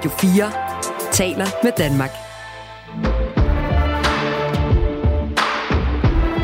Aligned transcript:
Radio 0.00 0.10
4 0.10 1.12
taler 1.12 1.46
med 1.64 1.72
Danmark. 1.78 2.10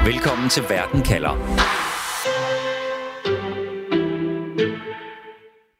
Velkommen 0.06 0.48
til 0.50 0.62
Verden 0.68 1.02
kalder. 1.02 1.34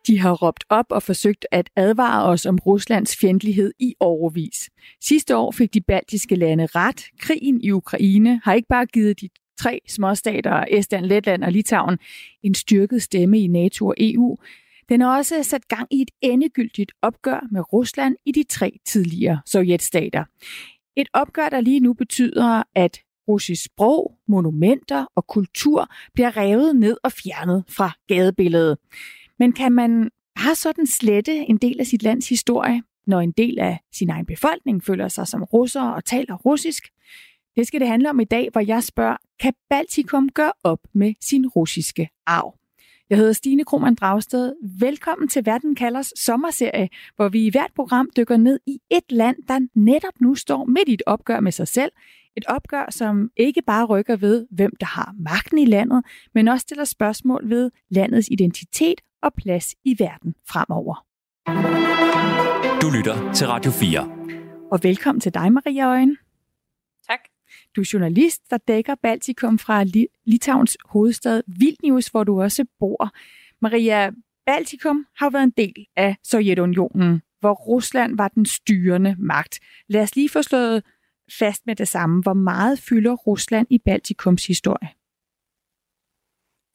De 0.06 0.18
har 0.18 0.32
råbt 0.34 0.64
op 0.68 0.86
og 0.90 1.02
forsøgt 1.02 1.46
at 1.50 1.70
advare 1.76 2.24
os 2.24 2.46
om 2.46 2.58
Ruslands 2.58 3.16
fjendtlighed 3.16 3.72
i 3.78 3.94
overvis. 4.00 4.70
Sidste 5.00 5.36
år 5.36 5.52
fik 5.52 5.74
de 5.74 5.80
baltiske 5.80 6.36
lande 6.36 6.66
ret. 6.66 7.04
Krigen 7.20 7.60
i 7.60 7.70
Ukraine 7.70 8.40
har 8.44 8.54
ikke 8.54 8.68
bare 8.68 8.86
givet 8.86 9.20
de 9.20 9.28
tre 9.60 9.80
småstater, 9.88 10.64
Estland, 10.70 11.04
Letland 11.06 11.44
og 11.44 11.52
Litauen, 11.52 11.98
en 12.42 12.54
styrket 12.54 13.02
stemme 13.02 13.40
i 13.40 13.46
NATO 13.46 13.86
og 13.86 13.94
EU. 13.98 14.36
Den 14.88 15.00
har 15.00 15.16
også 15.16 15.42
sat 15.42 15.68
gang 15.68 15.86
i 15.90 16.02
et 16.02 16.10
endegyldigt 16.20 16.92
opgør 17.02 17.46
med 17.50 17.72
Rusland 17.72 18.16
i 18.24 18.32
de 18.32 18.42
tre 18.42 18.78
tidligere 18.84 19.40
sovjetstater. 19.46 20.24
Et 20.96 21.08
opgør, 21.12 21.48
der 21.48 21.60
lige 21.60 21.80
nu 21.80 21.92
betyder, 21.92 22.62
at 22.74 22.98
russisk 23.28 23.64
sprog, 23.64 24.18
monumenter 24.28 25.06
og 25.14 25.26
kultur 25.26 25.88
bliver 26.14 26.36
revet 26.36 26.76
ned 26.76 26.96
og 27.02 27.12
fjernet 27.12 27.64
fra 27.68 27.90
gadebilledet. 28.08 28.78
Men 29.38 29.52
kan 29.52 29.72
man 29.72 30.10
bare 30.36 30.54
sådan 30.54 30.86
slette 30.86 31.36
en 31.36 31.56
del 31.56 31.80
af 31.80 31.86
sit 31.86 32.02
lands 32.02 32.28
historie, 32.28 32.82
når 33.06 33.20
en 33.20 33.32
del 33.32 33.58
af 33.58 33.78
sin 33.92 34.10
egen 34.10 34.26
befolkning 34.26 34.84
føler 34.84 35.08
sig 35.08 35.28
som 35.28 35.42
russere 35.42 35.94
og 35.94 36.04
taler 36.04 36.34
russisk? 36.34 36.88
Det 37.56 37.66
skal 37.66 37.80
det 37.80 37.88
handle 37.88 38.10
om 38.10 38.20
i 38.20 38.24
dag, 38.24 38.48
hvor 38.52 38.60
jeg 38.60 38.82
spørger, 38.82 39.16
kan 39.40 39.54
Baltikum 39.70 40.28
gøre 40.28 40.52
op 40.64 40.80
med 40.92 41.14
sin 41.20 41.46
russiske 41.46 42.08
arv? 42.26 42.65
Jeg 43.10 43.18
hedder 43.18 43.32
Stine 43.32 43.64
Krohmann 43.64 43.94
Dragsted. 43.94 44.52
Velkommen 44.80 45.28
til 45.28 45.46
Verden 45.46 45.74
kalders 45.74 46.12
sommerserie, 46.16 46.88
hvor 47.16 47.28
vi 47.28 47.46
i 47.46 47.50
hvert 47.50 47.70
program 47.76 48.08
dykker 48.16 48.36
ned 48.36 48.60
i 48.66 48.78
et 48.90 49.12
land, 49.12 49.36
der 49.48 49.60
netop 49.74 50.12
nu 50.20 50.34
står 50.34 50.64
midt 50.64 50.88
i 50.88 50.92
et 50.92 51.02
opgør 51.06 51.40
med 51.40 51.52
sig 51.52 51.68
selv. 51.68 51.92
Et 52.36 52.44
opgør, 52.48 52.90
som 52.90 53.30
ikke 53.36 53.62
bare 53.62 53.84
rykker 53.84 54.16
ved, 54.16 54.46
hvem 54.50 54.72
der 54.80 54.86
har 54.86 55.14
magten 55.18 55.58
i 55.58 55.64
landet, 55.64 56.04
men 56.34 56.48
også 56.48 56.62
stiller 56.62 56.84
spørgsmål 56.84 57.50
ved 57.50 57.70
landets 57.90 58.28
identitet 58.30 59.00
og 59.22 59.34
plads 59.34 59.74
i 59.84 59.96
verden 59.98 60.34
fremover. 60.48 61.04
Du 62.80 62.90
lytter 62.96 63.32
til 63.32 63.46
Radio 63.46 63.70
4. 63.70 64.08
Og 64.72 64.80
velkommen 64.82 65.20
til 65.20 65.34
dig, 65.34 65.52
Maria 65.52 65.86
Øjen. 65.88 66.16
Du 67.76 67.80
er 67.80 67.90
journalist, 67.92 68.50
der 68.50 68.58
dækker 68.58 68.94
Baltikum 69.02 69.58
fra 69.58 69.84
Litauens 70.24 70.76
hovedstad 70.84 71.42
Vilnius, 71.46 72.06
hvor 72.06 72.24
du 72.24 72.42
også 72.42 72.64
bor. 72.78 73.10
Maria, 73.60 74.10
Baltikum 74.46 75.06
har 75.16 75.30
været 75.30 75.42
en 75.42 75.50
del 75.50 75.86
af 75.96 76.16
Sovjetunionen, 76.24 77.22
hvor 77.40 77.52
Rusland 77.52 78.16
var 78.16 78.28
den 78.28 78.46
styrende 78.46 79.16
magt. 79.18 79.60
Lad 79.88 80.02
os 80.02 80.16
lige 80.16 80.28
få 80.28 80.42
slået 80.42 80.82
fast 81.38 81.66
med 81.66 81.76
det 81.76 81.88
samme. 81.88 82.22
Hvor 82.22 82.32
meget 82.32 82.78
fylder 82.78 83.12
Rusland 83.12 83.66
i 83.70 83.78
Baltikums 83.78 84.46
historie? 84.46 84.88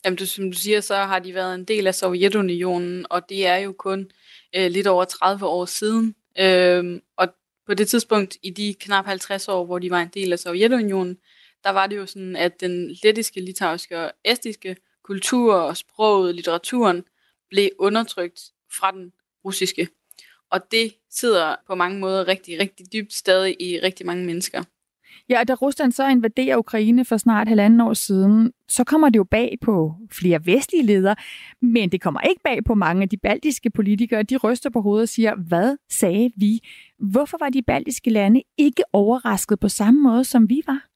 Jamen, 0.05 0.17
du, 0.17 0.25
som 0.25 0.51
du 0.51 0.57
siger, 0.57 0.81
så 0.81 0.95
har 0.95 1.19
de 1.19 1.33
været 1.33 1.55
en 1.55 1.65
del 1.65 1.87
af 1.87 1.95
Sovjetunionen, 1.95 3.05
og 3.09 3.29
det 3.29 3.47
er 3.47 3.57
jo 3.57 3.75
kun 3.77 4.11
øh, 4.55 4.71
lidt 4.71 4.87
over 4.87 5.05
30 5.05 5.45
år 5.45 5.65
siden. 5.65 6.15
Øh, 6.39 7.01
og 7.17 7.27
på 7.67 7.73
det 7.73 7.87
tidspunkt, 7.87 8.37
i 8.43 8.49
de 8.49 8.75
knap 8.79 9.05
50 9.05 9.47
år, 9.47 9.65
hvor 9.65 9.79
de 9.79 9.91
var 9.91 10.01
en 10.01 10.11
del 10.13 10.33
af 10.33 10.39
Sovjetunionen, 10.39 11.17
der 11.63 11.69
var 11.69 11.87
det 11.87 11.97
jo 11.97 12.05
sådan, 12.05 12.35
at 12.35 12.61
den 12.61 12.97
lettiske, 13.03 13.41
litauiske 13.41 13.99
og 13.99 14.11
estiske 14.25 14.75
kultur 15.03 15.55
og 15.55 15.77
sproget, 15.77 16.35
litteraturen, 16.35 17.03
blev 17.49 17.69
undertrykt 17.79 18.41
fra 18.79 18.91
den 18.91 19.13
russiske. 19.45 19.87
Og 20.49 20.71
det 20.71 20.95
sidder 21.09 21.55
på 21.67 21.75
mange 21.75 21.99
måder 21.99 22.27
rigtig, 22.27 22.59
rigtig 22.59 22.93
dybt 22.93 23.13
stadig 23.13 23.61
i 23.61 23.79
rigtig 23.79 24.05
mange 24.05 24.25
mennesker. 24.25 24.63
Ja, 25.29 25.39
og 25.39 25.47
da 25.47 25.53
Rusland 25.53 25.91
så 25.91 26.07
invaderer 26.07 26.57
Ukraine 26.57 27.05
for 27.05 27.17
snart 27.17 27.47
halvanden 27.47 27.81
år 27.81 27.93
siden, 27.93 28.53
så 28.69 28.83
kommer 28.83 29.09
det 29.09 29.17
jo 29.17 29.23
bag 29.23 29.57
på 29.61 29.95
flere 30.11 30.45
vestlige 30.45 30.85
ledere, 30.85 31.15
men 31.61 31.91
det 31.91 32.01
kommer 32.01 32.21
ikke 32.21 32.41
bag 32.43 32.63
på 32.65 32.75
mange 32.75 33.03
af 33.03 33.09
de 33.09 33.17
baltiske 33.17 33.69
politikere. 33.69 34.23
De 34.23 34.37
ryster 34.37 34.69
på 34.69 34.81
hovedet 34.81 35.03
og 35.03 35.09
siger, 35.09 35.35
hvad 35.35 35.77
sagde 35.89 36.31
vi? 36.35 36.59
Hvorfor 36.99 37.37
var 37.39 37.49
de 37.49 37.61
baltiske 37.61 38.09
lande 38.09 38.41
ikke 38.57 38.83
overrasket 38.93 39.59
på 39.59 39.69
samme 39.69 40.01
måde, 40.01 40.23
som 40.23 40.49
vi 40.49 40.61
var? 40.67 40.87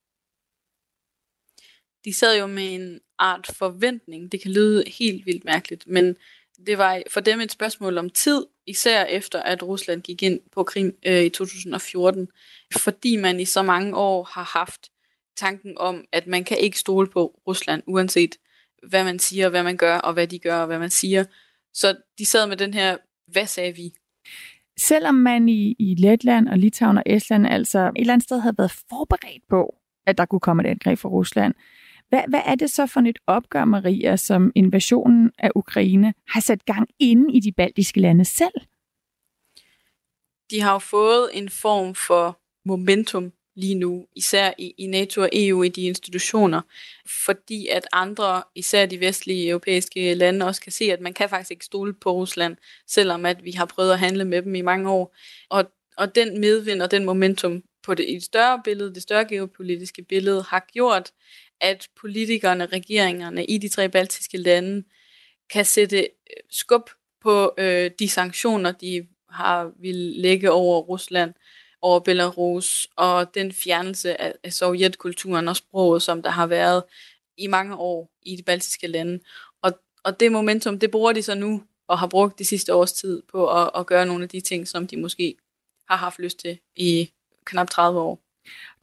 De 2.05 2.13
sad 2.13 2.39
jo 2.39 2.47
med 2.47 2.75
en 2.75 2.99
art 3.19 3.47
forventning. 3.53 4.31
Det 4.31 4.41
kan 4.41 4.51
lyde 4.51 4.83
helt 4.99 5.25
vildt 5.25 5.45
mærkeligt, 5.45 5.87
men 5.87 6.15
det 6.67 6.77
var 6.77 7.01
for 7.11 7.19
dem 7.19 7.41
et 7.41 7.51
spørgsmål 7.51 7.97
om 7.97 8.09
tid, 8.09 8.45
især 8.67 9.03
efter 9.03 9.41
at 9.41 9.63
Rusland 9.63 10.01
gik 10.01 10.23
ind 10.23 10.39
på 10.51 10.63
Krim 10.63 10.97
øh, 11.05 11.23
i 11.23 11.29
2014, 11.29 12.27
fordi 12.77 13.15
man 13.15 13.39
i 13.39 13.45
så 13.45 13.63
mange 13.63 13.95
år 13.95 14.23
har 14.23 14.57
haft 14.59 14.91
tanken 15.37 15.77
om, 15.77 16.05
at 16.11 16.27
man 16.27 16.43
kan 16.43 16.57
ikke 16.57 16.79
stole 16.79 17.07
på 17.07 17.39
Rusland, 17.47 17.83
uanset 17.87 18.35
hvad 18.87 19.03
man 19.03 19.19
siger, 19.19 19.49
hvad 19.49 19.63
man 19.63 19.77
gør, 19.77 19.97
og 19.97 20.13
hvad 20.13 20.27
de 20.27 20.39
gør, 20.39 20.59
og 20.59 20.67
hvad 20.67 20.79
man 20.79 20.89
siger. 20.89 21.25
Så 21.73 21.95
de 22.17 22.25
sad 22.25 22.47
med 22.47 22.57
den 22.57 22.73
her, 22.73 22.97
hvad 23.27 23.45
sagde 23.45 23.75
vi? 23.75 23.93
Selvom 24.77 25.15
man 25.15 25.49
i, 25.49 25.75
i 25.79 25.95
Letland 25.95 26.47
og 26.47 26.57
Litauen 26.57 26.97
og 26.97 27.03
Estland 27.05 27.47
altså 27.47 27.79
et 27.79 27.91
eller 27.95 28.13
andet 28.13 28.23
sted 28.23 28.39
havde 28.39 28.57
været 28.57 28.71
forberedt 28.89 29.43
på, 29.49 29.75
at 30.05 30.17
der 30.17 30.25
kunne 30.25 30.39
komme 30.39 30.63
et 30.63 30.69
angreb 30.69 30.99
fra 30.99 31.09
Rusland, 31.09 31.53
hvad, 32.09 32.23
hvad 32.29 32.41
er 32.45 32.55
det 32.55 32.71
så 32.71 32.87
for 32.87 32.99
et 32.99 33.19
opgør, 33.27 33.65
Maria, 33.65 34.15
som 34.15 34.51
invasionen 34.55 35.31
af 35.39 35.51
Ukraine 35.55 36.13
har 36.27 36.41
sat 36.41 36.65
gang 36.65 36.89
inde 36.99 37.33
i 37.33 37.39
de 37.39 37.51
baltiske 37.51 37.99
lande 37.99 38.25
selv? 38.25 38.53
De 40.51 40.61
har 40.61 40.73
jo 40.73 40.79
fået 40.79 41.29
en 41.33 41.49
form 41.49 41.95
for 41.95 42.39
momentum 42.65 43.31
lige 43.55 43.75
nu, 43.75 44.07
især 44.15 44.53
i, 44.57 44.73
i 44.77 44.87
NATO 44.87 45.21
og 45.21 45.29
EU 45.33 45.63
i 45.63 45.69
de 45.69 45.81
institutioner, 45.81 46.61
fordi 47.25 47.67
at 47.67 47.87
andre, 47.91 48.43
især 48.55 48.85
de 48.85 48.99
vestlige 48.99 49.49
europæiske 49.49 50.13
lande, 50.13 50.45
også 50.45 50.61
kan 50.61 50.71
se, 50.71 50.85
at 50.85 51.01
man 51.01 51.13
kan 51.13 51.29
faktisk 51.29 51.51
ikke 51.51 51.65
stole 51.65 51.93
på 51.93 52.11
Rusland, 52.11 52.57
selvom 52.87 53.25
at 53.25 53.43
vi 53.43 53.51
har 53.51 53.65
prøvet 53.65 53.91
at 53.91 53.99
handle 53.99 54.25
med 54.25 54.41
dem 54.41 54.55
i 54.55 54.61
mange 54.61 54.89
år. 54.89 55.15
Og, 55.49 55.71
og 55.97 56.15
den 56.15 56.41
medvind 56.41 56.81
og 56.81 56.91
den 56.91 57.05
momentum 57.05 57.63
på 57.83 57.93
det, 57.93 58.05
i 58.09 58.13
det 58.13 58.23
større 58.23 58.61
billede, 58.63 58.93
det 58.93 59.03
større 59.03 59.25
geopolitiske 59.25 60.03
billede, 60.03 60.43
har 60.43 60.65
gjort, 60.73 61.11
at 61.61 61.87
politikerne, 62.01 62.65
regeringerne 62.65 63.45
i 63.45 63.57
de 63.57 63.69
tre 63.69 63.89
baltiske 63.89 64.37
lande 64.37 64.83
kan 65.49 65.65
sætte 65.65 65.97
øh, 65.99 66.43
skub 66.49 66.89
på 67.21 67.53
øh, 67.57 67.91
de 67.99 68.09
sanktioner, 68.09 68.71
de 68.71 69.07
har 69.29 69.71
vil 69.79 69.95
lægge 69.95 70.51
over 70.51 70.79
Rusland, 70.81 71.33
over 71.81 71.99
Belarus, 71.99 72.87
og 72.95 73.35
den 73.35 73.51
fjernelse 73.51 74.21
af, 74.21 74.33
af 74.43 74.53
sovjetkulturen 74.53 75.47
og 75.47 75.55
sproget, 75.55 76.01
som 76.01 76.21
der 76.21 76.29
har 76.29 76.47
været 76.47 76.83
i 77.37 77.47
mange 77.47 77.75
år 77.75 78.11
i 78.21 78.35
de 78.35 78.43
baltiske 78.43 78.87
lande. 78.87 79.19
Og, 79.61 79.79
og 80.03 80.19
det 80.19 80.31
momentum, 80.31 80.79
det 80.79 80.91
bruger 80.91 81.13
de 81.13 81.21
så 81.21 81.35
nu, 81.35 81.63
og 81.87 81.99
har 81.99 82.07
brugt 82.07 82.39
de 82.39 82.45
sidste 82.45 82.73
års 82.73 82.93
tid 82.93 83.21
på 83.31 83.61
at, 83.61 83.69
at 83.75 83.85
gøre 83.85 84.05
nogle 84.05 84.23
af 84.23 84.29
de 84.29 84.41
ting, 84.41 84.67
som 84.67 84.87
de 84.87 84.97
måske 84.97 85.35
har 85.89 85.95
haft 85.95 86.19
lyst 86.19 86.39
til 86.39 86.59
i 86.75 87.11
knap 87.45 87.69
30 87.69 87.99
år. 87.99 88.24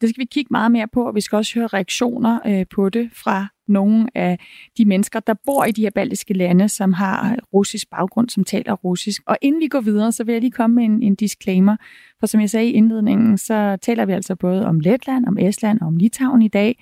Det 0.01 0.09
skal 0.09 0.21
vi 0.21 0.27
kigge 0.31 0.47
meget 0.51 0.71
mere 0.71 0.87
på, 0.87 1.07
og 1.07 1.15
vi 1.15 1.21
skal 1.21 1.35
også 1.35 1.59
høre 1.59 1.67
reaktioner 1.67 2.39
øh, 2.45 2.65
på 2.75 2.89
det 2.89 3.09
fra 3.13 3.47
nogle 3.67 4.07
af 4.15 4.39
de 4.77 4.85
mennesker, 4.85 5.19
der 5.19 5.33
bor 5.45 5.65
i 5.65 5.71
de 5.71 5.81
her 5.81 5.89
baltiske 5.89 6.33
lande, 6.33 6.69
som 6.69 6.93
har 6.93 7.37
russisk 7.53 7.89
baggrund, 7.89 8.29
som 8.29 8.43
taler 8.43 8.73
russisk. 8.73 9.21
Og 9.25 9.37
inden 9.41 9.61
vi 9.61 9.67
går 9.67 9.81
videre, 9.81 10.11
så 10.11 10.23
vil 10.23 10.33
jeg 10.33 10.41
lige 10.41 10.51
komme 10.51 10.75
med 10.75 10.83
en, 10.83 11.03
en 11.03 11.15
disclaimer. 11.15 11.77
For 12.19 12.27
som 12.27 12.41
jeg 12.41 12.49
sagde 12.49 12.67
i 12.67 12.71
indledningen, 12.71 13.37
så 13.37 13.77
taler 13.81 14.05
vi 14.05 14.13
altså 14.13 14.35
både 14.35 14.65
om 14.65 14.79
Letland, 14.79 15.27
om 15.27 15.37
Estland 15.37 15.81
og 15.81 15.87
om 15.87 15.97
Litauen 15.97 16.41
i 16.41 16.47
dag. 16.47 16.77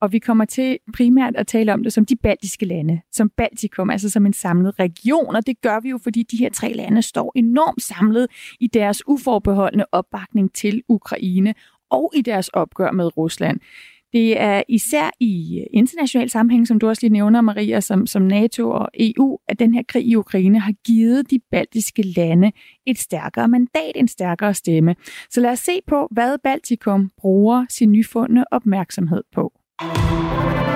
Og 0.00 0.12
vi 0.12 0.18
kommer 0.18 0.44
til 0.44 0.78
primært 0.94 1.36
at 1.36 1.46
tale 1.46 1.72
om 1.72 1.82
det 1.82 1.92
som 1.92 2.04
de 2.04 2.16
baltiske 2.16 2.66
lande, 2.66 3.00
som 3.12 3.30
Baltikum, 3.36 3.90
altså 3.90 4.10
som 4.10 4.26
en 4.26 4.32
samlet 4.32 4.78
region. 4.78 5.36
Og 5.36 5.46
det 5.46 5.60
gør 5.60 5.80
vi 5.80 5.90
jo, 5.90 5.98
fordi 5.98 6.22
de 6.22 6.36
her 6.36 6.50
tre 6.50 6.72
lande 6.72 7.02
står 7.02 7.32
enormt 7.34 7.82
samlet 7.82 8.26
i 8.60 8.66
deres 8.66 9.02
uforbeholdende 9.08 9.84
opbakning 9.92 10.54
til 10.54 10.82
Ukraine 10.88 11.54
og 11.90 12.12
i 12.16 12.22
deres 12.22 12.48
opgør 12.48 12.90
med 12.90 13.16
Rusland. 13.16 13.60
Det 14.12 14.40
er 14.40 14.62
især 14.68 15.10
i 15.20 15.58
øh, 15.60 15.66
international 15.72 16.30
sammenhæng, 16.30 16.68
som 16.68 16.78
du 16.78 16.88
også 16.88 17.02
lige 17.02 17.12
nævner, 17.12 17.40
Maria, 17.40 17.80
som, 17.80 18.06
som 18.06 18.22
NATO 18.22 18.70
og 18.70 18.88
EU, 18.94 19.38
at 19.48 19.58
den 19.58 19.74
her 19.74 19.82
krig 19.88 20.06
i 20.06 20.16
Ukraine 20.16 20.60
har 20.60 20.72
givet 20.86 21.30
de 21.30 21.38
baltiske 21.50 22.02
lande 22.02 22.52
et 22.86 22.98
stærkere 22.98 23.48
mandat, 23.48 23.92
en 23.94 24.08
stærkere 24.08 24.54
stemme. 24.54 24.94
Så 25.30 25.40
lad 25.40 25.50
os 25.50 25.58
se 25.58 25.72
på, 25.86 26.08
hvad 26.10 26.38
Baltikum 26.44 27.10
bruger 27.18 27.66
sin 27.68 27.92
nyfundne 27.92 28.44
opmærksomhed 28.52 29.22
på. 29.34 29.52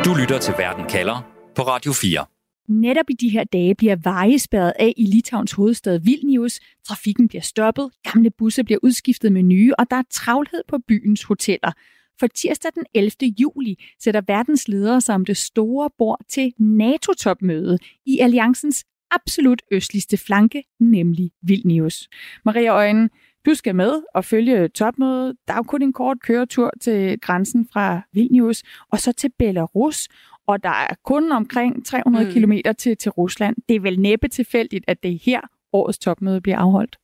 Du 0.05 0.15
lytter 0.21 0.39
til 0.41 0.55
Verden 0.59 0.85
kalder 0.89 1.27
på 1.57 1.63
Radio 1.63 1.93
4. 1.93 2.34
Netop 2.69 3.11
i 3.11 3.13
de 3.13 3.29
her 3.29 3.45
dage 3.45 3.75
bliver 3.75 3.97
veje 3.97 4.39
spærret 4.39 4.73
af 4.79 4.95
i 4.97 5.07
Litauens 5.07 5.53
hovedstad 5.53 5.99
Vilnius. 5.99 6.61
Trafikken 6.85 7.29
bliver 7.29 7.43
stoppet, 7.43 7.91
gamle 8.13 8.31
busser 8.31 8.63
bliver 8.63 8.79
udskiftet 8.83 9.33
med 9.33 9.43
nye, 9.43 9.73
og 9.79 9.91
der 9.91 9.97
er 9.97 10.03
travlhed 10.11 10.63
på 10.69 10.79
byens 10.89 11.23
hoteller. 11.23 11.73
For 12.21 12.27
tirsdag 12.27 12.71
den 12.75 12.85
11. 12.95 13.11
juli 13.41 13.85
sætter 14.01 14.21
verdens 14.27 14.69
ledere 14.69 15.01
sig 15.01 15.15
om 15.15 15.25
det 15.25 15.37
store 15.37 15.91
bord 15.99 16.21
til 16.29 16.53
NATO-topmøde 16.59 17.79
i 18.07 18.19
alliancens 18.19 18.85
absolut 19.11 19.63
østligste 19.71 20.17
flanke, 20.17 20.63
nemlig 20.81 21.31
Vilnius. 21.43 22.09
Maria 22.45 22.71
Øjen, 22.71 23.11
du 23.47 23.55
skal 23.55 23.75
med 23.75 24.03
og 24.15 24.25
følge 24.25 24.69
topmødet. 24.69 25.37
Der 25.49 25.53
er 25.53 25.57
jo 25.57 25.63
kun 25.63 25.83
en 25.83 25.93
kort 25.93 26.21
køretur 26.21 26.71
til 26.81 27.21
grænsen 27.21 27.69
fra 27.73 28.03
Vilnius 28.13 28.63
og 28.93 29.01
så 29.01 29.13
til 29.13 29.31
Belarus. 29.39 30.09
Og 30.47 30.63
der 30.63 30.69
er 30.69 30.95
kun 31.05 31.33
omkring 31.33 31.87
300 31.87 32.27
mm. 32.27 32.33
km 32.33 32.53
til, 32.79 32.97
til 32.97 33.11
Rusland. 33.11 33.57
Det 33.69 33.77
er 33.77 33.81
vel 33.81 34.01
næppe 34.01 34.29
tilfældigt, 34.29 34.85
at 34.89 35.03
det 35.03 35.13
er 35.13 35.19
her 35.23 35.41
årets 35.73 35.99
topmøde 35.99 36.41
bliver 36.41 36.59
afholdt. 36.59 36.99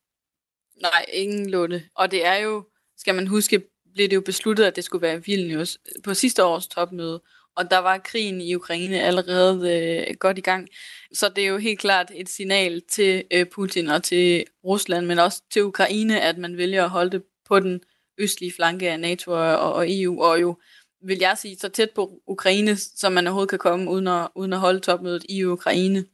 Nej, 0.82 1.04
ingen 1.12 1.50
lunde. 1.50 1.82
Og 1.94 2.10
det 2.10 2.26
er 2.26 2.36
jo, 2.36 2.64
skal 2.96 3.14
man 3.14 3.26
huske, 3.26 3.62
blev 3.94 4.08
det 4.08 4.16
jo 4.16 4.20
besluttet, 4.20 4.64
at 4.64 4.76
det 4.76 4.84
skulle 4.84 5.02
være 5.02 5.24
Vilnius 5.24 5.78
på 6.04 6.14
sidste 6.14 6.44
års 6.44 6.66
topmøde 6.66 7.20
og 7.56 7.70
der 7.70 7.78
var 7.78 7.98
krigen 7.98 8.40
i 8.40 8.54
Ukraine 8.54 9.00
allerede 9.00 9.76
øh, 9.76 10.16
godt 10.16 10.38
i 10.38 10.40
gang. 10.40 10.68
Så 11.12 11.28
det 11.36 11.44
er 11.44 11.48
jo 11.48 11.58
helt 11.58 11.78
klart 11.78 12.10
et 12.14 12.28
signal 12.28 12.82
til 12.88 13.24
øh, 13.32 13.46
Putin 13.46 13.88
og 13.88 14.02
til 14.02 14.44
Rusland, 14.64 15.06
men 15.06 15.18
også 15.18 15.42
til 15.52 15.64
Ukraine, 15.64 16.20
at 16.20 16.38
man 16.38 16.56
vælger 16.56 16.84
at 16.84 16.90
holde 16.90 17.10
det 17.10 17.22
på 17.48 17.60
den 17.60 17.80
østlige 18.18 18.52
flanke 18.52 18.90
af 18.90 19.00
NATO 19.00 19.32
og, 19.32 19.72
og 19.72 19.84
EU, 19.88 20.22
og 20.22 20.40
jo, 20.40 20.56
vil 21.02 21.18
jeg 21.20 21.38
sige, 21.38 21.56
så 21.56 21.68
tæt 21.68 21.90
på 21.90 22.22
Ukraine, 22.26 22.76
som 22.76 23.12
man 23.12 23.26
overhovedet 23.26 23.50
kan 23.50 23.58
komme, 23.58 23.90
uden 23.90 24.08
at, 24.08 24.28
uden 24.34 24.52
at 24.52 24.58
holde 24.58 24.80
topmødet 24.80 25.26
i 25.28 25.44
Ukraine. 25.44 26.04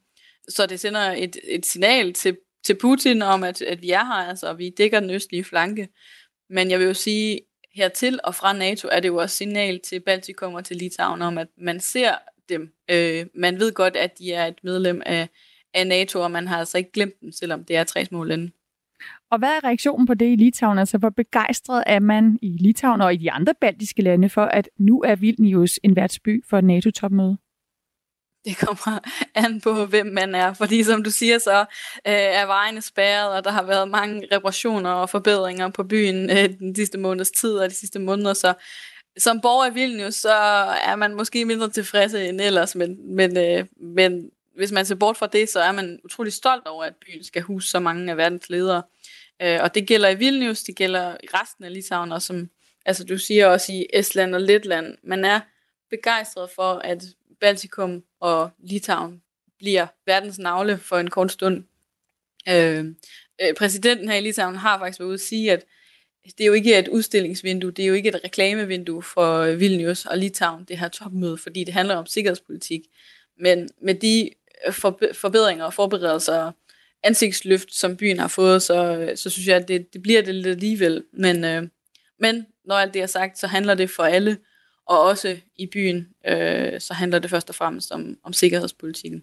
Så 0.49 0.67
det 0.67 0.81
sender 0.81 1.01
et, 1.01 1.37
et 1.45 1.67
signal 1.67 2.13
til, 2.13 2.37
til 2.65 2.75
Putin 2.75 3.23
om, 3.23 3.43
at, 3.43 3.63
at 3.63 3.83
vi 3.83 3.91
er 3.91 4.05
her, 4.05 4.29
altså, 4.29 4.49
og 4.49 4.59
vi 4.59 4.71
dækker 4.71 5.01
den 5.01 5.11
østlige 5.11 5.45
flanke. 5.45 5.89
Men 6.51 6.71
jeg 6.71 6.79
vil 6.79 6.87
jo 6.87 6.95
sige, 6.95 7.41
hertil 7.75 8.21
og 8.25 8.35
fra 8.35 8.53
NATO 8.53 8.89
er 8.93 9.01
det 9.01 9.09
jo 9.09 9.17
også 9.17 9.37
signal 9.37 9.81
til 9.81 10.01
Baltikum 10.01 10.55
og 10.55 10.65
til 10.65 10.77
Litauen 10.77 11.23
om, 11.23 11.39
at 11.39 11.49
man 11.59 11.81
ser 11.81 12.15
dem. 12.49 12.73
Øh, 12.91 13.27
man 13.35 13.59
ved 13.59 13.73
godt, 13.73 13.97
at 13.97 14.19
de 14.19 14.33
er 14.33 14.47
et 14.47 14.59
medlem 14.63 15.03
af, 15.07 15.29
af 15.75 15.87
NATO, 15.87 16.21
og 16.21 16.31
man 16.31 16.49
har 16.49 16.59
altså 16.59 16.79
ikke 16.79 16.93
glemt 16.93 17.21
dem, 17.21 17.33
selvom 17.33 17.65
det 17.65 17.77
er 17.77 17.85
tre 17.85 18.05
små 18.05 18.25
lande. 18.25 18.51
Og 19.31 19.39
hvad 19.39 19.49
er 19.49 19.65
reaktionen 19.65 20.07
på 20.07 20.15
det 20.15 20.33
i 20.33 20.37
Litauen? 20.37 20.79
Altså, 20.79 20.99
hvor 20.99 21.11
begejstret 21.11 21.85
er 21.87 22.01
man 22.01 22.39
i 22.43 22.57
Litauen 22.61 23.01
og 23.01 23.15
i 23.15 23.17
de 23.17 23.33
andre 23.33 23.55
baltiske 23.61 24.03
lande 24.03 24.29
for, 24.29 24.45
at 24.45 24.69
nu 24.79 25.03
er 25.03 25.17
Vilnius 25.17 25.81
en 25.83 25.97
værtsby 25.97 26.45
for 26.49 26.61
NATO-topmøde? 26.61 27.37
det 28.47 28.57
kommer 28.57 28.99
an 29.35 29.61
på, 29.61 29.87
hvem 29.87 30.07
man 30.07 30.35
er. 30.35 30.53
Fordi 30.53 30.85
som 30.85 31.05
du 31.05 31.11
siger, 31.11 31.39
så 31.39 31.61
øh, 31.61 31.65
er 32.05 32.47
vejene 32.47 32.83
spærret, 32.83 33.33
og 33.33 33.45
der 33.45 33.51
har 33.51 33.63
været 33.63 33.91
mange 33.91 34.29
reparationer 34.33 34.91
og 34.91 35.11
forbedringer 35.11 35.69
på 35.69 35.85
byen 35.85 36.31
øh, 36.31 36.59
den 36.59 36.75
sidste 36.75 36.99
måneds 36.99 37.31
tid 37.31 37.55
og 37.55 37.71
de 37.71 37.75
sidste 37.75 37.99
måneder. 37.99 38.35
Så 38.35 38.55
som 39.19 39.41
borger 39.41 39.71
i 39.71 39.75
Vilnius, 39.75 40.15
så 40.15 40.35
er 40.85 40.97
man 40.97 41.15
måske 41.15 41.45
mindre 41.45 41.71
tilfreds 41.71 42.15
end 42.15 42.41
ellers, 42.41 42.75
men, 42.75 43.17
men, 43.17 43.37
øh, 43.37 43.65
men 43.81 44.31
hvis 44.57 44.73
man 44.73 44.87
ser 44.87 44.95
bort 44.95 45.17
fra 45.17 45.27
det, 45.27 45.49
så 45.49 45.61
er 45.61 45.73
man 45.73 45.99
utrolig 46.05 46.33
stolt 46.33 46.67
over, 46.67 46.85
at 46.85 46.95
byen 47.07 47.25
skal 47.25 47.43
huse 47.43 47.69
så 47.69 47.81
mange 47.81 48.11
af 48.11 48.17
verdens 48.17 48.51
ledere. 48.51 48.83
Øh, 49.43 49.59
og 49.63 49.75
det 49.75 49.87
gælder 49.87 50.09
i 50.09 50.15
Vilnius, 50.15 50.63
det 50.63 50.77
gælder 50.77 51.17
i 51.23 51.27
resten 51.35 51.65
af 51.65 51.73
Litauen, 51.73 52.13
og 52.13 52.23
som 52.23 52.51
altså, 52.87 53.05
du 53.05 53.19
siger 53.19 53.47
også 53.47 53.73
i 53.73 53.87
Estland 53.93 54.35
og 54.35 54.41
Letland. 54.41 54.99
Man 55.03 55.25
er 55.25 55.41
begejstret 55.91 56.51
for, 56.51 56.73
at 56.73 57.05
Baltikum 57.41 58.03
og 58.21 58.51
Litauen 58.59 59.23
bliver 59.59 59.87
verdens 60.07 60.39
navle 60.39 60.79
for 60.79 60.99
en 60.99 61.11
kort 61.11 61.33
stund. 61.33 61.65
Øh, 62.49 62.85
øh, 63.43 63.55
præsidenten 63.57 64.09
her 64.09 64.17
i 64.17 64.21
Litauen 64.21 64.57
har 64.57 64.79
faktisk 64.79 65.01
været 65.01 65.09
ude 65.09 65.15
at 65.15 65.21
sige, 65.21 65.53
at 65.53 65.65
det 66.25 66.41
er 66.41 66.47
jo 66.47 66.53
ikke 66.53 66.79
et 66.79 66.89
udstillingsvindue, 66.89 67.71
det 67.71 67.83
er 67.83 67.87
jo 67.87 67.95
ikke 67.95 68.09
et 68.09 68.21
reklamevindue 68.25 69.03
for 69.03 69.47
Vilnius 69.47 70.07
og 70.07 70.19
Litauen, 70.19 70.65
det 70.65 70.79
her 70.79 70.89
topmøde, 70.89 71.39
fordi 71.39 71.65
det 71.65 71.75
handler 71.75 71.97
om 71.97 72.07
sikkerhedspolitik. 72.07 72.81
Men 73.39 73.69
med 73.83 73.95
de 73.95 74.31
forbedringer 75.13 75.65
og 75.65 75.75
forberedelser 75.75 76.53
ansigtsløft, 77.05 77.75
som 77.75 77.97
byen 77.97 78.19
har 78.19 78.29
fået, 78.29 78.63
så, 78.63 78.99
øh, 78.99 79.17
så 79.17 79.31
synes 79.31 79.49
jeg, 79.49 79.57
at 79.57 79.69
det, 79.69 79.93
det 79.93 80.03
bliver 80.03 80.23
det 80.23 80.35
lidt 80.35 80.47
alligevel. 80.47 81.05
Men, 81.13 81.45
øh, 81.45 81.63
men 82.21 82.47
når 82.65 82.75
alt 82.75 82.95
det 82.95 83.03
er 83.03 83.07
sagt, 83.07 83.39
så 83.39 83.47
handler 83.47 83.75
det 83.75 83.91
for 83.91 84.03
alle 84.03 84.37
og 84.87 85.03
også 85.03 85.37
i 85.57 85.67
byen, 85.73 86.07
øh, 86.29 86.81
så 86.81 86.95
handler 86.95 87.19
det 87.19 87.31
først 87.31 87.49
og 87.49 87.55
fremmest 87.55 87.93
om, 87.93 88.17
om 88.25 88.33
sikkerhedspolitikken. 88.33 89.23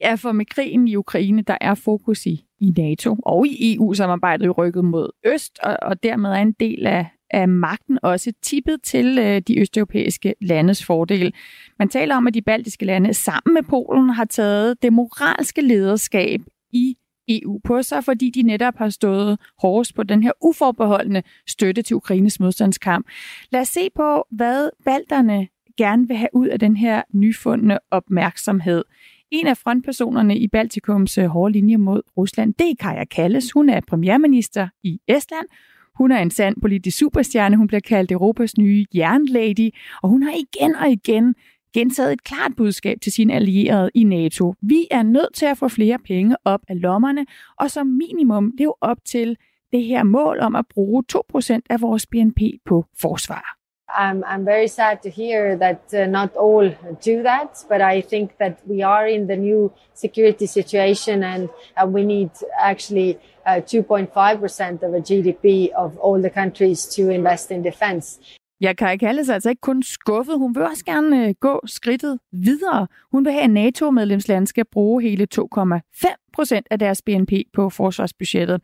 Ja, 0.00 0.14
for 0.14 0.32
med 0.32 0.46
krigen 0.46 0.88
i 0.88 0.96
Ukraine, 0.96 1.42
der 1.42 1.58
er 1.60 1.74
fokus 1.74 2.26
i, 2.26 2.44
i 2.60 2.72
NATO 2.76 3.16
og 3.22 3.46
i 3.46 3.74
EU-samarbejdet 3.74 4.58
rykket 4.58 4.84
mod 4.84 5.10
øst, 5.26 5.58
og, 5.62 5.76
og 5.82 6.02
dermed 6.02 6.30
er 6.30 6.34
en 6.34 6.52
del 6.52 6.86
af, 6.86 7.06
af 7.30 7.48
magten 7.48 7.98
også 8.02 8.32
tippet 8.42 8.82
til 8.82 9.18
øh, 9.18 9.42
de 9.48 9.60
østeuropæiske 9.60 10.34
landes 10.40 10.84
fordel. 10.84 11.34
Man 11.78 11.88
taler 11.88 12.16
om, 12.16 12.26
at 12.26 12.34
de 12.34 12.42
baltiske 12.42 12.84
lande 12.84 13.14
sammen 13.14 13.54
med 13.54 13.62
Polen 13.62 14.10
har 14.10 14.24
taget 14.24 14.82
det 14.82 14.92
moralske 14.92 15.60
lederskab 15.60 16.40
i 16.72 16.96
EU 17.28 17.60
på 17.64 17.82
sig, 17.82 18.04
fordi 18.04 18.30
de 18.30 18.42
netop 18.42 18.76
har 18.76 18.88
stået 18.88 19.38
hårdest 19.58 19.94
på 19.94 20.02
den 20.02 20.22
her 20.22 20.32
uforbeholdende 20.40 21.22
støtte 21.46 21.82
til 21.82 21.96
Ukraines 21.96 22.40
modstandskamp. 22.40 23.06
Lad 23.52 23.60
os 23.60 23.68
se 23.68 23.88
på, 23.94 24.24
hvad 24.30 24.70
balterne 24.84 25.48
gerne 25.76 26.08
vil 26.08 26.16
have 26.16 26.28
ud 26.32 26.46
af 26.46 26.58
den 26.58 26.76
her 26.76 27.02
nyfundne 27.12 27.78
opmærksomhed. 27.90 28.84
En 29.30 29.46
af 29.46 29.56
frontpersonerne 29.56 30.38
i 30.38 30.48
Baltikums 30.48 31.18
øh, 31.18 31.24
hårde 31.24 31.52
linje 31.52 31.76
mod 31.76 32.02
Rusland, 32.16 32.54
det 32.54 32.70
er 32.70 32.74
Kaja 32.80 33.04
Kalles. 33.04 33.52
Hun 33.52 33.68
er 33.68 33.80
premierminister 33.88 34.68
i 34.82 35.00
Estland. 35.08 35.46
Hun 35.94 36.12
er 36.12 36.18
en 36.18 36.30
sand 36.30 36.56
politisk 36.60 36.98
superstjerne. 36.98 37.56
Hun 37.56 37.66
bliver 37.66 37.80
kaldt 37.80 38.12
Europas 38.12 38.58
nye 38.58 38.86
jernlady, 38.94 39.70
og 40.02 40.08
hun 40.08 40.22
har 40.22 40.32
igen 40.32 40.76
og 40.76 40.90
igen 40.90 41.34
gentaget 41.72 42.12
et 42.12 42.24
klart 42.24 42.52
budskab 42.56 42.96
til 43.02 43.12
sine 43.12 43.34
allierede 43.34 43.90
i 43.94 44.04
NATO. 44.04 44.54
Vi 44.62 44.86
er 44.90 45.02
nødt 45.02 45.34
til 45.34 45.46
at 45.46 45.58
få 45.58 45.68
flere 45.68 45.98
penge 45.98 46.36
op 46.44 46.60
af 46.68 46.80
lommerne, 46.80 47.26
og 47.58 47.70
som 47.70 47.86
minimum 47.86 48.52
leve 48.58 48.74
op 48.80 48.96
til 49.04 49.36
det 49.72 49.84
her 49.84 50.02
mål 50.02 50.40
om 50.40 50.56
at 50.56 50.64
bruge 50.74 51.04
2% 51.12 51.58
af 51.70 51.80
vores 51.80 52.06
BNP 52.06 52.40
på 52.64 52.84
forsvar. 53.00 53.60
I'm, 53.98 54.22
I'm 54.24 54.44
very 54.44 54.66
sad 54.66 55.02
to 55.02 55.10
hear 55.10 55.56
that 55.56 55.82
uh, 55.92 56.06
not 56.06 56.36
all 56.36 56.70
do 57.04 57.22
that, 57.22 57.64
but 57.68 57.80
I 57.80 58.00
think 58.00 58.38
that 58.38 58.60
we 58.66 58.82
are 58.82 59.06
in 59.08 59.26
the 59.26 59.36
new 59.36 59.72
security 59.94 60.46
situation 60.46 61.22
and 61.24 61.48
uh, 61.76 61.86
we 61.86 62.04
need 62.04 62.30
actually 62.58 63.18
uh, 63.46 63.60
2.5% 63.60 64.82
of 64.82 64.94
a 64.94 65.00
GDP 65.00 65.70
of 65.76 65.98
all 65.98 66.22
the 66.22 66.30
countries 66.30 66.86
to 66.86 67.10
invest 67.10 67.50
in 67.50 67.62
defense. 67.62 68.20
Ja, 68.60 68.72
Kaja 68.72 68.96
Kalles 68.96 69.28
er 69.28 69.34
altså 69.34 69.50
ikke 69.50 69.60
kun 69.60 69.82
skuffet. 69.82 70.38
Hun 70.38 70.54
vil 70.54 70.62
også 70.62 70.84
gerne 70.84 71.26
øh, 71.26 71.34
gå 71.40 71.60
skridtet 71.66 72.18
videre. 72.32 72.86
Hun 73.12 73.24
vil 73.24 73.32
have, 73.32 73.44
at 73.44 73.50
NATO-medlemsland 73.50 74.46
skal 74.46 74.64
bruge 74.64 75.02
hele 75.02 75.26
2,5 75.34 76.30
procent 76.32 76.66
af 76.70 76.78
deres 76.78 77.02
BNP 77.02 77.32
på 77.52 77.70
forsvarsbudgettet. 77.70 78.60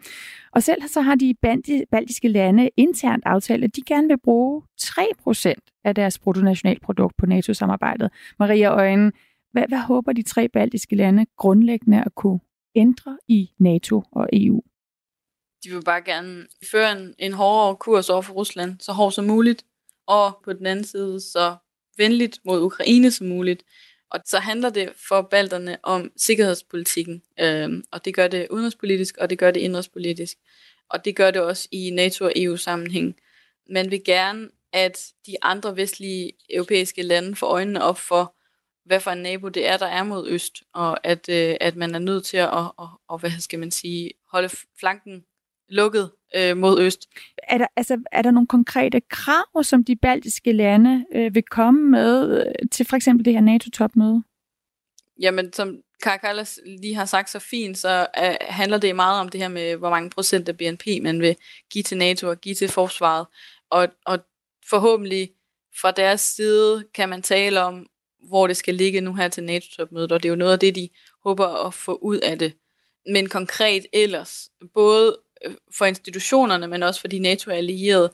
Og 0.52 0.62
selv 0.62 0.82
så 0.88 1.00
har 1.00 1.14
de 1.14 1.34
baltiske 1.90 2.28
lande 2.28 2.70
internt 2.76 3.22
aftalt, 3.26 3.64
at 3.64 3.76
de 3.76 3.82
gerne 3.82 4.08
vil 4.08 4.18
bruge 4.18 4.62
3 4.78 5.08
procent 5.22 5.62
af 5.84 5.94
deres 5.94 6.18
bruttonationalprodukt 6.18 7.16
på 7.16 7.26
NATO-samarbejdet. 7.26 8.10
Maria 8.38 8.70
Øjen, 8.70 9.12
hvad, 9.52 9.64
hvad 9.68 9.78
håber 9.78 10.12
de 10.12 10.22
tre 10.22 10.48
baltiske 10.48 10.96
lande 10.96 11.26
grundlæggende 11.36 12.02
at 12.06 12.14
kunne 12.14 12.40
ændre 12.74 13.18
i 13.28 13.50
NATO 13.58 14.02
og 14.12 14.28
EU? 14.32 14.62
De 15.64 15.70
vil 15.70 15.84
bare 15.84 16.02
gerne 16.02 16.46
føre 16.70 16.92
en, 16.92 17.14
en 17.18 17.32
hårdere 17.32 17.76
kurs 17.76 18.10
over 18.10 18.22
for 18.22 18.34
Rusland, 18.34 18.80
så 18.80 18.92
hård 18.92 19.12
som 19.12 19.24
muligt, 19.24 19.64
og 20.06 20.40
på 20.44 20.52
den 20.52 20.66
anden 20.66 20.84
side 20.84 21.20
så 21.20 21.56
venligt 21.96 22.38
mod 22.44 22.60
Ukraine 22.60 23.10
som 23.10 23.26
muligt. 23.26 23.62
Og 24.10 24.20
så 24.24 24.38
handler 24.38 24.70
det 24.70 24.92
for 25.08 25.22
balterne 25.22 25.78
om 25.82 26.10
sikkerhedspolitikken, 26.16 27.22
øh, 27.40 27.82
og 27.92 28.04
det 28.04 28.14
gør 28.14 28.28
det 28.28 28.46
udenrigspolitisk, 28.50 29.16
og 29.16 29.30
det 29.30 29.38
gør 29.38 29.50
det 29.50 29.60
indrigspolitisk. 29.60 30.36
Og 30.90 31.04
det 31.04 31.16
gør 31.16 31.30
det 31.30 31.42
også 31.42 31.68
i 31.72 31.90
NATO 31.90 32.24
og 32.24 32.32
EU-sammenhæng. 32.36 33.16
Man 33.70 33.90
vil 33.90 34.04
gerne, 34.04 34.48
at 34.72 35.12
de 35.26 35.36
andre 35.42 35.76
vestlige 35.76 36.32
europæiske 36.50 37.02
lande 37.02 37.36
får 37.36 37.46
øjnene 37.46 37.84
op 37.84 37.98
for, 37.98 38.34
hvad 38.84 39.00
for 39.00 39.10
en 39.10 39.22
nabo 39.22 39.48
det 39.48 39.66
er, 39.66 39.76
der 39.76 39.86
er 39.86 40.02
mod 40.02 40.28
øst, 40.28 40.62
og 40.74 41.06
at, 41.06 41.28
øh, 41.28 41.56
at 41.60 41.76
man 41.76 41.94
er 41.94 41.98
nødt 41.98 42.24
til 42.24 42.36
at, 42.36 42.48
og, 42.48 42.88
og, 43.08 43.18
hvad 43.18 43.30
skal 43.40 43.58
man 43.58 43.70
sige, 43.70 44.10
holde 44.32 44.48
flanken 44.80 45.24
lukket 45.68 46.10
øh, 46.36 46.56
mod 46.56 46.80
øst. 46.80 47.08
Er 47.42 47.58
der, 47.58 47.66
altså, 47.76 47.98
er 48.12 48.22
der 48.22 48.30
nogle 48.30 48.46
konkrete 48.46 49.00
krav, 49.00 49.62
som 49.62 49.84
de 49.84 49.96
baltiske 49.96 50.52
lande 50.52 51.04
øh, 51.14 51.34
vil 51.34 51.42
komme 51.42 51.90
med 51.90 52.40
øh, 52.46 52.68
til 52.72 52.86
for 52.86 52.96
eksempel 52.96 53.24
det 53.24 53.32
her 53.32 53.40
NATO-topmøde? 53.40 54.22
Jamen, 55.20 55.52
som 55.52 55.76
Karakallas 56.02 56.60
lige 56.66 56.94
har 56.94 57.04
sagt 57.04 57.30
så 57.30 57.38
fint, 57.38 57.78
så 57.78 58.06
øh, 58.18 58.34
handler 58.40 58.78
det 58.78 58.96
meget 58.96 59.20
om 59.20 59.28
det 59.28 59.40
her 59.40 59.48
med, 59.48 59.76
hvor 59.76 59.90
mange 59.90 60.10
procent 60.10 60.48
af 60.48 60.56
BNP 60.56 60.86
man 61.02 61.20
vil 61.20 61.36
give 61.70 61.82
til 61.82 61.98
NATO 61.98 62.28
og 62.28 62.40
give 62.40 62.54
til 62.54 62.68
forsvaret. 62.68 63.26
Og, 63.70 63.88
og 64.06 64.18
forhåbentlig 64.70 65.30
fra 65.80 65.90
deres 65.90 66.20
side 66.20 66.84
kan 66.94 67.08
man 67.08 67.22
tale 67.22 67.60
om, 67.62 67.86
hvor 68.28 68.46
det 68.46 68.56
skal 68.56 68.74
ligge 68.74 69.00
nu 69.00 69.14
her 69.14 69.28
til 69.28 69.44
NATO-topmødet, 69.44 70.12
og 70.12 70.22
det 70.22 70.28
er 70.28 70.32
jo 70.32 70.36
noget 70.36 70.52
af 70.52 70.58
det, 70.58 70.74
de 70.74 70.88
håber 71.24 71.66
at 71.66 71.74
få 71.74 71.98
ud 72.02 72.18
af 72.18 72.38
det. 72.38 72.52
Men 73.08 73.28
konkret 73.28 73.86
ellers, 73.92 74.48
både 74.74 75.18
Øh, 75.44 75.54
for 75.78 75.84
institutionerne, 75.84 76.66
men 76.66 76.82
også 76.82 77.00
for 77.00 77.08
de 77.08 77.18
NATO-allierede, 77.18 78.12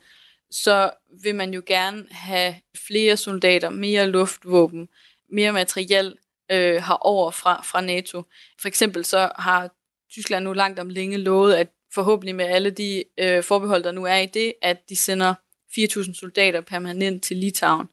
så 0.50 0.90
vil 1.22 1.34
man 1.34 1.54
jo 1.54 1.62
gerne 1.66 2.06
have 2.10 2.54
flere 2.86 3.16
soldater, 3.16 3.70
mere 3.70 4.06
luftvåben, 4.06 4.88
mere 5.30 5.52
materiel 5.52 6.14
øh, 6.50 6.82
har 6.82 6.94
over 6.94 7.30
fra, 7.30 7.62
fra 7.62 7.80
NATO. 7.80 8.22
For 8.60 8.68
eksempel 8.68 9.04
så 9.04 9.30
har 9.38 9.70
Tyskland 10.10 10.44
nu 10.44 10.52
langt 10.52 10.78
om 10.78 10.88
længe 10.88 11.18
lovet, 11.18 11.54
at 11.54 11.68
forhåbentlig 11.94 12.34
med 12.34 12.44
alle 12.44 12.70
de 12.70 13.04
øh, 13.18 13.42
forbehold, 13.42 13.82
der 13.82 13.92
nu 13.92 14.04
er 14.04 14.16
i 14.16 14.26
det, 14.26 14.54
at 14.62 14.88
de 14.88 14.96
sender 14.96 15.34
4.000 15.78 16.14
soldater 16.14 16.60
permanent 16.60 17.22
til 17.22 17.36
Litauen. 17.36 17.88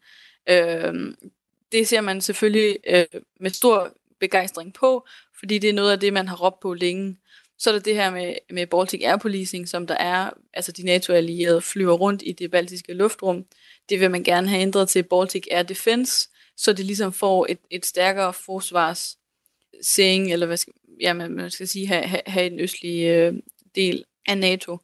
Øh, 0.49 1.15
det 1.71 1.87
ser 1.87 2.01
man 2.01 2.21
selvfølgelig 2.21 2.77
øh, 2.87 3.05
med 3.39 3.51
stor 3.51 3.93
begejstring 4.19 4.73
på, 4.73 5.07
fordi 5.39 5.57
det 5.57 5.69
er 5.69 5.73
noget 5.73 5.91
af 5.91 5.99
det, 5.99 6.13
man 6.13 6.27
har 6.27 6.35
råbt 6.35 6.59
på 6.59 6.73
længe. 6.73 7.17
Så 7.59 7.69
er 7.69 7.73
der 7.73 7.79
det 7.79 7.95
her 7.95 8.11
med, 8.11 8.35
med 8.51 8.67
Baltic 8.67 9.01
Air 9.03 9.17
Policing, 9.17 9.69
som 9.69 9.87
der 9.87 9.95
er, 9.95 10.29
altså 10.53 10.71
de 10.71 10.85
NATO-allierede 10.85 11.61
flyver 11.61 11.93
rundt 11.93 12.23
i 12.25 12.31
det 12.31 12.51
baltiske 12.51 12.93
luftrum. 12.93 13.45
Det 13.89 13.99
vil 13.99 14.11
man 14.11 14.23
gerne 14.23 14.47
have 14.47 14.61
ændret 14.61 14.89
til 14.89 15.03
Baltic 15.03 15.47
Air 15.51 15.63
Defense, 15.63 16.29
så 16.57 16.73
det 16.73 16.85
ligesom 16.85 17.13
får 17.13 17.45
et, 17.49 17.59
et 17.71 17.85
stærkere 17.85 18.33
forsvars 18.33 19.15
eller 19.97 20.45
hvad 20.45 20.57
skal, 20.57 20.73
ja, 21.01 21.13
man, 21.13 21.31
man 21.31 21.49
skal 21.49 21.67
sige, 21.67 21.87
have, 21.87 22.03
have, 22.03 22.21
have 22.27 22.49
den 22.49 22.59
østlige 22.59 23.15
øh, 23.15 23.33
del 23.75 24.03
af 24.27 24.37
NATO. 24.37 24.77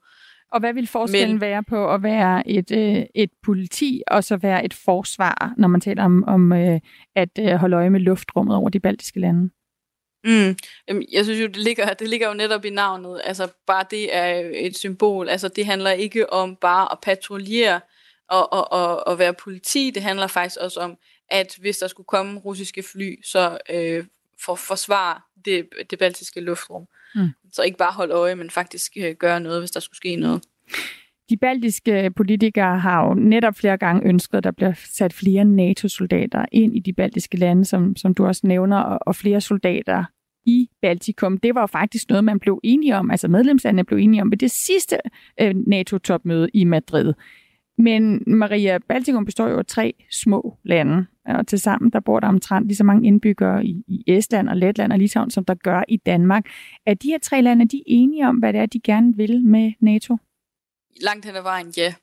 Og 0.51 0.59
hvad 0.59 0.73
vil 0.73 0.87
forskellen 0.87 1.35
Men, 1.35 1.41
være 1.41 1.63
på 1.63 1.93
at 1.93 2.03
være 2.03 2.49
et, 2.49 2.71
øh, 2.71 3.05
et 3.15 3.29
politi 3.43 4.01
og 4.07 4.23
så 4.23 4.37
være 4.37 4.65
et 4.65 4.73
forsvar, 4.73 5.53
når 5.57 5.67
man 5.67 5.81
taler 5.81 6.03
om, 6.03 6.23
om 6.23 6.53
øh, 6.53 6.79
at 7.15 7.29
øh, 7.39 7.55
holde 7.55 7.75
øje 7.75 7.89
med 7.89 7.99
luftrummet 7.99 8.55
over 8.55 8.69
de 8.69 8.79
baltiske 8.79 9.19
lande? 9.19 9.49
Mm. 10.25 10.55
Jeg 11.11 11.23
synes 11.25 11.41
jo, 11.41 11.47
det 11.47 11.57
ligger, 11.57 11.93
det 11.93 12.09
ligger 12.09 12.27
jo 12.27 12.33
netop 12.33 12.65
i 12.65 12.69
navnet. 12.69 13.21
Altså, 13.23 13.47
bare 13.67 13.85
det 13.91 14.15
er 14.15 14.51
et 14.53 14.77
symbol. 14.77 15.29
Altså, 15.29 15.47
det 15.47 15.65
handler 15.65 15.91
ikke 15.91 16.33
om 16.33 16.55
bare 16.55 16.91
at 16.91 16.97
patruljere 17.01 17.81
og, 18.29 18.53
og, 18.53 18.71
og, 18.71 19.07
og 19.07 19.19
være 19.19 19.33
politi. 19.33 19.91
Det 19.95 20.03
handler 20.03 20.27
faktisk 20.27 20.57
også 20.61 20.79
om, 20.79 20.97
at 21.29 21.55
hvis 21.59 21.77
der 21.77 21.87
skulle 21.87 22.07
komme 22.07 22.39
russiske 22.39 22.83
fly, 22.83 23.23
så 23.23 23.57
øh, 23.69 24.05
for 24.45 24.55
forsvare 24.55 25.21
det, 25.45 25.69
det 25.89 25.99
baltiske 25.99 26.39
luftrum. 26.39 26.87
Mm. 27.15 27.29
Så 27.53 27.61
ikke 27.61 27.77
bare 27.77 27.91
holde 27.91 28.13
øje, 28.13 28.35
men 28.35 28.49
faktisk 28.49 28.91
øh, 28.97 29.15
gøre 29.15 29.39
noget, 29.39 29.61
hvis 29.61 29.71
der 29.71 29.79
skulle 29.79 29.97
ske 29.97 30.15
noget. 30.15 30.43
De 31.29 31.37
baltiske 31.37 32.11
politikere 32.15 32.79
har 32.79 33.07
jo 33.07 33.13
netop 33.13 33.55
flere 33.55 33.77
gange 33.77 34.07
ønsket, 34.07 34.37
at 34.37 34.43
der 34.43 34.51
bliver 34.51 34.73
sat 34.73 35.13
flere 35.13 35.45
NATO-soldater 35.45 36.45
ind 36.51 36.75
i 36.75 36.79
de 36.79 36.93
baltiske 36.93 37.37
lande, 37.37 37.65
som, 37.65 37.95
som 37.95 38.13
du 38.13 38.25
også 38.25 38.47
nævner, 38.47 38.77
og, 38.77 38.99
og 39.01 39.15
flere 39.15 39.41
soldater 39.41 40.03
i 40.45 40.69
Baltikum. 40.81 41.37
Det 41.37 41.55
var 41.55 41.61
jo 41.61 41.67
faktisk 41.67 42.09
noget, 42.09 42.23
man 42.23 42.39
blev 42.39 42.59
enige 42.63 42.95
om, 42.95 43.11
altså 43.11 43.27
medlemslandene 43.27 43.83
blev 43.83 43.99
enige 43.99 44.21
om 44.21 44.31
ved 44.31 44.37
det 44.37 44.51
sidste 44.51 44.97
øh, 45.41 45.55
NATO-topmøde 45.67 46.49
i 46.53 46.63
Madrid. 46.63 47.13
Men 47.77 48.23
Maria, 48.27 48.77
Baltikum 48.77 49.25
består 49.25 49.47
jo 49.47 49.57
af 49.57 49.65
tre 49.65 49.93
små 50.11 50.57
lande, 50.63 51.05
og 51.25 51.47
til 51.47 51.59
sammen 51.59 51.91
der 51.91 51.99
bor 51.99 52.19
der 52.19 52.27
omtrent 52.27 52.67
lige 52.67 52.75
så 52.75 52.83
mange 52.83 53.07
indbyggere 53.07 53.65
i, 53.65 53.83
i 53.87 54.03
Estland 54.07 54.49
og 54.49 54.57
Letland 54.57 54.91
og 54.91 54.99
Litauen, 54.99 55.29
som 55.29 55.45
der 55.45 55.53
gør 55.53 55.83
i 55.87 55.97
Danmark. 55.97 56.45
Er 56.85 56.93
de 56.93 57.07
her 57.07 57.17
tre 57.19 57.41
lande, 57.41 57.67
de 57.67 57.83
enige 57.85 58.27
om, 58.27 58.35
hvad 58.35 58.53
det 58.53 58.61
er, 58.61 58.65
de 58.65 58.79
gerne 58.79 59.17
vil 59.17 59.45
med 59.45 59.71
NATO? 59.79 60.17
Langt 61.01 61.25
hen 61.25 61.35
ad 61.35 61.41
vejen, 61.41 61.73
ja. 61.77 61.93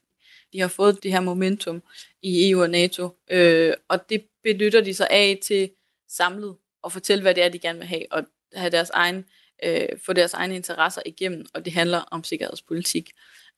De 0.53 0.61
har 0.61 0.69
fået 0.69 1.03
det 1.03 1.13
her 1.13 1.21
momentum 1.21 1.83
i 2.23 2.51
EU 2.51 2.63
og 2.63 2.71
NATO, 2.71 3.09
øh, 3.31 3.75
og 3.89 4.09
det 4.09 4.25
benytter 4.43 4.81
de 4.81 4.95
sig 4.95 5.09
af 5.11 5.39
til 5.43 5.71
samlet 6.09 6.57
at 6.85 6.93
fortælle, 6.93 7.23
hvad 7.23 7.35
det 7.35 7.45
er, 7.45 7.49
de 7.49 7.59
gerne 7.59 7.79
vil 7.79 7.89
have, 7.89 8.07
og 8.11 8.25
have 8.55 8.71
deres 8.71 8.91
egen, 8.91 9.25
øh, 9.65 9.89
få 10.07 10.13
deres 10.13 10.35
egne 10.35 10.57
interesser 10.57 11.03
igennem, 11.07 11.47
og 11.55 11.65
det 11.65 11.73
handler 11.73 11.99
om 11.99 12.25
sikkerhedspolitik. 12.25 13.11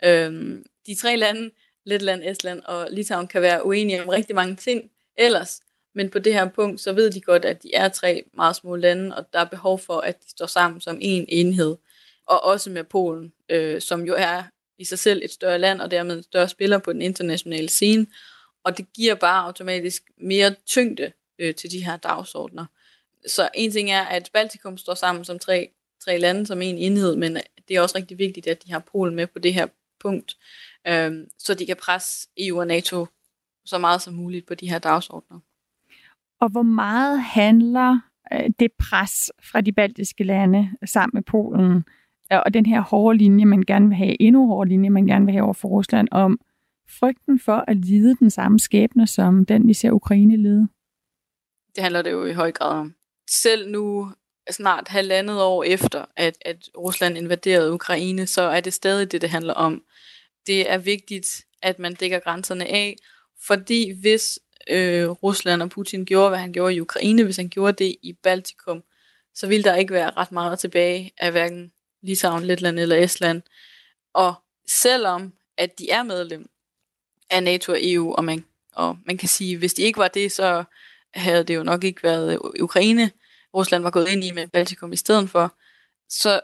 Øh, 0.04 0.58
de 0.86 0.94
tre 0.94 1.16
lande, 1.16 1.50
Letland, 1.86 2.22
Estland 2.24 2.62
og 2.62 2.88
Litauen, 2.90 3.28
kan 3.28 3.42
være 3.42 3.66
uenige 3.66 4.02
om 4.02 4.08
rigtig 4.08 4.34
mange 4.34 4.56
ting 4.56 4.90
ellers, 5.16 5.60
men 5.94 6.10
på 6.10 6.18
det 6.18 6.32
her 6.32 6.48
punkt, 6.48 6.80
så 6.80 6.92
ved 6.92 7.10
de 7.10 7.20
godt, 7.20 7.44
at 7.44 7.62
de 7.62 7.74
er 7.74 7.88
tre 7.88 8.24
meget 8.34 8.56
små 8.56 8.76
lande, 8.76 9.16
og 9.16 9.26
der 9.32 9.38
er 9.38 9.44
behov 9.44 9.78
for, 9.78 10.00
at 10.00 10.22
de 10.24 10.30
står 10.30 10.46
sammen 10.46 10.80
som 10.80 10.98
en 11.00 11.26
enhed. 11.28 11.76
Og 12.26 12.44
også 12.44 12.70
med 12.70 12.84
Polen, 12.84 13.32
øh, 13.48 13.80
som 13.80 14.02
jo 14.02 14.14
er 14.18 14.42
i 14.78 14.84
sig 14.84 14.98
selv 14.98 15.20
et 15.24 15.30
større 15.30 15.58
land, 15.58 15.80
og 15.80 15.90
dermed 15.90 16.16
en 16.16 16.22
større 16.22 16.48
spiller 16.48 16.78
på 16.78 16.92
den 16.92 17.02
internationale 17.02 17.68
scene. 17.68 18.06
Og 18.64 18.78
det 18.78 18.92
giver 18.92 19.14
bare 19.14 19.44
automatisk 19.44 20.02
mere 20.16 20.54
tyngde 20.66 21.12
øh, 21.38 21.54
til 21.54 21.70
de 21.70 21.84
her 21.84 21.96
dagsordner. 21.96 22.66
Så 23.26 23.48
en 23.54 23.70
ting 23.70 23.90
er, 23.90 24.02
at 24.02 24.30
Baltikum 24.32 24.78
står 24.78 24.94
sammen 24.94 25.24
som 25.24 25.38
tre, 25.38 25.68
tre 26.04 26.18
lande, 26.18 26.46
som 26.46 26.62
en 26.62 26.78
enhed, 26.78 27.16
men 27.16 27.38
det 27.68 27.76
er 27.76 27.80
også 27.80 27.98
rigtig 27.98 28.18
vigtigt, 28.18 28.46
at 28.46 28.64
de 28.64 28.72
har 28.72 28.78
Polen 28.78 29.14
med 29.14 29.26
på 29.26 29.38
det 29.38 29.54
her 29.54 29.66
punkt, 30.00 30.36
øh, 30.86 31.12
så 31.38 31.54
de 31.54 31.66
kan 31.66 31.76
presse 31.76 32.28
EU 32.38 32.60
og 32.60 32.66
NATO 32.66 33.06
så 33.64 33.78
meget 33.78 34.02
som 34.02 34.14
muligt 34.14 34.46
på 34.46 34.54
de 34.54 34.70
her 34.70 34.78
dagsordner. 34.78 35.40
Og 36.40 36.48
hvor 36.48 36.62
meget 36.62 37.20
handler 37.20 38.00
øh, 38.32 38.50
det 38.58 38.72
pres 38.72 39.32
fra 39.42 39.60
de 39.60 39.72
baltiske 39.72 40.24
lande 40.24 40.70
sammen 40.84 41.10
med 41.14 41.22
Polen, 41.22 41.76
øh, 41.76 41.82
og 42.30 42.54
den 42.54 42.66
her 42.66 42.80
hårde 42.80 43.18
linje, 43.18 43.44
man 43.44 43.62
gerne 43.62 43.88
vil 43.88 43.96
have, 43.96 44.22
endnu 44.22 44.46
hårde 44.46 44.70
linje, 44.70 44.90
man 44.90 45.06
gerne 45.06 45.24
vil 45.24 45.32
have 45.32 45.44
over 45.44 45.52
for 45.52 45.68
Rusland, 45.68 46.08
om 46.10 46.40
frygten 46.88 47.40
for 47.40 47.64
at 47.68 47.76
lide 47.76 48.16
den 48.16 48.30
samme 48.30 48.60
skæbne, 48.60 49.06
som 49.06 49.46
den 49.46 49.68
vi 49.68 49.74
ser 49.74 49.90
Ukraine 49.90 50.36
lide? 50.36 50.68
Det 51.74 51.82
handler 51.82 52.02
det 52.02 52.12
jo 52.12 52.24
i 52.24 52.32
høj 52.32 52.52
grad 52.52 52.78
om. 52.80 52.94
Selv 53.30 53.70
nu, 53.70 54.12
snart 54.50 54.88
halvandet 54.88 55.42
år 55.42 55.64
efter, 55.64 56.04
at, 56.16 56.38
at 56.40 56.68
Rusland 56.78 57.18
invaderede 57.18 57.72
Ukraine, 57.72 58.26
så 58.26 58.42
er 58.42 58.60
det 58.60 58.72
stadig 58.72 59.12
det, 59.12 59.22
det 59.22 59.30
handler 59.30 59.54
om. 59.54 59.82
Det 60.46 60.70
er 60.70 60.78
vigtigt, 60.78 61.44
at 61.62 61.78
man 61.78 61.94
dækker 61.94 62.18
grænserne 62.18 62.66
af, 62.66 62.96
fordi 63.46 64.00
hvis 64.00 64.38
øh, 64.70 65.08
Rusland 65.08 65.62
og 65.62 65.70
Putin 65.70 66.04
gjorde, 66.04 66.28
hvad 66.28 66.38
han 66.38 66.52
gjorde 66.52 66.74
i 66.74 66.80
Ukraine, 66.80 67.24
hvis 67.24 67.36
han 67.36 67.48
gjorde 67.48 67.84
det 67.84 67.96
i 68.02 68.12
Baltikum, 68.22 68.82
så 69.34 69.46
ville 69.46 69.64
der 69.64 69.76
ikke 69.76 69.94
være 69.94 70.10
ret 70.10 70.32
meget 70.32 70.58
tilbage 70.58 71.12
af 71.18 71.32
hverken 71.32 71.72
Litauen, 72.04 72.44
Letland 72.44 72.78
eller 72.78 72.96
Estland. 72.96 73.42
Og 74.12 74.34
selvom 74.66 75.32
at 75.56 75.78
de 75.78 75.90
er 75.90 76.02
medlem 76.02 76.48
af 77.30 77.42
NATO 77.42 77.72
og 77.72 77.78
EU, 77.82 78.14
og 78.14 78.24
man, 78.24 78.44
og 78.72 78.98
man 79.06 79.18
kan 79.18 79.28
sige, 79.28 79.58
hvis 79.58 79.74
de 79.74 79.82
ikke 79.82 79.98
var 79.98 80.08
det, 80.08 80.32
så 80.32 80.64
havde 81.14 81.44
det 81.44 81.56
jo 81.56 81.62
nok 81.62 81.84
ikke 81.84 82.02
været 82.02 82.38
Ukraine, 82.60 83.10
Rusland 83.54 83.82
var 83.82 83.90
gået 83.90 84.08
ind 84.08 84.24
i 84.24 84.32
med 84.32 84.48
Baltikum 84.48 84.92
i 84.92 84.96
stedet 84.96 85.30
for, 85.30 85.54
så 86.08 86.40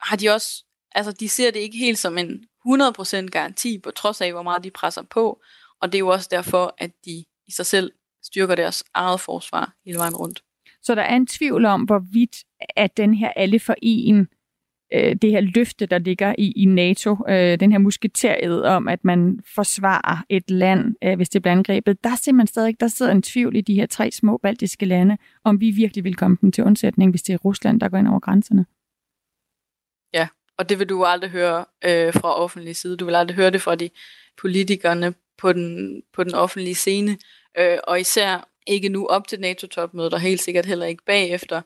har 0.00 0.16
de 0.16 0.28
også, 0.28 0.64
altså 0.94 1.12
de 1.12 1.28
ser 1.28 1.50
det 1.50 1.60
ikke 1.60 1.78
helt 1.78 1.98
som 1.98 2.18
en 2.18 2.44
100% 2.66 3.26
garanti, 3.26 3.78
på 3.78 3.90
trods 3.90 4.20
af, 4.20 4.32
hvor 4.32 4.42
meget 4.42 4.64
de 4.64 4.70
presser 4.70 5.02
på, 5.02 5.40
og 5.80 5.92
det 5.92 5.94
er 5.94 6.00
jo 6.00 6.08
også 6.08 6.28
derfor, 6.30 6.74
at 6.78 6.90
de 7.04 7.24
i 7.46 7.52
sig 7.52 7.66
selv 7.66 7.92
styrker 8.22 8.54
deres 8.54 8.84
eget 8.94 9.20
forsvar 9.20 9.76
hele 9.84 9.98
vejen 9.98 10.16
rundt. 10.16 10.42
Så 10.82 10.94
der 10.94 11.02
er 11.02 11.16
en 11.16 11.26
tvivl 11.26 11.64
om, 11.64 11.82
hvorvidt 11.82 12.36
at 12.76 12.96
den 12.96 13.14
her 13.14 13.32
alle 13.36 13.60
for 13.60 13.74
en, 13.82 14.28
øh, 14.92 15.16
det 15.22 15.30
her 15.30 15.40
løfte, 15.40 15.86
der 15.86 15.98
ligger 15.98 16.34
i, 16.38 16.52
i 16.52 16.64
NATO, 16.64 17.16
øh, 17.28 17.60
den 17.60 17.72
her 17.72 17.78
musketeriet 17.78 18.64
om, 18.64 18.88
at 18.88 19.04
man 19.04 19.40
forsvarer 19.54 20.24
et 20.28 20.50
land, 20.50 20.94
øh, 21.04 21.16
hvis 21.16 21.28
det 21.28 21.42
bliver 21.42 21.52
angrebet, 21.52 22.04
der 22.04 22.16
ser 22.16 22.32
man 22.32 22.46
stadig, 22.46 22.80
der 22.80 22.88
sidder 22.88 23.12
en 23.12 23.22
tvivl 23.22 23.56
i 23.56 23.60
de 23.60 23.74
her 23.74 23.86
tre 23.86 24.10
små 24.10 24.36
baltiske 24.42 24.86
lande, 24.86 25.16
om 25.44 25.60
vi 25.60 25.70
virkelig 25.70 26.04
vil 26.04 26.16
komme 26.16 26.36
dem 26.40 26.52
til 26.52 26.64
undsætning, 26.64 27.10
hvis 27.10 27.22
det 27.22 27.32
er 27.32 27.38
Rusland, 27.38 27.80
der 27.80 27.88
går 27.88 27.98
ind 27.98 28.08
over 28.08 28.20
grænserne. 28.20 28.66
Ja, 30.14 30.28
og 30.58 30.68
det 30.68 30.78
vil 30.78 30.88
du 30.88 31.04
aldrig 31.04 31.30
høre 31.30 31.64
øh, 31.84 32.12
fra 32.12 32.34
offentlig 32.34 32.76
side. 32.76 32.96
Du 32.96 33.04
vil 33.04 33.14
aldrig 33.14 33.36
høre 33.36 33.50
det 33.50 33.62
fra 33.62 33.74
de 33.74 33.90
politikerne 34.40 35.14
på 35.38 35.52
den, 35.52 36.02
på 36.12 36.24
den 36.24 36.34
offentlige 36.34 36.74
scene, 36.74 37.18
øh, 37.58 37.78
og 37.84 38.00
især 38.00 38.48
ikke 38.66 38.88
nu 38.88 39.06
op 39.06 39.28
til 39.28 39.40
NATO-topmødet, 39.40 40.14
og 40.14 40.20
helt 40.20 40.40
sikkert 40.40 40.66
heller 40.66 40.86
ikke 40.86 41.04
bagefter. 41.04 41.60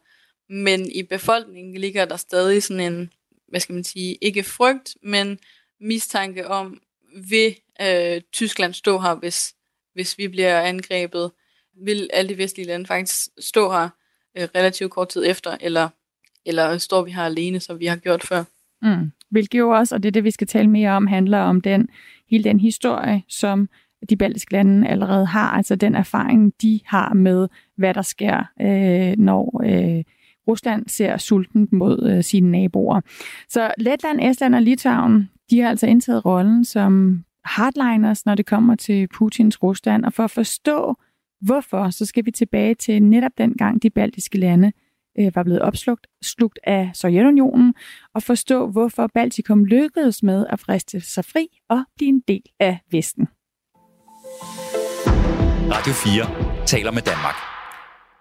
Men 0.48 0.90
i 0.92 1.02
befolkningen 1.02 1.76
ligger 1.76 2.04
der 2.04 2.16
stadig 2.16 2.62
sådan 2.62 2.92
en, 2.92 3.10
hvad 3.48 3.60
skal 3.60 3.74
man 3.74 3.84
sige, 3.84 4.18
ikke 4.20 4.42
frygt, 4.42 4.96
men 5.02 5.38
mistanke 5.80 6.48
om, 6.48 6.80
vil 7.28 7.56
øh, 7.82 8.20
Tyskland 8.32 8.74
stå 8.74 8.98
her, 8.98 9.14
hvis, 9.14 9.54
hvis 9.94 10.18
vi 10.18 10.28
bliver 10.28 10.60
angrebet? 10.60 11.30
Vil 11.84 12.10
alle 12.12 12.28
de 12.28 12.38
vestlige 12.38 12.66
lande 12.66 12.86
faktisk 12.86 13.28
stå 13.38 13.72
her 13.72 13.88
øh, 14.36 14.48
relativt 14.54 14.90
kort 14.90 15.08
tid 15.08 15.24
efter, 15.26 15.56
eller, 15.60 15.88
eller 16.46 16.78
står 16.78 17.02
vi 17.02 17.10
her 17.10 17.22
alene, 17.22 17.60
som 17.60 17.80
vi 17.80 17.86
har 17.86 17.96
gjort 17.96 18.22
før? 18.22 18.44
Mm. 18.82 19.10
Hvilket 19.30 19.58
jo 19.58 19.70
også, 19.70 19.94
og 19.94 20.02
det 20.02 20.08
er 20.08 20.12
det, 20.12 20.24
vi 20.24 20.30
skal 20.30 20.46
tale 20.46 20.70
mere 20.70 20.90
om, 20.90 21.06
handler 21.06 21.38
om 21.38 21.60
den 21.60 21.88
hele 22.30 22.44
den 22.44 22.60
historie, 22.60 23.22
som 23.28 23.68
de 24.10 24.16
baltiske 24.16 24.52
lande 24.52 24.88
allerede 24.88 25.26
har, 25.26 25.50
altså 25.50 25.76
den 25.76 25.94
erfaring, 25.94 26.52
de 26.62 26.80
har 26.84 27.14
med, 27.14 27.48
hvad 27.76 27.94
der 27.94 28.02
sker, 28.02 28.44
øh, 28.60 29.18
når 29.18 29.62
øh, 29.64 30.04
Rusland 30.48 30.88
ser 30.88 31.16
sulten 31.16 31.68
mod 31.72 32.10
øh, 32.10 32.24
sine 32.24 32.50
naboer. 32.50 33.00
Så 33.48 33.74
Letland, 33.78 34.20
Estland 34.20 34.54
og 34.54 34.62
Litauen, 34.62 35.30
de 35.50 35.60
har 35.60 35.68
altså 35.68 35.86
indtaget 35.86 36.24
rollen 36.24 36.64
som 36.64 37.24
hardliners, 37.44 38.26
når 38.26 38.34
det 38.34 38.46
kommer 38.46 38.74
til 38.74 39.08
Putins 39.08 39.62
Rusland, 39.62 40.04
og 40.04 40.12
for 40.12 40.24
at 40.24 40.30
forstå, 40.30 40.94
hvorfor, 41.40 41.90
så 41.90 42.06
skal 42.06 42.26
vi 42.26 42.30
tilbage 42.30 42.74
til 42.74 43.02
netop 43.02 43.32
den 43.38 43.54
gang 43.54 43.82
de 43.82 43.90
baltiske 43.90 44.38
lande 44.38 44.72
øh, 45.18 45.34
var 45.34 45.42
blevet 45.42 45.62
opslugt 45.62 46.06
slugt 46.22 46.58
af 46.64 46.90
Sovjetunionen, 46.94 47.74
og 48.14 48.22
forstå, 48.22 48.70
hvorfor 48.70 49.10
Baltikum 49.14 49.64
lykkedes 49.64 50.22
med 50.22 50.46
at 50.50 50.60
friste 50.60 51.00
sig 51.00 51.24
fri 51.24 51.46
og 51.68 51.84
blive 51.96 52.08
en 52.08 52.22
del 52.28 52.42
af 52.60 52.78
Vesten. 52.92 53.28
Radio 55.70 55.92
4 55.92 56.66
taler 56.66 56.90
med 56.90 57.02
Danmark. 57.02 57.53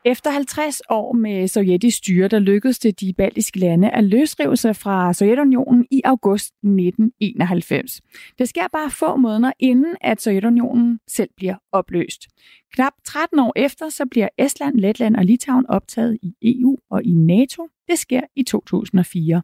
Efter 0.05 0.31
50 0.31 0.81
år 0.89 1.13
med 1.13 1.48
sovjetisk 1.48 1.98
styre, 1.98 2.27
der 2.27 2.39
lykkedes 2.39 2.79
det 2.79 3.00
de 3.00 3.13
baltiske 3.13 3.60
lande 3.60 3.89
at 3.89 4.03
løsrive 4.03 4.57
sig 4.57 4.75
fra 4.75 5.13
Sovjetunionen 5.13 5.88
i 5.91 6.01
august 6.05 6.53
1991. 6.63 8.01
Det 8.38 8.50
sker 8.50 8.67
bare 8.72 8.89
få 8.89 9.15
måneder 9.15 9.51
inden, 9.60 9.95
at 10.01 10.22
Sovjetunionen 10.22 11.00
selv 11.07 11.29
bliver 11.38 11.55
opløst. 11.72 12.27
Knap 12.74 12.93
13 13.05 13.39
år 13.39 13.53
efter, 13.55 13.89
så 13.89 14.05
bliver 14.12 14.29
Estland, 14.38 14.79
Letland 14.79 15.15
og 15.15 15.25
Litauen 15.25 15.67
optaget 15.67 16.17
i 16.22 16.36
EU 16.41 16.77
og 16.89 17.03
i 17.03 17.12
NATO. 17.13 17.67
Det 17.88 18.00
sker 18.00 18.22
i 18.36 18.43
2004. 18.43 19.41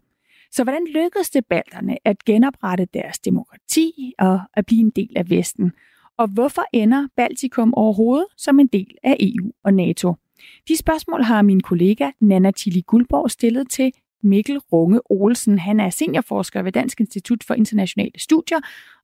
Så 0.51 0.63
hvordan 0.63 0.87
lykkedes 0.87 1.29
det 1.29 1.45
balterne 1.45 1.97
at 2.05 2.25
genoprette 2.25 2.87
deres 2.93 3.19
demokrati 3.19 4.13
og 4.19 4.39
at 4.53 4.65
blive 4.65 4.81
en 4.81 4.89
del 4.89 5.13
af 5.15 5.29
Vesten? 5.29 5.71
Og 6.17 6.27
hvorfor 6.27 6.63
ender 6.73 7.07
Baltikum 7.15 7.73
overhovedet 7.73 8.27
som 8.37 8.59
en 8.59 8.67
del 8.67 8.95
af 9.03 9.17
EU 9.19 9.51
og 9.63 9.73
NATO? 9.73 10.15
De 10.67 10.77
spørgsmål 10.77 11.23
har 11.23 11.41
min 11.41 11.61
kollega 11.61 12.11
Nana 12.19 12.51
Tilly 12.51 12.81
Guldborg 12.87 13.31
stillet 13.31 13.69
til 13.69 13.91
Mikkel 14.23 14.57
Runge 14.57 15.01
Olsen. 15.05 15.59
Han 15.59 15.79
er 15.79 15.89
seniorforsker 15.89 16.61
ved 16.61 16.71
Dansk 16.71 16.99
Institut 16.99 17.43
for 17.43 17.53
Internationale 17.53 18.19
Studier 18.19 18.59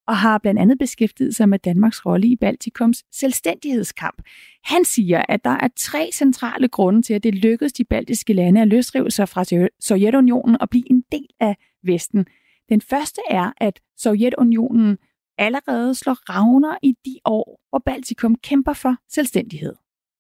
og 0.08 0.18
har 0.18 0.38
blandt 0.38 0.60
andet 0.60 0.78
beskæftiget 0.80 1.36
sig 1.36 1.50
med 1.50 1.60
Danmarks 1.60 2.06
rolle 2.06 2.28
i 2.28 2.36
Baltikums 2.36 3.04
selvstændighedskamp. 3.12 4.22
Han 4.64 4.86
siger, 4.86 5.24
at 5.30 5.46
der 5.46 5.50
er 5.50 5.68
tre 5.78 6.10
centrale 6.14 6.68
grunde 6.68 7.02
til, 7.02 7.14
at 7.14 7.24
det 7.24 7.36
lykkedes 7.36 7.74
de 7.74 7.84
baltiske 7.84 8.34
lande 8.34 8.62
at 8.62 8.68
løsrive 8.68 9.12
sig 9.12 9.30
fra 9.30 9.68
Sovjetunionen 9.80 10.62
og 10.62 10.70
blive 10.70 10.92
en 10.92 11.04
del 11.12 11.28
af 11.40 11.58
Vesten. 11.84 12.26
Den 12.70 12.82
første 12.82 13.22
er, 13.30 13.52
at 13.58 13.80
Sovjetunionen 13.98 14.98
allerede 15.38 15.96
slår 15.96 16.14
ravner 16.14 16.78
i 16.84 16.94
de 17.06 17.20
år, 17.26 17.60
hvor 17.70 17.80
Baltikum 17.86 18.36
kæmper 18.36 18.74
for 18.74 18.96
selvstændighed 19.10 19.74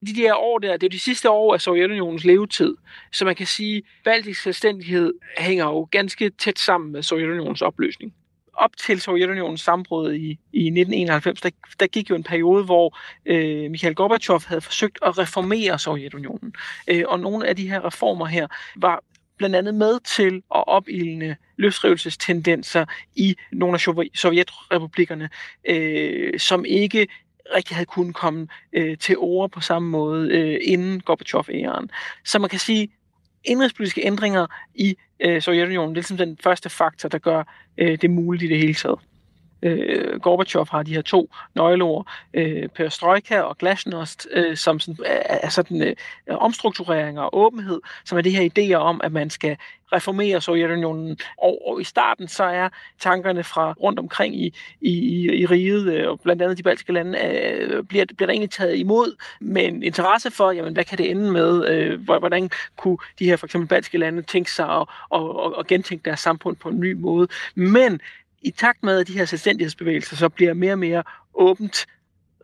de 0.07 0.15
der 0.15 0.35
år 0.35 0.59
der, 0.59 0.77
det 0.77 0.85
er 0.85 0.89
de 0.89 0.99
sidste 0.99 1.29
år 1.29 1.53
af 1.53 1.61
Sovjetunionens 1.61 2.23
levetid. 2.23 2.75
Så 3.11 3.25
man 3.25 3.35
kan 3.35 3.47
sige, 3.47 3.77
at 3.77 3.83
baltisk 4.03 4.41
selvstændighed 4.41 5.13
hænger 5.37 5.65
jo 5.65 5.87
ganske 5.91 6.29
tæt 6.29 6.59
sammen 6.59 6.91
med 6.91 7.03
Sovjetunionens 7.03 7.61
opløsning. 7.61 8.13
Op 8.53 8.77
til 8.77 9.01
Sovjetunionens 9.01 9.61
sambrud 9.61 10.13
i, 10.13 10.39
i 10.53 10.65
1991, 10.67 11.41
der, 11.41 11.49
der 11.79 11.87
gik 11.87 12.09
jo 12.09 12.15
en 12.15 12.23
periode, 12.23 12.63
hvor 12.63 12.97
øh, 13.25 13.71
Mikhail 13.71 13.95
Gorbachev 13.95 14.41
havde 14.47 14.61
forsøgt 14.61 14.99
at 15.01 15.17
reformere 15.17 15.79
Sovjetunionen. 15.79 16.53
Øh, 16.87 17.03
og 17.07 17.19
nogle 17.19 17.47
af 17.47 17.55
de 17.55 17.69
her 17.69 17.85
reformer 17.85 18.25
her 18.25 18.47
var 18.75 19.03
blandt 19.37 19.55
andet 19.55 19.75
med 19.75 19.99
til 19.99 20.35
at 20.35 20.67
opildne 20.67 21.37
løsrivelsestendenser 21.57 22.85
i 23.15 23.35
nogle 23.51 23.75
af 23.75 24.09
sovjetrepublikkerne, 24.13 25.29
øh, 25.69 26.39
som 26.39 26.65
ikke 26.65 27.07
rigtig 27.55 27.75
havde 27.75 27.85
kunnet 27.85 28.15
komme 28.15 28.47
øh, 28.73 28.97
til 28.97 29.17
ord 29.17 29.51
på 29.51 29.61
samme 29.61 29.89
måde 29.89 30.29
øh, 30.29 30.59
inden 30.61 30.99
Gorbachev-æren. 30.99 31.89
Så 32.25 32.39
man 32.39 32.49
kan 32.49 32.59
sige, 32.59 32.89
indrigspolitiske 33.43 34.05
ændringer 34.05 34.47
i 34.75 34.95
øh, 35.19 35.41
Sovjetunionen, 35.41 35.89
det 35.89 35.97
er 35.97 36.01
ligesom 36.01 36.17
den 36.17 36.37
første 36.43 36.69
faktor, 36.69 37.09
der 37.09 37.17
gør 37.17 37.43
øh, 37.77 37.97
det 38.01 38.09
muligt 38.09 38.43
i 38.43 38.47
det 38.47 38.57
hele 38.57 38.73
taget 38.73 38.99
øh, 39.65 40.19
Gorbachev 40.19 40.67
har 40.71 40.83
de 40.83 40.93
her 40.93 41.01
to 41.01 41.29
nøgleord, 41.55 42.07
øh, 42.33 42.67
perestrojka 42.69 43.39
og 43.39 43.57
glasnost, 43.57 44.27
øh, 44.31 44.57
som 44.57 44.79
sådan, 44.79 45.05
er, 45.05 45.37
er 45.43 45.49
sådan 45.49 45.81
øh, 45.81 45.95
omstrukturering 46.27 47.19
og 47.19 47.29
åbenhed, 47.37 47.81
som 48.05 48.17
er 48.17 48.21
det 48.21 48.31
her 48.31 48.49
idéer 48.49 48.79
om, 48.79 49.01
at 49.03 49.11
man 49.11 49.29
skal 49.29 49.57
reformere 49.93 50.41
Sovjetunionen. 50.41 51.17
Og, 51.37 51.61
og 51.67 51.81
i 51.81 51.83
starten 51.83 52.27
så 52.27 52.43
er 52.43 52.69
tankerne 52.99 53.43
fra 53.43 53.71
rundt 53.71 53.99
omkring 53.99 54.35
i, 54.35 54.55
i, 54.81 54.93
i 55.33 55.45
riget, 55.45 55.93
øh, 55.93 56.09
og 56.09 56.19
blandt 56.19 56.41
andet 56.41 56.57
de 56.57 56.63
baltiske 56.63 56.93
lande, 56.93 57.19
øh, 57.19 57.83
bliver, 57.83 58.05
bliver 58.05 58.27
der 58.27 58.33
egentlig 58.33 58.51
taget 58.51 58.77
imod 58.77 59.15
med 59.41 59.65
en 59.65 59.83
interesse 59.83 60.31
for, 60.31 60.51
jamen, 60.51 60.73
hvad 60.73 60.83
kan 60.83 60.97
det 60.97 61.11
ende 61.11 61.31
med? 61.31 61.69
Øh, 61.69 62.01
hvordan 62.01 62.49
kunne 62.77 62.97
de 63.19 63.25
her 63.25 63.35
for 63.35 63.47
eksempel 63.47 63.67
baltiske 63.67 63.97
lande 63.97 64.21
tænke 64.21 64.51
sig 64.51 64.65
at, 64.65 64.87
og, 65.09 65.39
og, 65.39 65.55
og 65.55 65.67
gentænke 65.67 66.05
deres 66.05 66.19
samfund 66.19 66.55
på 66.55 66.69
en 66.69 66.79
ny 66.79 66.93
måde? 66.93 67.27
Men 67.55 68.01
i 68.45 68.51
takt 68.51 68.83
med, 68.83 68.99
at 68.99 69.07
de 69.07 69.13
her 69.13 69.25
selvstændighedsbevægelser 69.25 70.15
så 70.15 70.29
bliver 70.29 70.53
mere 70.53 70.71
og 70.71 70.79
mere 70.79 71.03
åbent 71.33 71.85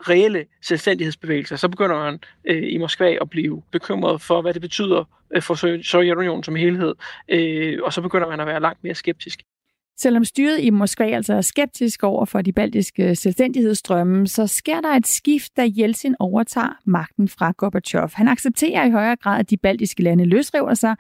reelle 0.10 0.46
selvstændighedsbevægelser, 0.62 1.56
så 1.56 1.70
begynder 1.70 1.96
man 1.96 2.20
øh, 2.46 2.74
i 2.74 2.78
Moskva 2.78 3.18
at 3.22 3.30
blive 3.30 3.62
bekymret 3.72 4.22
for, 4.22 4.42
hvad 4.42 4.54
det 4.54 4.62
betyder 4.62 5.04
øh, 5.36 5.42
for 5.42 5.82
Sovjetunionen 5.84 6.44
som 6.44 6.56
helhed, 6.56 6.94
øh, 7.30 7.80
og 7.84 7.94
så 7.94 8.02
begynder 8.02 8.28
man 8.28 8.40
at 8.40 8.48
være 8.48 8.60
langt 8.60 8.84
mere 8.84 8.96
skeptisk. 8.96 9.42
Selvom 9.98 10.26
styret 10.26 10.60
i 10.60 10.70
Moskva 10.70 11.06
altså 11.06 11.34
er 11.34 11.42
skeptisk 11.42 12.04
over 12.04 12.26
for 12.26 12.42
de 12.42 12.54
baltiske 12.54 13.16
selvstændighedsstrømme, 13.16 14.28
så 14.28 14.48
sker 14.48 14.82
der 14.82 14.90
et 14.90 15.08
skift, 15.08 15.58
da 15.58 15.70
Jeltsin 15.78 16.16
overtager 16.20 16.80
magten 16.86 17.28
fra 17.28 17.52
Gorbachev. 17.58 18.10
Han 18.14 18.28
accepterer 18.28 18.86
i 18.86 18.92
højere 18.92 19.16
grad, 19.16 19.40
at 19.40 19.50
de 19.50 19.58
baltiske 19.58 20.04
lande 20.04 20.26
løsriver 20.26 20.74
sig. 20.74 20.96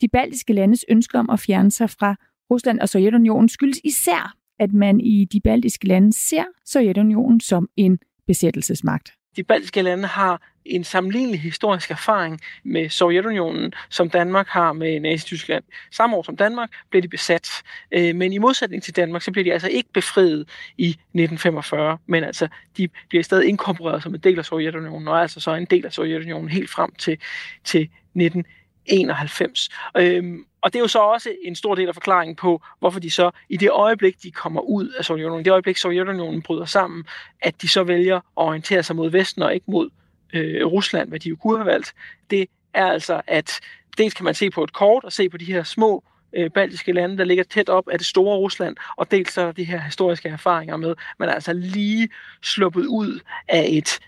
De 0.00 0.08
baltiske 0.08 0.52
landes 0.52 0.84
ønske 0.88 1.18
om 1.18 1.30
at 1.30 1.40
fjerne 1.40 1.70
sig 1.70 1.90
fra 1.90 2.16
Rusland 2.50 2.80
og 2.80 2.88
Sovjetunionen 2.88 3.48
skyldes 3.48 3.80
især, 3.84 4.37
at 4.58 4.72
man 4.72 5.00
i 5.00 5.24
de 5.24 5.40
baltiske 5.40 5.86
lande 5.86 6.12
ser 6.12 6.44
Sovjetunionen 6.64 7.40
som 7.40 7.68
en 7.76 7.98
besættelsesmagt. 8.26 9.12
De 9.36 9.44
baltiske 9.44 9.82
lande 9.82 10.08
har 10.08 10.42
en 10.64 10.84
sammenlignelig 10.84 11.40
historisk 11.40 11.90
erfaring 11.90 12.40
med 12.64 12.88
Sovjetunionen, 12.88 13.72
som 13.88 14.10
Danmark 14.10 14.48
har 14.48 14.72
med 14.72 15.00
Nazi-Tyskland. 15.00 15.64
Samme 15.92 16.16
år 16.16 16.22
som 16.22 16.36
Danmark 16.36 16.70
blev 16.90 17.02
de 17.02 17.08
besat, 17.08 17.48
øh, 17.92 18.16
men 18.16 18.32
i 18.32 18.38
modsætning 18.38 18.82
til 18.82 18.96
Danmark, 18.96 19.22
så 19.22 19.32
blev 19.32 19.44
de 19.44 19.52
altså 19.52 19.68
ikke 19.68 19.88
befriet 19.92 20.48
i 20.78 20.88
1945, 20.88 21.98
men 22.06 22.24
altså 22.24 22.48
de 22.76 22.88
bliver 23.08 23.24
stadig 23.24 23.48
inkorporeret 23.48 24.02
som 24.02 24.14
en 24.14 24.20
del 24.20 24.38
af 24.38 24.44
Sovjetunionen, 24.44 25.08
og 25.08 25.16
er 25.16 25.20
altså 25.20 25.40
så 25.40 25.54
en 25.54 25.64
del 25.64 25.86
af 25.86 25.92
Sovjetunionen 25.92 26.48
helt 26.48 26.70
frem 26.70 26.94
til, 26.98 27.18
til 27.64 27.88
19 28.14 28.44
91. 28.88 29.68
Øhm, 29.96 30.44
og 30.60 30.72
det 30.72 30.78
er 30.78 30.82
jo 30.82 30.88
så 30.88 30.98
også 30.98 31.30
en 31.44 31.54
stor 31.54 31.74
del 31.74 31.88
af 31.88 31.94
forklaringen 31.94 32.36
på, 32.36 32.62
hvorfor 32.78 33.00
de 33.00 33.10
så 33.10 33.30
i 33.48 33.56
det 33.56 33.70
øjeblik, 33.70 34.22
de 34.22 34.30
kommer 34.30 34.60
ud 34.60 34.88
af 34.88 35.04
Sovjetunionen, 35.04 35.44
det 35.44 35.50
øjeblik 35.50 35.76
Sovjetunionen 35.76 36.42
bryder 36.42 36.64
sammen, 36.64 37.04
at 37.42 37.62
de 37.62 37.68
så 37.68 37.84
vælger 37.84 38.16
at 38.16 38.22
orientere 38.36 38.82
sig 38.82 38.96
mod 38.96 39.10
Vesten 39.10 39.42
og 39.42 39.54
ikke 39.54 39.70
mod 39.70 39.90
øh, 40.32 40.66
Rusland, 40.66 41.08
hvad 41.08 41.20
de 41.20 41.28
jo 41.28 41.36
kunne 41.36 41.58
have 41.58 41.66
valgt. 41.66 41.94
Det 42.30 42.48
er 42.74 42.86
altså, 42.86 43.20
at 43.26 43.60
dels 43.98 44.14
kan 44.14 44.24
man 44.24 44.34
se 44.34 44.50
på 44.50 44.64
et 44.64 44.72
kort 44.72 45.04
og 45.04 45.12
se 45.12 45.28
på 45.28 45.36
de 45.36 45.44
her 45.44 45.62
små 45.62 46.04
øh, 46.32 46.50
baltiske 46.50 46.92
lande, 46.92 47.18
der 47.18 47.24
ligger 47.24 47.44
tæt 47.44 47.68
op 47.68 47.88
af 47.88 47.98
det 47.98 48.06
store 48.06 48.36
Rusland, 48.36 48.76
og 48.96 49.10
dels 49.10 49.32
så 49.32 49.40
er 49.40 49.44
der 49.44 49.52
de 49.52 49.64
her 49.64 49.80
historiske 49.80 50.28
erfaringer 50.28 50.76
med, 50.76 50.94
man 51.18 51.28
er 51.28 51.32
altså 51.32 51.52
lige 51.52 52.08
sluppet 52.42 52.86
ud 52.86 53.20
af 53.48 53.66
et 53.70 53.98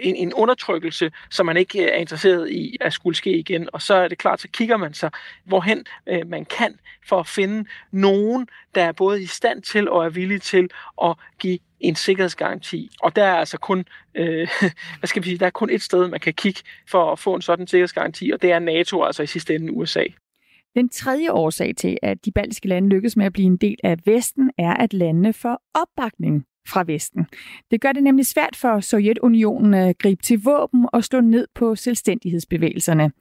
en, 0.00 0.16
en 0.16 0.34
undertrykkelse, 0.34 1.12
som 1.30 1.46
man 1.46 1.56
ikke 1.56 1.82
øh, 1.82 1.88
er 1.88 1.96
interesseret 1.96 2.50
i 2.50 2.76
at 2.80 2.92
skulle 2.92 3.16
ske 3.16 3.38
igen. 3.38 3.68
Og 3.72 3.82
så 3.82 3.94
er 3.94 4.08
det 4.08 4.18
klart, 4.18 4.40
så 4.40 4.48
kigger 4.48 4.76
man 4.76 4.94
sig, 4.94 5.10
hvorhen 5.44 5.86
øh, 6.06 6.26
man 6.26 6.44
kan, 6.44 6.78
for 7.08 7.20
at 7.20 7.26
finde 7.26 7.68
nogen, 7.90 8.48
der 8.74 8.84
er 8.84 8.92
både 8.92 9.22
i 9.22 9.26
stand 9.26 9.62
til 9.62 9.88
og 9.90 10.04
er 10.04 10.08
villig 10.08 10.42
til 10.42 10.70
at 11.02 11.16
give 11.38 11.58
en 11.80 11.94
sikkerhedsgaranti. 11.94 12.90
Og 13.00 13.16
der 13.16 13.24
er 13.24 13.34
altså 13.34 13.58
kun, 13.58 13.84
øh, 14.14 14.48
hvad 14.98 15.06
skal 15.06 15.22
vi 15.22 15.28
sige, 15.28 15.38
der 15.38 15.46
er 15.46 15.50
kun 15.50 15.70
et 15.70 15.82
sted, 15.82 16.08
man 16.08 16.20
kan 16.20 16.34
kigge 16.34 16.60
for 16.88 17.12
at 17.12 17.18
få 17.18 17.34
en 17.34 17.42
sådan 17.42 17.66
sikkerhedsgaranti, 17.66 18.30
og 18.30 18.42
det 18.42 18.52
er 18.52 18.58
NATO, 18.58 19.02
altså 19.02 19.22
i 19.22 19.26
sidste 19.26 19.54
ende 19.54 19.72
USA. 19.72 20.04
Den 20.76 20.88
tredje 20.88 21.32
årsag 21.32 21.76
til, 21.76 21.98
at 22.02 22.24
de 22.24 22.32
baltiske 22.32 22.68
lande 22.68 22.88
lykkes 22.88 23.16
med 23.16 23.26
at 23.26 23.32
blive 23.32 23.46
en 23.46 23.56
del 23.56 23.76
af 23.84 23.96
Vesten, 24.06 24.50
er, 24.58 24.74
at 24.74 24.92
landene 24.92 25.32
får 25.32 25.62
opbakning 25.74 26.44
fra 26.68 26.84
Vesten. 26.86 27.26
Det 27.70 27.80
gør 27.80 27.92
det 27.92 28.02
nemlig 28.02 28.26
svært 28.26 28.56
for 28.56 28.80
Sovjetunionen 28.80 29.74
at 29.74 29.98
gribe 29.98 30.22
til 30.22 30.42
våben 30.42 30.88
og 30.92 31.04
slå 31.04 31.20
ned 31.20 31.48
på 31.54 31.74
selvstændighedsbevægelserne. 31.74 33.12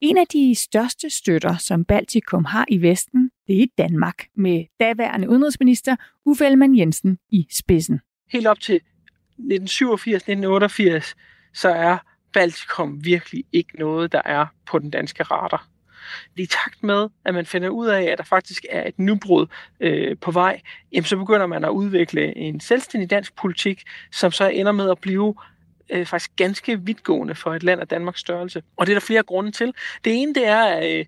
En 0.00 0.18
af 0.18 0.26
de 0.26 0.54
største 0.54 1.10
støtter, 1.10 1.56
som 1.56 1.84
Baltikum 1.84 2.44
har 2.44 2.64
i 2.68 2.82
Vesten, 2.82 3.30
det 3.46 3.62
er 3.62 3.66
Danmark, 3.78 4.26
med 4.36 4.64
daværende 4.80 5.28
udenrigsminister 5.28 5.96
Uffe 6.24 6.44
Ellemann 6.44 6.78
Jensen 6.78 7.18
i 7.28 7.46
spidsen. 7.50 8.00
Helt 8.32 8.46
op 8.46 8.60
til 8.60 8.80
1987-1988, 9.38 11.14
så 11.54 11.68
er 11.68 11.98
Baltikum 12.32 13.04
virkelig 13.04 13.44
ikke 13.52 13.78
noget, 13.78 14.12
der 14.12 14.22
er 14.24 14.46
på 14.66 14.78
den 14.78 14.90
danske 14.90 15.22
radar 15.22 15.70
i 16.36 16.46
takt 16.46 16.82
med, 16.82 17.08
at 17.24 17.34
man 17.34 17.46
finder 17.46 17.68
ud 17.68 17.86
af, 17.86 18.02
at 18.02 18.18
der 18.18 18.24
faktisk 18.24 18.66
er 18.70 18.88
et 18.88 18.98
nybrud 18.98 19.46
øh, 19.80 20.16
på 20.20 20.30
vej, 20.30 20.60
jamen 20.92 21.04
så 21.04 21.16
begynder 21.16 21.46
man 21.46 21.64
at 21.64 21.70
udvikle 21.70 22.36
en 22.36 22.60
selvstændig 22.60 23.10
dansk 23.10 23.36
politik, 23.36 23.82
som 24.12 24.32
så 24.32 24.48
ender 24.48 24.72
med 24.72 24.90
at 24.90 24.98
blive 24.98 25.34
øh, 25.90 26.06
faktisk 26.06 26.36
ganske 26.36 26.80
vidtgående 26.80 27.34
for 27.34 27.54
et 27.54 27.62
land 27.62 27.80
af 27.80 27.88
Danmarks 27.88 28.20
størrelse. 28.20 28.62
Og 28.76 28.86
det 28.86 28.92
er 28.92 28.98
der 28.98 29.06
flere 29.06 29.22
grunde 29.22 29.50
til. 29.50 29.74
Det 30.04 30.22
ene, 30.22 30.34
det 30.34 30.46
er, 30.46 30.98
øh, 30.98 31.04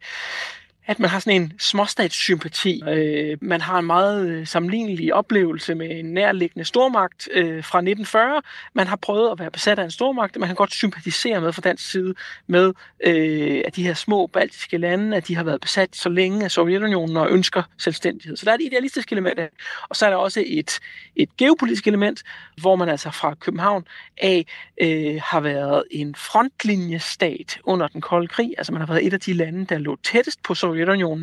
at 0.87 0.99
man 0.99 1.11
har 1.11 1.18
sådan 1.18 1.42
en 1.42 1.53
småstatssympati. 1.59 2.83
Øh, 2.88 3.38
man 3.40 3.61
har 3.61 3.79
en 3.79 3.87
meget 3.87 4.29
øh, 4.29 4.47
sammenlignelig 4.47 5.14
oplevelse 5.14 5.75
med 5.75 5.90
en 5.90 6.05
nærliggende 6.05 6.64
stormagt 6.64 7.29
øh, 7.33 7.64
fra 7.64 7.79
1940. 7.79 8.42
Man 8.75 8.87
har 8.87 8.97
prøvet 8.97 9.31
at 9.31 9.38
være 9.38 9.51
besat 9.51 9.79
af 9.79 9.85
en 9.85 9.90
stormagt. 9.90 10.38
Man 10.38 10.49
kan 10.49 10.57
godt 10.57 10.75
sympatisere 10.75 11.40
med 11.40 11.53
fra 11.53 11.61
dansk 11.61 11.90
side 11.90 12.14
med, 12.47 12.73
øh, 13.07 13.62
at 13.66 13.77
de 13.77 13.83
her 13.83 13.95
små 13.95 14.27
baltiske 14.27 14.79
lande, 14.79 15.16
at 15.16 15.29
de 15.29 15.37
har 15.37 15.45
været 15.45 15.61
besat 15.61 15.97
så 15.97 16.09
længe 16.09 16.45
af 16.45 16.51
Sovjetunionen 16.51 17.16
og 17.16 17.31
ønsker 17.31 17.62
selvstændighed. 17.79 18.37
Så 18.37 18.45
der 18.45 18.51
er 18.51 18.55
et 18.55 18.62
idealistisk 18.62 19.12
element 19.12 19.38
af 19.38 19.49
Og 19.88 19.97
så 19.97 20.07
er 20.07 20.11
der 20.11 20.16
også 20.16 20.45
et, 20.47 20.81
et 21.16 21.37
geopolitisk 21.37 21.87
element, 21.87 22.23
hvor 22.61 22.77
man 22.77 22.88
altså 22.88 23.11
fra 23.11 23.35
København 23.35 23.85
af 24.18 24.47
øh, 24.83 25.21
har 25.25 25.40
været 25.40 25.85
en 25.90 26.14
frontlinjestat 26.14 27.59
under 27.64 27.88
den 27.88 28.01
kolde 28.01 28.29
krig. 28.29 28.55
Altså 28.59 28.73
man 28.73 28.81
har 28.81 28.87
været 28.87 29.07
et 29.07 29.12
af 29.12 29.21
de 29.21 29.33
lande, 29.33 29.66
der 29.66 29.79
lå 29.79 29.97
tættest 30.05 30.42
på 30.42 30.55
Sovjetunionen 30.55 30.71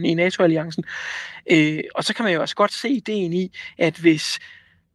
i 0.05 0.13
NATO-alliancen. 0.13 0.83
Øh, 1.51 1.79
og 1.95 2.03
så 2.03 2.13
kan 2.13 2.25
man 2.25 2.33
jo 2.33 2.41
også 2.41 2.55
godt 2.55 2.73
se 2.73 2.89
ideen 2.89 3.33
i, 3.33 3.51
at 3.77 3.97
hvis 3.97 4.39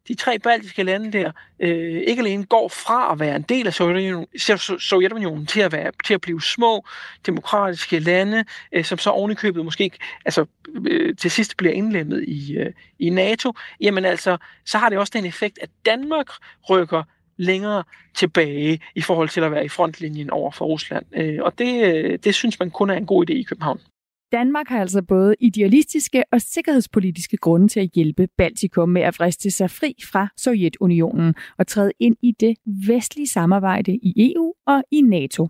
de 0.07 0.15
tre 0.15 0.39
baltiske 0.39 0.83
lande 0.83 1.11
der 1.11 1.31
øh, 1.59 2.01
ikke 2.07 2.19
alene 2.19 2.45
går 2.45 2.69
fra 2.69 3.11
at 3.11 3.19
være 3.19 3.35
en 3.35 3.41
del 3.41 3.67
af 3.67 3.73
Sovjetunionen, 3.73 4.27
Sovjetunionen 4.79 5.45
til, 5.45 5.61
at 5.61 5.71
være, 5.71 5.91
til 6.05 6.13
at 6.13 6.21
blive 6.21 6.41
små 6.41 6.85
demokratiske 7.25 7.99
lande, 7.99 8.45
øh, 8.71 8.85
som 8.85 8.97
så 8.97 9.09
ovenikøbet 9.09 9.65
måske 9.65 9.91
altså, 10.25 10.45
øh, 10.87 11.15
til 11.15 11.31
sidst 11.31 11.57
bliver 11.57 11.73
indlemmet 11.73 12.25
i, 12.27 12.57
øh, 12.57 12.73
i 12.99 13.09
NATO, 13.09 13.53
jamen 13.81 14.05
altså, 14.05 14.37
så 14.65 14.77
har 14.77 14.89
det 14.89 14.97
også 14.97 15.11
den 15.15 15.25
effekt, 15.25 15.59
at 15.61 15.69
Danmark 15.85 16.27
rykker 16.69 17.03
længere 17.37 17.83
tilbage 18.15 18.79
i 18.95 19.01
forhold 19.01 19.29
til 19.29 19.41
at 19.41 19.51
være 19.51 19.65
i 19.65 19.69
frontlinjen 19.69 20.29
over 20.29 20.51
for 20.51 20.65
Rusland. 20.65 21.05
Øh, 21.13 21.39
og 21.41 21.59
det, 21.59 21.83
øh, 21.83 22.19
det 22.23 22.35
synes 22.35 22.59
man 22.59 22.71
kun 22.71 22.89
er 22.89 22.93
en 22.95 23.05
god 23.05 23.29
idé 23.29 23.33
i 23.33 23.43
København. 23.43 23.79
Danmark 24.31 24.67
har 24.67 24.79
altså 24.79 25.01
både 25.01 25.35
idealistiske 25.39 26.23
og 26.31 26.41
sikkerhedspolitiske 26.41 27.37
grunde 27.37 27.67
til 27.67 27.79
at 27.79 27.89
hjælpe 27.95 28.27
Baltikum 28.37 28.89
med 28.89 29.01
at 29.01 29.19
vriste 29.19 29.51
sig 29.51 29.71
fri 29.71 29.95
fra 30.03 30.27
Sovjetunionen 30.37 31.35
og 31.57 31.67
træde 31.67 31.91
ind 31.99 32.15
i 32.21 32.31
det 32.39 32.57
vestlige 32.87 33.27
samarbejde 33.27 33.95
i 33.95 34.33
EU 34.33 34.53
og 34.67 34.83
i 34.91 35.01
NATO. 35.01 35.47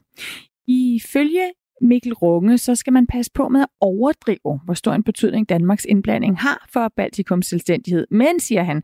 Ifølge 0.67 1.51
Mikkel 1.81 2.13
Runge, 2.13 2.57
så 2.57 2.75
skal 2.75 2.93
man 2.93 3.07
passe 3.07 3.31
på 3.31 3.49
med 3.49 3.61
at 3.61 3.67
overdrive, 3.79 4.59
hvor 4.65 4.73
stor 4.73 4.93
en 4.93 5.03
betydning 5.03 5.49
Danmarks 5.49 5.85
indblanding 5.85 6.37
har 6.37 6.67
for 6.73 6.93
Baltikums 6.97 7.47
selvstændighed. 7.47 8.07
Men, 8.11 8.39
siger 8.39 8.63
han, 8.63 8.83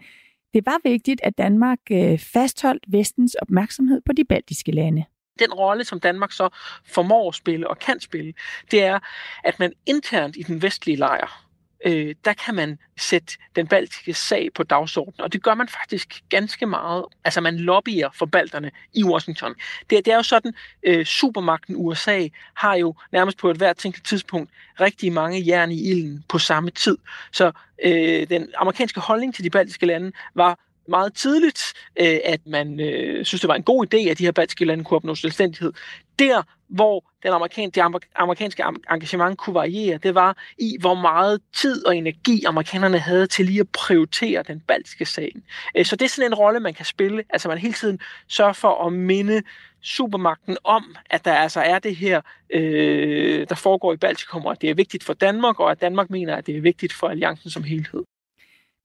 det 0.53 0.65
var 0.65 0.89
vigtigt, 0.89 1.21
at 1.23 1.37
Danmark 1.37 1.79
øh, 1.91 2.19
fastholdt 2.19 2.85
vestens 2.87 3.35
opmærksomhed 3.35 4.01
på 4.05 4.13
de 4.13 4.23
baltiske 4.23 4.71
lande 4.71 5.03
den 5.41 5.53
rolle, 5.53 5.83
som 5.83 5.99
Danmark 5.99 6.31
så 6.31 6.49
formår 6.85 7.29
at 7.29 7.35
spille 7.35 7.69
og 7.69 7.79
kan 7.79 7.99
spille, 7.99 8.33
det 8.71 8.83
er, 8.83 8.99
at 9.43 9.59
man 9.59 9.73
internt 9.85 10.35
i 10.35 10.43
den 10.43 10.61
vestlige 10.61 10.97
lejr, 10.97 11.45
øh, 11.85 12.15
der 12.25 12.33
kan 12.33 12.55
man 12.55 12.77
sætte 12.97 13.33
den 13.55 13.67
baltiske 13.67 14.13
sag 14.13 14.49
på 14.55 14.63
dagsordenen, 14.63 15.21
og 15.21 15.33
det 15.33 15.43
gør 15.43 15.53
man 15.53 15.67
faktisk 15.67 16.23
ganske 16.29 16.65
meget. 16.65 17.05
Altså 17.23 17.41
man 17.41 17.57
lobbyer 17.57 18.09
for 18.13 18.25
balterne 18.25 18.71
i 18.93 19.03
Washington. 19.03 19.55
Det, 19.89 20.05
det 20.05 20.11
er 20.11 20.15
jo 20.15 20.23
sådan, 20.23 20.53
øh, 20.83 21.05
supermagten 21.05 21.75
USA 21.77 22.27
har 22.53 22.75
jo 22.75 22.95
nærmest 23.11 23.37
på 23.37 23.49
et 23.49 23.57
hvert 23.57 23.77
tænkt 23.77 24.05
tidspunkt 24.05 24.51
rigtig 24.79 25.13
mange 25.13 25.43
jern 25.47 25.71
i 25.71 25.89
ilden 25.91 26.23
på 26.29 26.39
samme 26.39 26.71
tid. 26.71 26.97
Så 27.31 27.51
øh, 27.85 28.29
den 28.29 28.49
amerikanske 28.57 28.99
holdning 28.99 29.35
til 29.35 29.43
de 29.43 29.49
baltiske 29.49 29.85
lande 29.85 30.11
var 30.35 30.59
meget 30.91 31.13
tidligt, 31.13 31.73
øh, 31.99 32.19
at 32.25 32.39
man 32.45 32.79
øh, 32.79 33.25
synes, 33.25 33.41
det 33.41 33.47
var 33.47 33.55
en 33.55 33.63
god 33.63 33.85
idé, 33.85 33.97
at 34.09 34.17
de 34.17 34.23
her 34.23 34.31
baltiske 34.31 34.65
lande 34.65 34.83
kunne 34.83 34.95
opnå 34.95 35.15
selvstændighed. 35.15 35.73
Der, 36.19 36.43
hvor 36.67 37.11
den 37.23 37.31
amerikan, 37.31 37.69
det 37.69 37.83
amerikanske 38.15 38.63
engagement 38.91 39.37
kunne 39.37 39.53
variere, 39.53 39.97
det 39.97 40.15
var 40.15 40.37
i, 40.57 40.77
hvor 40.79 40.95
meget 40.95 41.41
tid 41.53 41.85
og 41.85 41.97
energi 41.97 42.43
amerikanerne 42.43 42.99
havde 42.99 43.27
til 43.27 43.45
lige 43.45 43.59
at 43.59 43.69
prioritere 43.69 44.43
den 44.43 44.59
baltiske 44.59 45.05
sag. 45.05 45.35
Øh, 45.77 45.85
så 45.85 45.95
det 45.95 46.05
er 46.05 46.09
sådan 46.09 46.31
en 46.31 46.35
rolle, 46.35 46.59
man 46.59 46.73
kan 46.73 46.85
spille. 46.85 47.23
Altså 47.29 47.47
man 47.47 47.57
hele 47.57 47.73
tiden 47.73 47.99
sørger 48.27 48.53
for 48.53 48.85
at 48.87 48.93
minde 48.93 49.41
supermagten 49.81 50.57
om, 50.63 50.95
at 51.09 51.25
der 51.25 51.33
altså 51.33 51.59
er 51.61 51.79
det 51.79 51.95
her, 51.95 52.21
øh, 52.49 53.47
der 53.49 53.55
foregår 53.55 53.93
i 53.93 53.97
Baltikum, 53.97 54.45
og 54.45 54.51
at 54.51 54.61
det 54.61 54.69
er 54.69 54.73
vigtigt 54.73 55.03
for 55.03 55.13
Danmark, 55.13 55.59
og 55.59 55.71
at 55.71 55.81
Danmark 55.81 56.09
mener, 56.09 56.35
at 56.35 56.45
det 56.47 56.57
er 56.57 56.61
vigtigt 56.61 56.93
for 56.93 57.07
alliancen 57.07 57.49
som 57.49 57.63
helhed. 57.63 58.03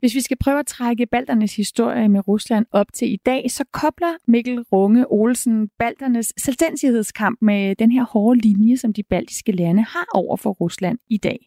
Hvis 0.07 0.15
vi 0.15 0.21
skal 0.21 0.37
prøve 0.41 0.59
at 0.59 0.67
trække 0.67 1.07
balternes 1.07 1.57
historie 1.57 2.09
med 2.09 2.29
Rusland 2.29 2.67
op 2.73 2.87
til 2.95 3.13
i 3.13 3.17
dag, 3.27 3.51
så 3.51 3.65
kobler 3.73 4.15
Mikkel 4.29 4.61
Runge 4.61 5.05
Olsen 5.09 5.69
balternes 5.79 6.33
selvstændighedskamp 6.39 7.39
med 7.43 7.77
den 7.77 7.93
her 7.93 8.05
hårde 8.05 8.41
linje, 8.41 8.77
som 8.77 8.93
de 8.93 9.03
baltiske 9.03 9.53
lande 9.53 9.83
har 9.83 10.07
over 10.15 10.37
for 10.37 10.51
Rusland 10.51 10.99
i 11.11 11.17
dag. 11.17 11.39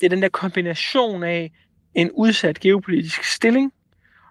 Det 0.00 0.06
er 0.06 0.10
den 0.10 0.22
der 0.22 0.28
kombination 0.28 1.22
af 1.22 1.50
en 1.94 2.10
udsat 2.10 2.60
geopolitisk 2.60 3.24
stilling. 3.24 3.72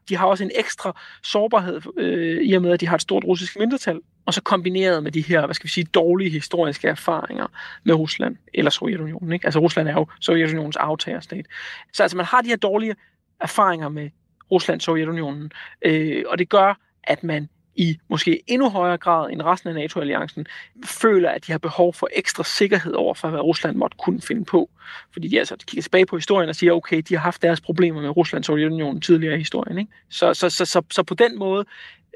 De 0.10 0.18
har 0.18 0.26
også 0.28 0.44
en 0.44 0.52
ekstra 0.56 1.00
sårbarhed 1.24 1.82
øh, 1.98 2.44
i 2.44 2.54
og 2.54 2.62
med, 2.62 2.72
at 2.72 2.82
de 2.82 2.88
har 2.88 2.96
et 2.96 3.02
stort 3.02 3.24
russisk 3.24 3.60
mindretal. 3.60 4.00
Og 4.26 4.34
så 4.34 4.42
kombineret 4.42 5.04
med 5.04 5.12
de 5.12 5.22
her, 5.22 5.46
hvad 5.46 5.56
skal 5.56 5.68
vi 5.68 5.72
sige, 5.72 5.86
dårlige 5.94 6.30
historiske 6.30 6.88
erfaringer 6.88 7.48
med 7.84 7.96
Rusland 7.96 8.38
eller 8.54 8.72
Sovjetunionen. 8.72 9.32
Ikke? 9.34 9.46
Altså 9.46 9.60
Rusland 9.60 9.88
er 9.88 9.94
jo 9.94 10.08
Sovjetunionens 10.20 10.76
aftagerstat. 10.76 11.46
Så 11.94 12.04
altså 12.04 12.18
man 12.18 12.26
har 12.26 12.42
de 12.42 12.48
her 12.48 12.56
dårlige 12.56 12.96
erfaringer 13.42 13.90
med 13.90 14.10
Rusland 14.52 14.78
og 14.78 14.82
Sovjetunionen. 14.82 15.52
Øh, 15.82 16.24
og 16.28 16.38
det 16.38 16.50
gør, 16.50 16.80
at 17.04 17.24
man 17.24 17.50
i 17.76 17.98
måske 18.10 18.42
endnu 18.48 18.70
højere 18.70 18.98
grad 18.98 19.32
end 19.32 19.42
resten 19.42 19.70
af 19.70 19.76
NATO-alliancen 19.76 20.46
føler, 20.86 21.30
at 21.30 21.48
de 21.48 21.52
har 21.52 21.60
behov 21.60 21.94
for 21.94 22.10
ekstra 22.14 22.44
sikkerhed 22.44 22.94
over 22.94 23.14
for, 23.14 23.30
hvad 23.30 23.40
Rusland 23.40 23.76
måtte 23.76 23.98
kunne 23.98 24.22
finde 24.22 24.46
på. 24.46 24.70
Fordi 25.14 25.28
de 25.28 25.40
altså 25.40 25.56
kigger 25.68 25.82
tilbage 25.82 26.06
på 26.06 26.18
historien 26.18 26.50
og 26.50 26.56
siger, 26.56 26.74
okay, 26.74 27.02
de 27.10 27.14
har 27.14 27.22
haft 27.22 27.42
deres 27.42 27.62
problemer 27.62 28.02
med 28.02 28.18
Rusland 28.18 28.42
og 28.42 28.46
Sovjetunionen 28.46 29.02
tidligere 29.02 29.36
i 29.36 29.38
historien. 29.38 29.78
Ikke? 29.78 29.92
Så, 30.10 30.34
så, 30.34 30.50
så, 30.50 30.66
så, 30.66 30.82
så 30.92 31.04
på 31.04 31.14
den 31.14 31.40
måde, 31.40 31.66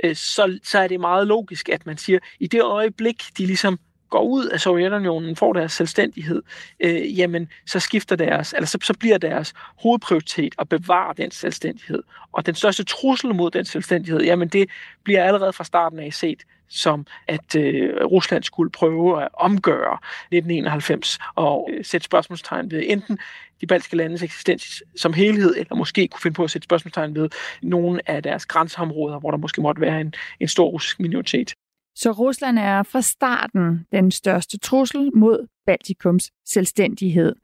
øh, 0.04 0.16
så, 0.16 0.60
så 0.64 0.80
er 0.80 0.88
det 0.88 1.00
meget 1.00 1.28
logisk, 1.28 1.70
at 1.70 1.86
man 1.86 1.98
siger, 1.98 2.20
i 2.40 2.48
det 2.48 2.62
øjeblik, 2.62 3.24
de 3.38 3.46
ligesom 3.46 3.80
går 4.10 4.24
ud 4.24 4.46
af 4.46 4.60
Sovjetunionen, 4.60 5.36
får 5.36 5.54
deres 5.54 5.74
selvstændighed, 5.74 6.42
øh, 6.80 7.20
jamen 7.20 7.50
så 7.66 7.80
skifter 7.80 8.16
deres, 8.16 8.54
eller 8.54 8.68
så, 8.68 8.78
så 8.84 8.94
bliver 8.94 9.18
deres 9.18 9.54
hovedprioritet 9.84 10.56
at 10.60 10.70
bevare 10.70 11.14
den 11.18 11.32
selvstændighed. 11.32 12.04
Og 12.32 12.46
den 12.46 12.56
største 12.56 12.84
trussel 12.84 13.36
mod 13.36 13.52
den 13.52 13.66
selvstændighed, 13.66 14.22
jamen 14.22 14.48
det 14.48 14.70
bliver 15.04 15.24
allerede 15.24 15.54
fra 15.54 15.64
starten 15.64 16.00
af 16.00 16.14
set 16.14 16.44
som 16.70 17.06
at 17.28 17.56
øh, 17.56 18.06
Rusland 18.06 18.44
skulle 18.44 18.72
prøve 18.72 19.24
at 19.24 19.28
omgøre 19.34 19.98
1991 20.32 21.20
og 21.36 21.70
øh, 21.74 21.86
sætte 21.86 22.06
spørgsmålstegn 22.06 22.72
ved 22.72 22.84
enten 22.86 23.20
de 23.62 23.68
baltiske 23.68 23.96
landes 23.96 24.24
eksistens 24.24 24.84
som 24.96 25.14
helhed, 25.14 25.56
eller 25.58 25.76
måske 25.76 26.08
kunne 26.08 26.22
finde 26.22 26.36
på 26.36 26.44
at 26.44 26.52
sætte 26.52 26.66
spørgsmålstegn 26.66 27.16
ved 27.16 27.30
nogle 27.62 28.10
af 28.10 28.24
deres 28.24 28.46
grænseområder, 28.46 29.20
hvor 29.20 29.32
der 29.32 29.38
måske 29.38 29.62
måtte 29.62 29.82
være 29.82 30.02
en, 30.02 30.14
en 30.40 30.48
stor 30.48 30.70
russisk 30.70 31.00
minoritet. 31.00 31.54
Så 32.02 32.12
Rusland 32.12 32.60
er 32.60 32.84
fra 32.84 33.02
starten 33.02 33.86
den 33.92 34.12
største 34.12 34.58
trussel 34.58 35.12
mod 35.16 35.48
Baltikums 35.66 36.32
selvstændighed. 36.46 37.36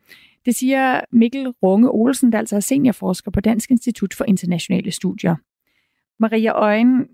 Det 0.45 0.55
siger 0.55 1.01
Mikkel 1.11 1.47
Runge 1.47 1.89
Olsen, 1.91 2.31
der 2.31 2.37
altså 2.37 2.55
er 2.55 2.59
seniorforsker 2.59 3.31
på 3.31 3.41
Dansk 3.41 3.71
Institut 3.71 4.13
for 4.13 4.25
Internationale 4.25 4.91
Studier. 4.91 5.35
Maria 6.19 6.51
Øjen, 6.51 7.07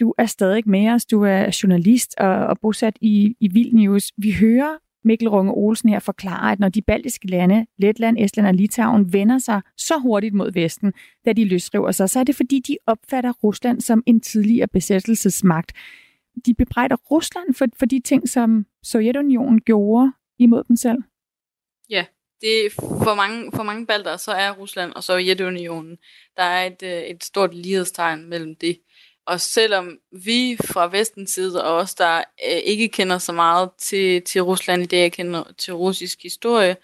du 0.00 0.14
er 0.18 0.26
stadig 0.26 0.62
med 0.66 0.88
os. 0.88 1.06
Du 1.06 1.22
er 1.22 1.60
journalist 1.62 2.14
og, 2.18 2.46
og 2.46 2.60
bosat 2.60 2.96
i, 3.00 3.36
i 3.40 3.48
Vilnius. 3.48 4.12
Vi 4.16 4.32
hører 4.32 4.76
Mikkel 5.04 5.28
Runge 5.28 5.52
Olsen 5.52 5.88
her 5.88 5.98
forklare, 5.98 6.52
at 6.52 6.60
når 6.60 6.68
de 6.68 6.82
baltiske 6.82 7.26
lande, 7.26 7.66
Letland, 7.78 8.16
Estland 8.20 8.48
og 8.48 8.54
Litauen, 8.54 9.12
vender 9.12 9.38
sig 9.38 9.60
så 9.76 9.98
hurtigt 9.98 10.34
mod 10.34 10.52
Vesten, 10.52 10.92
da 11.24 11.32
de 11.32 11.44
løsriver 11.44 11.90
sig, 11.90 12.10
så 12.10 12.20
er 12.20 12.24
det 12.24 12.36
fordi, 12.36 12.60
de 12.68 12.76
opfatter 12.86 13.32
Rusland 13.32 13.80
som 13.80 14.02
en 14.06 14.20
tidligere 14.20 14.68
besættelsesmagt 14.68 15.72
de 16.46 16.54
bebrejder 16.54 16.96
Rusland 16.96 17.54
for, 17.54 17.66
for 17.78 17.86
de 17.86 18.00
ting, 18.00 18.28
som 18.28 18.66
Sovjetunionen 18.82 19.60
gjorde 19.60 20.12
imod 20.38 20.64
dem 20.64 20.76
selv? 20.76 20.98
Ja, 21.90 22.04
det 22.40 22.72
for 22.72 23.14
mange, 23.14 23.52
for 23.54 23.62
mange 23.62 23.86
balder, 23.86 24.16
så 24.16 24.32
er 24.32 24.50
Rusland 24.50 24.92
og 24.92 25.04
Sovjetunionen, 25.04 25.96
der 26.36 26.42
er 26.42 26.66
et, 26.66 26.82
øh, 26.82 27.02
et 27.02 27.24
stort 27.24 27.54
lighedstegn 27.54 28.28
mellem 28.28 28.56
det. 28.56 28.80
Og 29.26 29.40
selvom 29.40 29.98
vi 30.24 30.56
fra 30.64 30.88
vestens 30.88 31.30
side, 31.30 31.64
og 31.64 31.76
os 31.76 31.94
der 31.94 32.18
øh, 32.18 32.58
ikke 32.64 32.88
kender 32.88 33.18
så 33.18 33.32
meget 33.32 33.70
til, 33.78 34.22
til 34.22 34.42
Rusland 34.42 34.82
i 34.82 34.86
det, 34.86 34.96
jeg 34.96 35.12
kender 35.12 35.44
til 35.58 35.74
russisk 35.74 36.22
historie, 36.22 36.76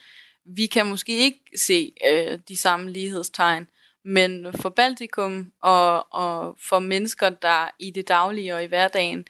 vi 0.45 0.67
kan 0.67 0.87
måske 0.87 1.19
ikke 1.19 1.41
se 1.57 1.93
øh, 2.11 2.39
de 2.49 2.57
samme 2.57 2.91
lighedstegn. 2.91 3.67
Men 4.05 4.53
for 4.53 4.69
Baltikum 4.69 5.53
og, 5.63 6.15
og 6.15 6.57
for 6.69 6.79
mennesker, 6.79 7.31
der 7.31 7.71
i 7.79 7.91
det 7.91 8.09
daglige 8.09 8.55
og 8.55 8.65
i 8.65 8.67
hverdagen, 8.67 9.27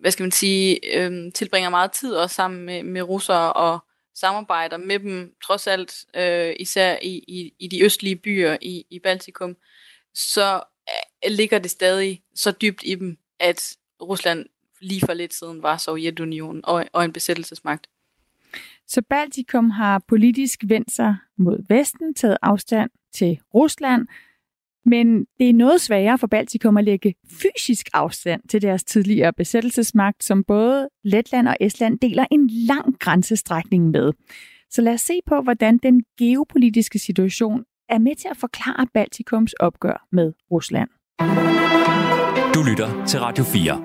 hvad 0.00 0.10
skal 0.10 0.22
man 0.22 0.32
sige, 0.32 0.96
øh, 0.96 1.32
tilbringer 1.32 1.70
meget 1.70 1.92
tid 1.92 2.14
også 2.14 2.34
sammen 2.34 2.64
med, 2.64 2.82
med 2.82 3.02
russere 3.02 3.52
og 3.52 3.78
samarbejder 4.14 4.76
med 4.76 4.98
dem, 4.98 5.34
trods 5.44 5.66
alt 5.66 6.04
øh, 6.16 6.54
især 6.58 6.98
i, 7.02 7.24
i, 7.28 7.54
i 7.58 7.68
de 7.68 7.84
østlige 7.84 8.16
byer 8.16 8.56
i, 8.60 8.86
i 8.90 8.98
Baltikum, 8.98 9.56
så 10.14 10.62
øh, 11.24 11.30
ligger 11.30 11.58
det 11.58 11.70
stadig 11.70 12.22
så 12.34 12.50
dybt 12.50 12.82
i 12.84 12.94
dem, 12.94 13.18
at 13.40 13.76
Rusland 14.02 14.46
lige 14.80 15.06
for 15.06 15.14
lidt 15.14 15.34
siden 15.34 15.62
var 15.62 15.76
Sovjetunionen 15.76 16.64
og, 16.64 16.84
og 16.92 17.04
en 17.04 17.12
besættelsesmagt. 17.12 17.86
Så 18.90 19.02
Baltikum 19.10 19.70
har 19.70 20.02
politisk 20.08 20.64
vendt 20.68 20.92
sig 20.92 21.16
mod 21.38 21.64
Vesten, 21.68 22.14
taget 22.14 22.36
afstand 22.42 22.90
til 23.14 23.40
Rusland, 23.54 24.06
men 24.84 25.24
det 25.38 25.50
er 25.50 25.54
noget 25.54 25.80
sværere 25.80 26.18
for 26.18 26.26
Baltikum 26.26 26.76
at 26.76 26.84
lægge 26.84 27.14
fysisk 27.30 27.88
afstand 27.92 28.42
til 28.48 28.62
deres 28.62 28.84
tidligere 28.84 29.32
besættelsesmagt, 29.32 30.24
som 30.24 30.44
både 30.44 30.88
Letland 31.04 31.48
og 31.48 31.56
Estland 31.60 31.98
deler 31.98 32.26
en 32.30 32.50
lang 32.50 32.98
grænsestrækning 32.98 33.90
med. 33.90 34.12
Så 34.70 34.82
lad 34.82 34.94
os 34.94 35.00
se 35.00 35.20
på, 35.26 35.40
hvordan 35.40 35.78
den 35.78 36.04
geopolitiske 36.18 36.98
situation 36.98 37.64
er 37.88 37.98
med 37.98 38.16
til 38.16 38.28
at 38.30 38.36
forklare 38.36 38.86
Baltikums 38.94 39.52
opgør 39.52 40.06
med 40.12 40.32
Rusland. 40.50 40.88
Du 42.54 42.62
lytter 42.70 43.04
til 43.06 43.20
Radio 43.20 43.44
4. 43.44 43.82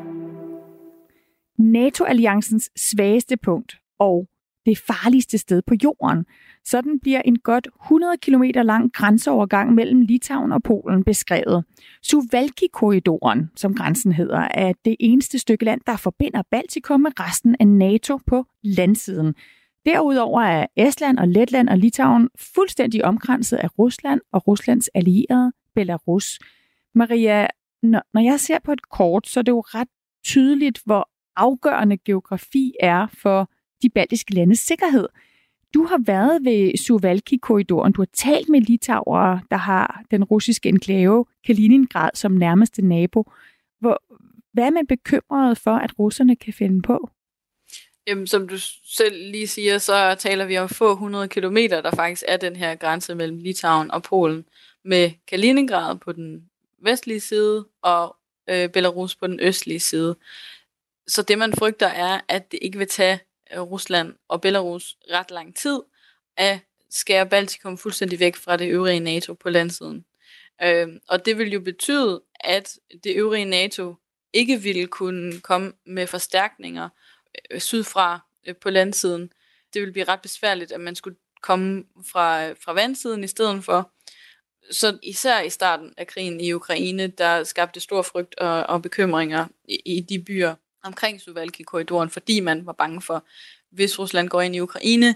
NATO-alliancens 1.57 2.71
svageste 2.75 3.37
punkt 3.37 3.77
og 3.99 4.27
det 4.65 4.77
farligste 4.77 5.37
sted 5.37 5.61
på 5.61 5.73
jorden. 5.83 6.25
Sådan 6.65 6.99
bliver 6.99 7.21
en 7.21 7.39
godt 7.39 7.67
100 7.85 8.17
km 8.17 8.43
lang 8.55 8.93
grænseovergang 8.93 9.73
mellem 9.73 10.01
Litauen 10.01 10.51
og 10.51 10.63
Polen 10.63 11.03
beskrevet. 11.03 11.65
Suwalki-korridoren, 12.01 13.51
som 13.55 13.75
grænsen 13.75 14.11
hedder, 14.11 14.39
er 14.39 14.73
det 14.85 14.95
eneste 14.99 15.39
stykke 15.39 15.65
land, 15.65 15.81
der 15.87 15.97
forbinder 15.97 16.41
Baltikum 16.51 17.01
med 17.01 17.19
resten 17.19 17.55
af 17.59 17.67
NATO 17.67 18.19
på 18.27 18.45
landsiden. 18.63 19.35
Derudover 19.85 20.41
er 20.41 20.65
Estland 20.75 21.19
og 21.19 21.27
Letland 21.27 21.69
og 21.69 21.77
Litauen 21.77 22.29
fuldstændig 22.55 23.05
omkranset 23.05 23.57
af 23.57 23.79
Rusland 23.79 24.21
og 24.31 24.47
Ruslands 24.47 24.87
allierede 24.87 25.51
Belarus. 25.75 26.39
Maria, 26.95 27.47
når 27.83 28.19
jeg 28.19 28.39
ser 28.39 28.59
på 28.63 28.71
et 28.71 28.89
kort, 28.89 29.27
så 29.27 29.39
er 29.39 29.41
det 29.41 29.51
jo 29.51 29.59
ret 29.59 29.87
tydeligt, 30.23 30.81
hvor 30.85 31.09
afgørende 31.35 31.97
geografi 31.97 32.73
er 32.79 33.07
for 33.21 33.49
de 33.81 33.89
baltiske 33.89 34.33
landes 34.33 34.59
sikkerhed. 34.59 35.07
Du 35.73 35.83
har 35.83 36.01
været 36.05 36.45
ved 36.45 36.77
Suwalki-korridoren. 36.77 37.93
Du 37.93 38.01
har 38.01 38.09
talt 38.13 38.49
med 38.49 38.61
litauere, 38.61 39.41
der 39.51 39.57
har 39.57 40.03
den 40.11 40.23
russiske 40.23 40.69
enklave 40.69 41.25
Kaliningrad 41.45 42.09
som 42.13 42.31
nærmeste 42.31 42.81
nabo. 42.81 43.31
Hvor, 43.79 44.03
hvad 44.53 44.63
er 44.63 44.69
man 44.69 44.87
bekymret 44.87 45.57
for, 45.57 45.75
at 45.75 45.99
russerne 45.99 46.35
kan 46.35 46.53
finde 46.53 46.81
på? 46.81 47.09
Jamen, 48.07 48.27
som 48.27 48.47
du 48.47 48.55
selv 48.83 49.31
lige 49.31 49.47
siger, 49.47 49.77
så 49.77 50.15
taler 50.19 50.45
vi 50.45 50.57
om 50.57 50.69
få 50.69 50.95
hundrede 50.95 51.27
kilometer, 51.27 51.81
der 51.81 51.91
faktisk 51.91 52.23
er 52.27 52.37
den 52.37 52.55
her 52.55 52.75
grænse 52.75 53.15
mellem 53.15 53.37
Litauen 53.37 53.91
og 53.91 54.03
Polen, 54.03 54.45
med 54.85 55.11
Kaliningrad 55.27 55.97
på 55.97 56.11
den 56.11 56.49
vestlige 56.83 57.19
side 57.19 57.65
og 57.81 58.15
øh, 58.49 58.69
Belarus 58.69 59.15
på 59.15 59.27
den 59.27 59.39
østlige 59.39 59.79
side. 59.79 60.15
Så 61.07 61.21
det, 61.21 61.37
man 61.37 61.53
frygter, 61.53 61.87
er, 61.87 62.21
at 62.29 62.51
det 62.51 62.59
ikke 62.61 62.77
vil 62.77 62.87
tage 62.87 63.19
Rusland 63.57 64.13
og 64.27 64.41
Belarus 64.41 64.97
ret 65.11 65.31
lang 65.31 65.55
tid 65.55 65.81
at 66.37 66.59
skære 66.89 67.29
Baltikum 67.29 67.77
fuldstændig 67.77 68.19
væk 68.19 68.35
fra 68.35 68.57
det 68.57 68.69
øvrige 68.69 68.99
NATO 68.99 69.33
på 69.33 69.49
landsiden. 69.49 70.05
Øh, 70.63 70.87
og 71.07 71.25
det 71.25 71.37
vil 71.37 71.51
jo 71.51 71.59
betyde, 71.59 72.21
at 72.39 72.79
det 73.03 73.15
øvrige 73.15 73.45
NATO 73.45 73.95
ikke 74.33 74.61
ville 74.61 74.87
kunne 74.87 75.39
komme 75.39 75.73
med 75.85 76.07
forstærkninger 76.07 76.89
øh, 77.51 77.59
sydfra 77.59 78.19
øh, 78.47 78.55
på 78.55 78.69
landsiden. 78.69 79.31
Det 79.73 79.81
ville 79.81 79.93
blive 79.93 80.05
ret 80.05 80.21
besværligt, 80.21 80.71
at 80.71 80.79
man 80.79 80.95
skulle 80.95 81.17
komme 81.41 81.83
fra, 82.11 82.51
fra 82.51 82.73
vandsiden 82.73 83.23
i 83.23 83.27
stedet 83.27 83.63
for. 83.63 83.91
Så 84.71 84.97
især 85.03 85.41
i 85.41 85.49
starten 85.49 85.93
af 85.97 86.07
krigen 86.07 86.41
i 86.41 86.53
Ukraine, 86.53 87.07
der 87.07 87.43
skabte 87.43 87.79
stor 87.79 88.01
frygt 88.01 88.35
og, 88.35 88.63
og 88.63 88.81
bekymringer 88.81 89.47
i, 89.67 89.81
i 89.85 90.01
de 90.01 90.23
byer, 90.23 90.55
omkring 90.85 91.21
Suwalki-korridoren, 91.21 92.09
fordi 92.09 92.39
man 92.39 92.65
var 92.65 92.73
bange 92.73 93.01
for, 93.01 93.25
hvis 93.71 93.99
Rusland 93.99 94.29
går 94.29 94.41
ind 94.41 94.55
i 94.55 94.59
Ukraine, 94.59 95.15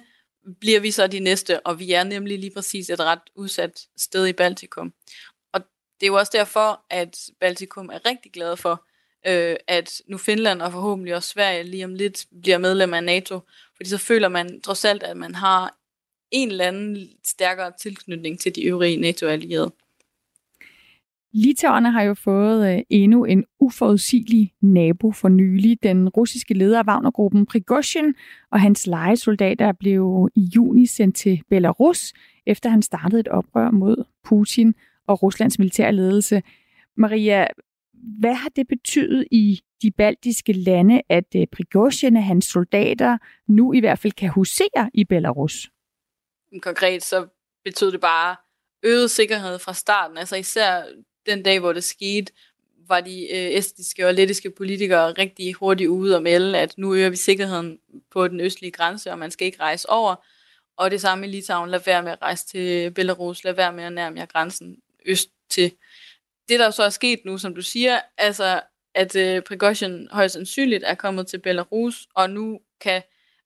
bliver 0.60 0.80
vi 0.80 0.92
så 0.92 1.08
de 1.08 1.20
næste, 1.20 1.60
og 1.60 1.80
vi 1.80 1.94
er 1.94 2.04
nemlig 2.04 2.40
lige 2.40 2.54
præcis 2.54 2.90
et 2.90 3.00
ret 3.00 3.22
udsat 3.36 3.88
sted 3.98 4.28
i 4.28 4.34
Baltikum. 4.34 4.94
Og 5.54 5.62
det 6.00 6.06
er 6.06 6.08
jo 6.08 6.16
også 6.16 6.32
derfor, 6.36 6.82
at 6.90 7.18
Baltikum 7.40 7.90
er 7.90 8.06
rigtig 8.06 8.32
glad 8.32 8.58
for, 8.58 8.86
øh, 9.28 9.56
at 9.68 10.02
nu 10.08 10.18
Finland 10.18 10.62
og 10.62 10.72
forhåbentlig 10.72 11.16
også 11.16 11.30
Sverige 11.30 11.64
lige 11.64 11.86
om 11.86 11.96
lidt 11.96 12.26
bliver 12.42 12.58
medlem 12.58 12.94
af 12.94 13.04
NATO, 13.04 13.40
fordi 13.76 13.90
så 13.90 13.98
føler 13.98 14.28
man 14.28 14.62
trods 14.62 14.86
alt, 14.86 15.04
at 15.04 15.18
man 15.18 15.36
har 15.36 15.78
en 16.32 16.52
eller 16.52 16.68
anden 16.68 17.10
stærkere 17.26 17.72
tilknytning 17.82 18.40
til 18.40 18.56
de 18.56 18.64
øvrige 18.64 18.98
NATO-allierede. 18.98 19.72
Litauerne 21.34 21.92
har 21.92 22.02
jo 22.02 22.14
fået 22.14 22.74
øh, 22.74 22.82
endnu 22.90 23.26
en 23.26 23.46
uforudsigelig 23.60 24.54
nabo 24.62 25.12
for 25.12 25.30
nylig. 25.30 25.84
Den 25.84 26.10
russiske 26.10 26.54
leder 26.54 26.80
af 26.80 26.88
Wagnergruppen 26.88 27.46
Prigozhin 27.46 28.16
og 28.52 28.62
hans 28.62 28.88
lejesoldater 28.88 29.72
blev 29.72 30.30
i 30.36 30.42
juni 30.56 30.86
sendt 30.86 31.16
til 31.16 31.42
Belarus, 31.50 32.14
efter 32.46 32.70
han 32.70 32.82
startede 32.82 33.20
et 33.20 33.28
oprør 33.28 33.72
mod 33.72 34.04
Putin 34.24 34.76
og 35.08 35.24
Ruslands 35.24 35.60
militærledelse. 35.60 36.42
Maria, 36.98 37.48
hvad 38.20 38.34
har 38.34 38.50
det 38.50 38.68
betydet 38.68 39.28
i 39.32 39.62
de 39.82 39.92
baltiske 39.92 40.54
lande, 40.54 41.02
at 41.10 41.36
øh, 41.36 41.48
Prigozhin 41.52 42.16
og 42.16 42.24
hans 42.24 42.46
soldater 42.46 43.18
nu 43.48 43.74
i 43.74 43.80
hvert 43.80 44.00
fald 44.00 44.14
kan 44.14 44.30
husere 44.30 44.90
i 44.94 45.04
Belarus? 45.04 45.70
Konkret 46.62 47.04
så 47.04 47.28
betød 47.64 47.92
det 47.92 48.02
bare 48.02 48.36
øget 48.84 49.12
sikkerhed 49.12 49.60
fra 49.60 49.74
starten. 49.74 50.18
Altså 50.18 50.36
især 50.36 50.84
den 51.30 51.44
dag, 51.44 51.60
hvor 51.60 51.74
det 51.74 51.84
skete, 51.84 52.32
var 52.88 53.02
de 53.02 53.28
øh, 53.32 53.52
estiske 53.52 54.08
og 54.08 54.14
lettiske 54.14 54.52
politikere 54.52 55.12
rigtig 55.12 55.54
hurtigt 55.54 55.90
ude 55.90 56.16
og 56.16 56.24
melde, 56.24 56.60
at 56.60 56.74
nu 56.78 56.96
øger 56.96 57.10
vi 57.10 57.16
sikkerheden 57.16 57.80
på 58.12 58.28
den 58.28 58.40
østlige 58.40 58.72
grænse, 58.72 59.12
og 59.12 59.20
man 59.20 59.32
skal 59.32 59.46
ikke 59.46 59.60
rejse 59.60 59.90
over. 59.90 60.16
Og 60.78 60.92
det 60.92 61.02
samme 61.02 61.28
i 61.28 61.30
Litauen, 61.30 61.70
lad 61.70 61.80
være 61.86 62.04
med 62.04 62.12
at 62.12 62.22
rejse 62.22 62.48
til 62.48 62.92
Belarus, 62.92 63.44
lad 63.44 63.54
være 63.54 63.74
med 63.74 63.84
at 63.84 63.94
nærme 63.94 64.20
jer 64.20 64.26
grænsen 64.26 64.78
øst 65.06 65.30
til. 65.50 65.72
Det, 66.50 66.60
der 66.60 66.72
så 66.72 66.84
er 66.84 66.90
sket 66.90 67.20
nu, 67.26 67.38
som 67.38 67.56
du 67.56 67.62
siger, 67.62 68.00
altså 68.18 68.62
at 68.96 69.16
øh, 69.16 69.42
Prigozhin 69.42 70.08
højst 70.12 70.34
sandsynligt 70.34 70.84
er 70.84 70.96
kommet 70.96 71.28
til 71.28 71.38
Belarus, 71.38 72.08
og 72.16 72.30
nu 72.30 72.60
kan 72.82 73.02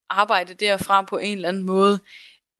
arbejde 0.09 0.53
derfra 0.53 1.01
på 1.01 1.17
en 1.17 1.35
eller 1.37 1.49
anden 1.49 1.63
måde, 1.63 1.99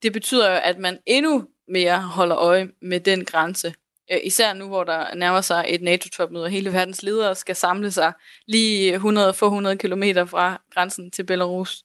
det 0.03 0.13
betyder 0.13 0.51
jo, 0.51 0.59
at 0.63 0.77
man 0.77 0.99
endnu 1.05 1.47
mere 1.67 2.01
holder 2.01 2.37
øje 2.37 2.69
med 2.81 2.99
den 2.99 3.25
grænse. 3.25 3.73
Øh, 4.11 4.19
især 4.23 4.53
nu, 4.53 4.67
hvor 4.67 4.83
der 4.83 5.15
nærmer 5.15 5.41
sig 5.41 5.65
et 5.67 5.81
NATO-topmøde, 5.81 6.43
og 6.43 6.49
hele 6.49 6.73
verdens 6.73 7.03
ledere 7.03 7.35
skal 7.35 7.55
samle 7.55 7.91
sig 7.91 8.13
lige 8.47 8.93
100 8.93 9.33
få 9.33 9.45
100 9.45 9.77
km 9.77 10.03
fra 10.27 10.61
grænsen 10.73 11.11
til 11.11 11.23
Belarus. 11.23 11.83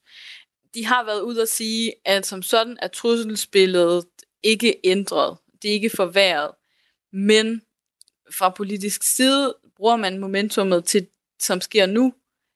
De 0.73 0.85
har 0.85 1.05
været 1.05 1.21
ude 1.21 1.41
at 1.41 1.49
sige, 1.49 1.93
at 2.05 2.25
som 2.25 2.41
sådan 2.41 2.77
er 2.81 2.87
trusselsbilledet 2.87 4.05
ikke 4.43 4.75
ændret. 4.83 5.37
Det 5.61 5.69
er 5.69 5.73
ikke 5.73 5.89
forværret. 5.89 6.51
Men 7.13 7.61
fra 8.33 8.49
politisk 8.49 9.15
side 9.15 9.55
bruger 9.77 9.95
man 9.95 10.19
momentummet, 10.19 10.85
til, 10.85 11.07
som 11.39 11.61
sker 11.61 11.85
nu, 11.85 12.13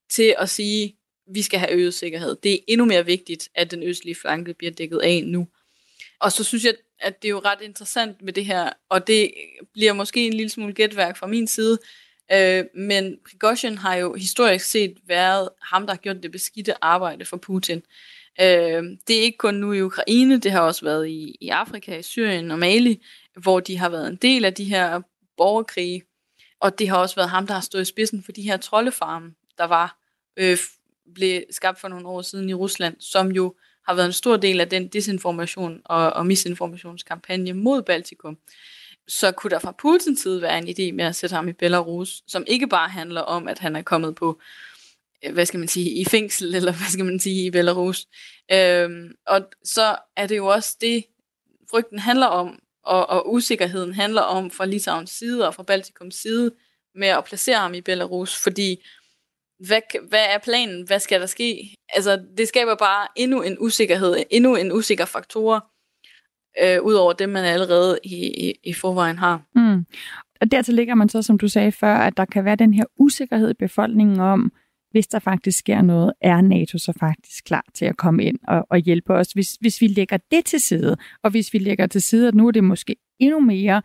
til 0.10 0.36
at 0.38 0.49
sige, 0.49 0.84
at 0.86 0.93
vi 1.36 1.41
skal 1.41 1.60
have 1.60 1.71
øget 1.71 1.93
sikkerhed. 1.93 2.36
Det 2.43 2.54
er 2.54 2.58
endnu 2.67 2.86
mere 2.86 3.06
vigtigt, 3.06 3.49
at 3.56 3.71
den 3.71 3.84
østlige 3.84 4.15
flanke 4.15 4.54
bliver 4.54 4.71
dækket 4.71 4.99
af 5.04 5.23
nu. 5.26 5.47
Og 6.19 6.32
så 6.32 6.43
synes 6.43 6.65
jeg, 6.65 6.73
at 6.99 7.21
det 7.21 7.28
er 7.28 7.30
jo 7.30 7.39
ret 7.39 7.62
interessant 7.62 8.21
med 8.21 8.34
det 8.34 8.45
her, 8.45 8.69
og 8.89 9.08
det 9.08 9.32
bliver 9.73 9.93
måske 9.93 10.28
en 10.28 10.34
lille 10.34 10.49
smule 10.49 10.73
gætværk 10.73 11.17
fra 11.17 11.28
min 11.28 11.47
side, 11.47 11.78
øh, 12.32 12.65
men 12.76 13.17
Prigozhin 13.30 13.78
har 13.78 13.95
jo 13.95 14.13
historisk 14.13 14.65
set 14.65 14.97
været 15.08 15.49
ham, 15.62 15.86
der 15.86 15.93
har 15.93 15.97
gjort 15.97 16.23
det 16.23 16.32
beskidte 16.32 16.84
arbejde 16.84 17.26
for 17.26 17.38
Putin. 17.38 17.82
Øh, 18.41 18.84
det 19.08 19.17
er 19.17 19.21
ikke 19.21 19.38
kun 19.38 19.54
nu 19.54 19.73
i 19.73 19.82
Ukraine, 19.82 20.39
det 20.39 20.52
har 20.52 20.62
også 20.62 20.86
været 20.86 21.08
i, 21.08 21.36
i 21.41 21.49
Afrika, 21.49 21.97
i 21.97 22.04
Syrien 22.04 22.52
og 22.52 22.60
Mali, 22.60 23.04
hvor 23.41 23.60
de 23.60 23.78
har 23.78 23.89
været 23.89 24.08
en 24.08 24.15
del 24.15 24.45
af 24.45 24.54
de 24.54 24.63
her 24.63 25.02
borgerkrige, 25.38 26.04
og 26.60 26.80
det 26.80 26.89
har 26.89 26.97
også 26.97 27.15
været 27.15 27.30
ham, 27.30 27.47
der 27.47 27.54
har 27.54 27.62
stået 27.62 27.82
i 27.82 27.86
spidsen 27.86 28.23
for 28.23 28.32
de 28.32 28.41
her 28.41 28.58
troldefarme, 28.58 29.34
der 29.58 29.63
var 29.63 29.97
øh, 30.38 30.58
blev 31.15 31.43
skabt 31.49 31.80
for 31.80 31.88
nogle 31.88 32.08
år 32.08 32.21
siden 32.21 32.49
i 32.49 32.54
Rusland, 32.54 32.95
som 32.99 33.32
jo 33.32 33.56
har 33.88 33.93
været 33.93 34.06
en 34.06 34.13
stor 34.13 34.38
del 34.38 34.62
af 34.62 34.69
den 34.69 34.88
desinformation 34.88 35.82
og, 35.86 36.13
og 36.13 36.26
misinformationskampagne 36.26 37.54
mod 37.54 37.82
Baltikum, 37.82 38.38
så 39.08 39.32
kunne 39.32 39.52
der 39.52 39.60
fra 39.60 39.72
Putins 39.72 40.22
side 40.22 40.41
være 40.41 40.58
en 40.58 40.67
idé 40.67 40.96
med 40.96 41.06
at 41.06 41.15
sætte 41.15 41.36
ham 41.36 41.48
i 41.48 41.54
Belarus, 41.54 42.24
som 42.28 42.43
ikke 42.48 42.67
bare 42.67 42.89
handler 42.89 43.22
om, 43.22 43.48
at 43.48 43.60
han 43.60 43.76
er 43.76 43.82
kommet 43.82 44.15
på, 44.15 44.41
øh, 45.26 45.34
hvad 45.34 45.46
skal 45.46 45.60
man 45.60 45.67
sige, 45.67 45.91
i 45.91 46.06
fængsel, 46.06 46.48
eller 46.56 46.72
hvad 46.72 46.88
skal 46.91 47.06
man 47.06 47.19
sige, 47.19 47.46
i 47.46 47.52
Belarus. 47.52 48.08
Øhm, 48.52 49.12
og 49.28 49.41
så 49.63 49.96
er 50.15 50.28
det 50.28 50.38
jo 50.38 50.46
også 50.46 50.78
det, 50.82 51.06
frygten 51.72 52.00
handler 52.00 52.28
om, 52.28 52.60
og, 52.84 53.10
og 53.10 53.34
usikkerheden 53.34 53.93
handler 53.93 54.22
om 54.22 54.52
fra 54.52 54.65
Litauens 54.65 55.12
side 55.12 55.48
og 55.48 55.56
fra 55.56 55.63
Baltikums 55.63 56.15
side, 56.15 56.52
med 56.96 57.08
at 57.08 57.24
placere 57.24 57.58
ham 57.58 57.74
i 57.74 57.82
Belarus, 57.82 58.43
fordi 58.43 58.86
hvad, 59.60 59.82
hvad 60.10 60.26
er 60.36 60.38
planen? 60.44 60.88
Hvad 60.88 61.00
skal 61.00 61.22
der 61.22 61.26
ske? 61.26 61.76
Altså, 61.94 62.26
det 62.38 62.48
skaber 62.48 62.76
bare 62.76 63.08
endnu 63.16 63.42
en 63.42 63.58
usikkerhed, 63.60 64.16
endnu 64.30 64.56
en 64.56 64.72
usikker 64.72 65.06
faktor, 65.06 65.66
øh, 66.63 66.82
ud 66.82 66.94
over 66.94 67.13
det, 67.13 67.30
man 67.30 67.46
allerede 67.46 68.00
i, 68.04 68.48
i, 68.50 68.54
i 68.63 68.74
forvejen 68.74 69.18
har. 69.18 69.42
Mm. 69.56 69.86
Og 70.42 70.52
dertil 70.52 70.74
ligger 70.74 70.96
man 70.96 71.10
så, 71.10 71.22
som 71.22 71.38
du 71.38 71.48
sagde 71.48 71.72
før, 71.72 71.96
at 71.96 72.18
der 72.18 72.26
kan 72.26 72.46
være 72.46 72.56
den 72.56 72.74
her 72.74 72.84
usikkerhed 72.98 73.50
i 73.50 73.54
befolkningen 73.60 74.20
om, 74.20 74.52
hvis 74.92 75.08
der 75.08 75.20
faktisk 75.20 75.60
sker 75.60 75.82
noget, 75.82 76.13
er 76.22 76.42
NATO 76.42 76.78
så 76.78 76.94
faktisk 77.00 77.44
klar 77.46 77.66
til 77.74 77.86
at 77.86 77.98
komme 77.98 78.24
ind 78.24 78.39
og, 78.48 78.68
og 78.70 78.78
hjælpe 78.78 79.13
os. 79.13 79.28
Hvis, 79.28 79.58
hvis 79.62 79.82
vi 79.82 79.88
lægger 79.88 80.18
det 80.32 80.46
til 80.46 80.60
side, 80.60 80.98
og 81.24 81.32
hvis 81.32 81.54
vi 81.54 81.60
lægger 81.60 81.88
til 81.88 82.02
side, 82.02 82.28
at 82.28 82.36
nu 82.36 82.48
er 82.48 82.52
det 82.52 82.63
måske 82.63 82.96
endnu 83.20 83.39
mere 83.39 83.82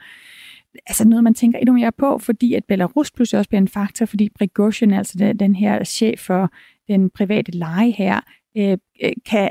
altså 0.87 1.09
noget, 1.09 1.24
man 1.24 1.35
tænker 1.35 1.59
endnu 1.59 1.74
mere 1.74 1.92
på, 1.92 2.18
fordi 2.18 2.54
at 2.54 2.64
Belarus 2.64 3.11
pludselig 3.11 3.38
også 3.38 3.48
bliver 3.48 3.61
en 3.61 3.68
faktor, 3.68 4.07
fordi 4.07 4.28
Prigozhin, 4.28 4.92
altså 4.92 5.35
den, 5.40 5.54
her 5.54 5.85
chef 5.85 6.20
for 6.20 6.52
den 6.88 7.11
private 7.11 7.52
leje 7.52 7.90
her, 7.90 8.20
øh, 8.57 8.78
øh 9.02 9.12
kan 9.26 9.50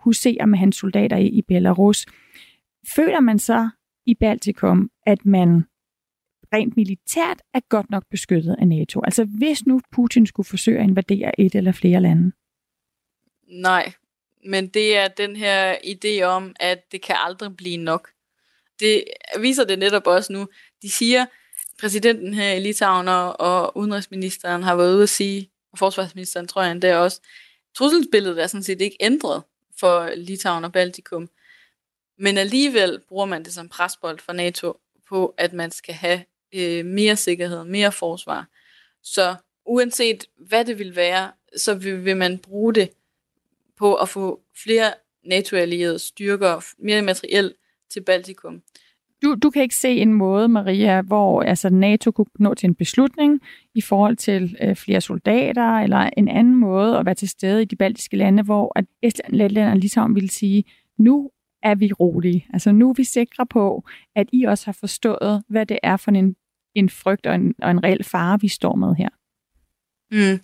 husere 0.00 0.46
med 0.46 0.58
hans 0.58 0.76
soldater 0.76 1.16
i, 1.16 1.26
i 1.26 1.42
Belarus. 1.42 2.06
Føler 2.96 3.20
man 3.20 3.38
så 3.38 3.68
i 4.06 4.14
Baltikum, 4.14 4.90
at 5.06 5.26
man 5.26 5.64
rent 6.52 6.76
militært 6.76 7.42
er 7.54 7.60
godt 7.68 7.90
nok 7.90 8.04
beskyttet 8.10 8.56
af 8.58 8.68
NATO? 8.68 9.00
Altså 9.04 9.24
hvis 9.24 9.66
nu 9.66 9.80
Putin 9.92 10.26
skulle 10.26 10.46
forsøge 10.46 10.78
at 10.78 10.84
invadere 10.84 11.40
et 11.40 11.54
eller 11.54 11.72
flere 11.72 12.00
lande? 12.00 12.32
Nej, 13.48 13.92
men 14.46 14.68
det 14.68 14.96
er 14.96 15.08
den 15.08 15.36
her 15.36 15.74
idé 15.74 16.22
om, 16.22 16.54
at 16.60 16.92
det 16.92 17.02
kan 17.02 17.16
aldrig 17.26 17.56
blive 17.56 17.76
nok. 17.76 18.08
Det 18.80 19.04
viser 19.38 19.64
det 19.64 19.78
netop 19.78 20.06
også 20.06 20.32
nu. 20.32 20.48
De 20.82 20.90
siger, 20.90 21.26
præsidenten 21.80 22.34
her 22.34 22.52
i 22.52 22.60
Litauen 22.60 23.08
og 23.08 23.76
udenrigsministeren 23.76 24.62
har 24.62 24.76
været 24.76 24.94
ude 24.94 25.02
at 25.02 25.08
sige, 25.08 25.50
og 25.72 25.78
forsvarsministeren 25.78 26.48
tror 26.48 26.62
jeg 26.62 26.72
endda 26.72 26.96
også, 26.96 27.20
trusselsbilledet 27.74 28.42
er 28.42 28.46
sådan 28.46 28.62
set 28.62 28.80
ikke 28.80 28.96
ændret 29.00 29.42
for 29.80 30.10
Litauen 30.16 30.64
og 30.64 30.72
Baltikum. 30.72 31.28
Men 32.18 32.38
alligevel 32.38 33.00
bruger 33.08 33.26
man 33.26 33.44
det 33.44 33.54
som 33.54 33.68
presbold 33.68 34.18
for 34.18 34.32
NATO 34.32 34.80
på, 35.08 35.34
at 35.36 35.52
man 35.52 35.70
skal 35.70 35.94
have 35.94 36.24
øh, 36.54 36.84
mere 36.84 37.16
sikkerhed, 37.16 37.64
mere 37.64 37.92
forsvar. 37.92 38.46
Så 39.02 39.34
uanset 39.64 40.26
hvad 40.36 40.64
det 40.64 40.78
vil 40.78 40.96
være, 40.96 41.32
så 41.56 41.74
vil, 41.74 42.04
vil 42.04 42.16
man 42.16 42.38
bruge 42.38 42.74
det 42.74 42.90
på 43.78 43.94
at 43.94 44.08
få 44.08 44.40
flere 44.62 44.94
NATO-allierede 45.24 45.98
styrker, 45.98 46.60
mere 46.78 47.02
materiel 47.02 47.54
til 47.90 48.02
Baltikum. 48.02 48.62
Du, 49.22 49.34
du 49.42 49.50
kan 49.50 49.62
ikke 49.62 49.76
se 49.76 49.88
en 49.88 50.12
måde, 50.12 50.48
Maria, 50.48 51.02
hvor 51.02 51.42
altså, 51.42 51.70
NATO 51.70 52.10
kunne 52.10 52.26
nå 52.38 52.54
til 52.54 52.66
en 52.66 52.74
beslutning 52.74 53.40
i 53.74 53.80
forhold 53.80 54.16
til 54.16 54.56
øh, 54.62 54.76
flere 54.76 55.00
soldater, 55.00 55.78
eller 55.78 56.10
en 56.16 56.28
anden 56.28 56.54
måde 56.54 56.98
at 56.98 57.06
være 57.06 57.14
til 57.14 57.28
stede 57.28 57.62
i 57.62 57.64
de 57.64 57.76
baltiske 57.76 58.16
lande, 58.16 58.42
hvor 58.42 58.72
at 58.78 58.84
Estland, 59.02 59.34
Letland 59.34 59.70
og 59.70 59.76
Litauen 59.76 60.14
ville 60.14 60.30
sige, 60.30 60.64
nu 60.98 61.30
er 61.62 61.74
vi 61.74 61.92
rolige. 61.92 62.46
Altså 62.52 62.72
nu 62.72 62.90
er 62.90 62.94
vi 62.94 63.04
sikre 63.04 63.46
på, 63.46 63.84
at 64.16 64.28
I 64.32 64.44
også 64.44 64.64
har 64.64 64.72
forstået, 64.72 65.42
hvad 65.48 65.66
det 65.66 65.78
er 65.82 65.96
for 65.96 66.10
en, 66.10 66.36
en 66.74 66.90
frygt 66.90 67.26
og 67.26 67.34
en, 67.34 67.54
og 67.62 67.70
en 67.70 67.84
reel 67.84 68.04
fare, 68.04 68.40
vi 68.40 68.48
står 68.48 68.74
med 68.74 68.94
her. 68.94 69.08
Mm. 70.10 70.40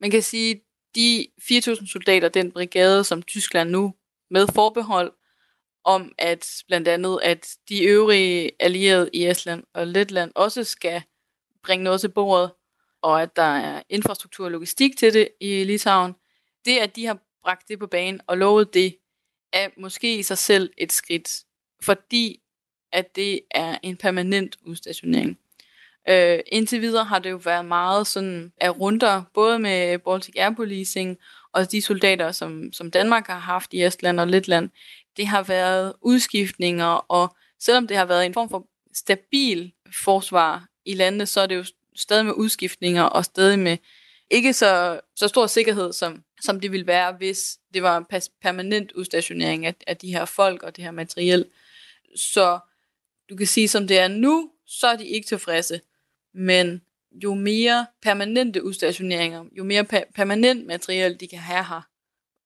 Man 0.00 0.10
kan 0.10 0.22
sige, 0.22 0.60
de 0.94 1.26
4.000 1.42 1.86
soldater, 1.86 2.28
den 2.28 2.50
brigade, 2.50 3.04
som 3.04 3.22
Tyskland 3.22 3.70
nu 3.70 3.94
med 4.30 4.46
forbehold 4.54 5.12
om, 5.86 6.12
at 6.18 6.64
blandt 6.66 6.88
andet, 6.88 7.18
at 7.22 7.48
de 7.68 7.84
øvrige 7.84 8.50
allierede 8.60 9.10
i 9.12 9.26
Estland 9.26 9.64
og 9.74 9.86
Letland 9.86 10.32
også 10.34 10.64
skal 10.64 11.02
bringe 11.62 11.84
noget 11.84 12.00
til 12.00 12.08
bordet, 12.08 12.50
og 13.02 13.22
at 13.22 13.36
der 13.36 13.42
er 13.42 13.82
infrastruktur 13.88 14.44
og 14.44 14.50
logistik 14.50 14.96
til 14.98 15.14
det 15.14 15.28
i 15.40 15.64
Litauen. 15.64 16.14
Det, 16.64 16.78
at 16.78 16.96
de 16.96 17.06
har 17.06 17.18
bragt 17.42 17.68
det 17.68 17.78
på 17.78 17.86
banen 17.86 18.20
og 18.26 18.38
lovet 18.38 18.74
det, 18.74 18.96
er 19.52 19.68
måske 19.76 20.18
i 20.18 20.22
sig 20.22 20.38
selv 20.38 20.72
et 20.78 20.92
skridt, 20.92 21.44
fordi 21.82 22.40
at 22.92 23.16
det 23.16 23.40
er 23.50 23.78
en 23.82 23.96
permanent 23.96 24.56
udstationering. 24.66 25.38
Øh, 26.08 26.38
indtil 26.46 26.80
videre 26.80 27.04
har 27.04 27.18
det 27.18 27.30
jo 27.30 27.40
været 27.44 27.64
meget 27.64 28.06
sådan 28.06 28.52
af 28.60 28.80
runder, 28.80 29.22
både 29.34 29.58
med 29.58 29.98
Baltic 29.98 30.34
Air 30.36 30.54
Policing 30.54 31.18
og 31.52 31.72
de 31.72 31.82
soldater, 31.82 32.32
som, 32.32 32.72
som 32.72 32.90
Danmark 32.90 33.26
har 33.26 33.38
haft 33.38 33.74
i 33.74 33.84
Estland 33.84 34.20
og 34.20 34.26
Letland. 34.26 34.70
Det 35.16 35.26
har 35.26 35.42
været 35.42 35.92
udskiftninger, 36.00 36.86
og 36.86 37.36
selvom 37.60 37.86
det 37.86 37.96
har 37.96 38.04
været 38.04 38.26
en 38.26 38.34
form 38.34 38.50
for 38.50 38.66
stabil 38.94 39.72
forsvar 40.04 40.68
i 40.84 40.94
landene, 40.94 41.26
så 41.26 41.40
er 41.40 41.46
det 41.46 41.56
jo 41.56 41.64
stadig 41.96 42.24
med 42.24 42.34
udskiftninger 42.34 43.02
og 43.02 43.24
stadig 43.24 43.58
med 43.58 43.76
ikke 44.30 44.52
så, 44.52 45.00
så 45.16 45.28
stor 45.28 45.46
sikkerhed, 45.46 45.92
som, 45.92 46.22
som 46.40 46.60
det 46.60 46.72
ville 46.72 46.86
være, 46.86 47.12
hvis 47.12 47.58
det 47.74 47.82
var 47.82 47.96
en 47.96 48.22
permanent 48.42 48.92
udstationering 48.92 49.66
af, 49.66 49.74
af 49.86 49.96
de 49.96 50.12
her 50.12 50.24
folk 50.24 50.62
og 50.62 50.76
det 50.76 50.84
her 50.84 50.90
materiel. 50.90 51.44
Så 52.16 52.58
du 53.30 53.36
kan 53.36 53.46
sige, 53.46 53.68
som 53.68 53.88
det 53.88 53.98
er 53.98 54.08
nu, 54.08 54.50
så 54.66 54.86
er 54.86 54.96
de 54.96 55.06
ikke 55.06 55.26
tilfredse. 55.26 55.80
Men 56.34 56.82
jo 57.22 57.34
mere 57.34 57.86
permanente 58.02 58.64
udstationeringer, 58.64 59.44
jo 59.52 59.64
mere 59.64 59.84
per- 59.84 60.04
permanent 60.14 60.66
materiel 60.66 61.20
de 61.20 61.28
kan 61.28 61.38
have 61.38 61.64
her 61.64 61.80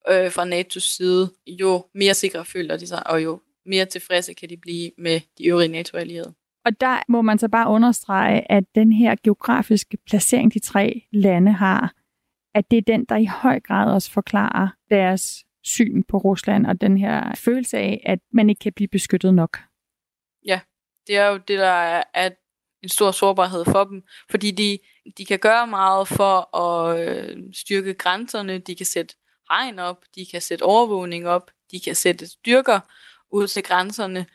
øh, 0.09 0.31
fra 0.31 0.45
NATO's 0.45 0.95
side, 0.95 1.31
jo 1.47 1.85
mere 1.93 2.13
sikre 2.13 2.45
føler 2.45 2.77
de 2.77 2.87
sig, 2.87 3.07
og 3.07 3.23
jo 3.23 3.41
mere 3.65 3.85
tilfredse 3.85 4.33
kan 4.33 4.49
de 4.49 4.57
blive 4.57 4.91
med 4.97 5.21
de 5.37 5.47
øvrige 5.47 5.67
NATO-allierede. 5.67 6.33
Og 6.65 6.81
der 6.81 6.99
må 7.07 7.21
man 7.21 7.39
så 7.39 7.47
bare 7.47 7.69
understrege, 7.69 8.51
at 8.51 8.63
den 8.75 8.91
her 8.91 9.15
geografiske 9.23 9.97
placering, 10.07 10.53
de 10.53 10.59
tre 10.59 11.07
lande 11.11 11.51
har, 11.51 11.93
at 12.55 12.71
det 12.71 12.77
er 12.77 12.81
den, 12.81 13.05
der 13.05 13.17
i 13.17 13.25
høj 13.25 13.59
grad 13.59 13.93
også 13.93 14.11
forklarer 14.11 14.67
deres 14.89 15.45
syn 15.63 16.03
på 16.03 16.17
Rusland, 16.17 16.65
og 16.65 16.81
den 16.81 16.97
her 16.97 17.35
følelse 17.35 17.77
af, 17.77 18.03
at 18.05 18.19
man 18.33 18.49
ikke 18.49 18.59
kan 18.59 18.73
blive 18.73 18.87
beskyttet 18.87 19.33
nok. 19.33 19.57
Ja, 20.45 20.59
det 21.07 21.17
er 21.17 21.27
jo 21.27 21.37
det, 21.37 21.59
der 21.59 22.03
er 22.13 22.29
en 22.83 22.89
stor 22.89 23.11
sårbarhed 23.11 23.65
for 23.65 23.83
dem, 23.83 24.03
fordi 24.29 24.51
de, 24.51 24.77
de 25.17 25.25
kan 25.25 25.39
gøre 25.39 25.67
meget 25.67 26.07
for 26.07 26.57
at 26.57 26.99
øh, 26.99 27.37
styrke 27.53 27.93
grænserne, 27.93 28.57
de 28.57 28.75
kan 28.75 28.85
sætte 28.85 29.15
hegn 29.51 29.79
op, 29.79 30.03
de 30.15 30.25
kan 30.25 30.41
sætte 30.41 30.63
overvågning 30.63 31.27
op, 31.27 31.51
de 31.71 31.79
kan 31.79 31.95
sætte 31.95 32.27
styrker 32.27 32.79
ud 33.31 33.47
til 33.47 33.63
grænserne, 33.63 34.25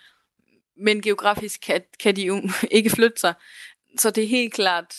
men 0.77 1.03
geografisk 1.03 1.61
kan, 1.61 1.83
kan 2.01 2.17
de 2.17 2.23
jo 2.23 2.43
ikke 2.71 2.91
flytte 2.91 3.21
sig. 3.21 3.35
Så 3.99 4.11
det 4.11 4.25
er 4.25 4.29
helt 4.29 4.53
klart 4.53 4.95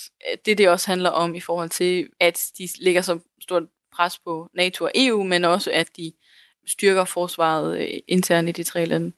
det, 0.45 0.57
det 0.57 0.69
også 0.69 0.87
handler 0.87 1.09
om 1.09 1.35
i 1.35 1.39
forhold 1.39 1.69
til, 1.69 2.09
at 2.19 2.51
de 2.57 2.67
lægger 2.79 3.01
så 3.01 3.19
stort 3.41 3.63
pres 3.93 4.19
på 4.19 4.49
NATO 4.53 4.85
og 4.85 4.91
EU, 4.95 5.23
men 5.23 5.45
også 5.45 5.71
at 5.71 5.87
de 5.97 6.11
styrker 6.67 7.05
forsvaret 7.05 7.81
øh, 7.81 7.99
internt 8.07 8.49
i 8.49 8.51
de 8.51 8.63
tre 8.63 8.85
lande. 8.85 9.11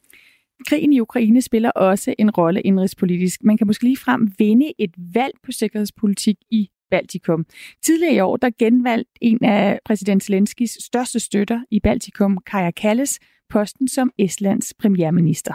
Krigen 0.68 0.94
i 0.94 1.00
Ukraine 1.00 1.42
spiller 1.42 1.72
også 1.72 2.16
en 2.18 2.32
rolle 2.32 2.62
indrigspolitisk. 2.62 3.44
Man 3.44 3.58
kan 3.58 3.68
måske 3.68 3.84
lige 3.84 3.98
frem 3.98 4.34
vinde 4.38 4.74
et 4.78 4.94
valg 4.98 5.34
på 5.44 5.52
sikkerhedspolitik 5.52 6.38
i 6.52 6.70
Baltikum. 6.92 7.46
Tidligere 7.86 8.14
i 8.14 8.20
år 8.20 8.38
der 8.38 8.50
genvalgte 8.60 9.12
en 9.22 9.46
af 9.46 9.80
præsident 9.86 10.24
Zelenskis 10.24 10.78
største 10.86 11.20
støtter 11.20 11.60
i 11.72 11.80
Baltikum, 11.80 12.38
Kaja 12.46 12.72
Kalles, 12.72 13.20
posten 13.50 13.88
som 13.88 14.12
Estlands 14.18 14.74
premierminister 14.74 15.54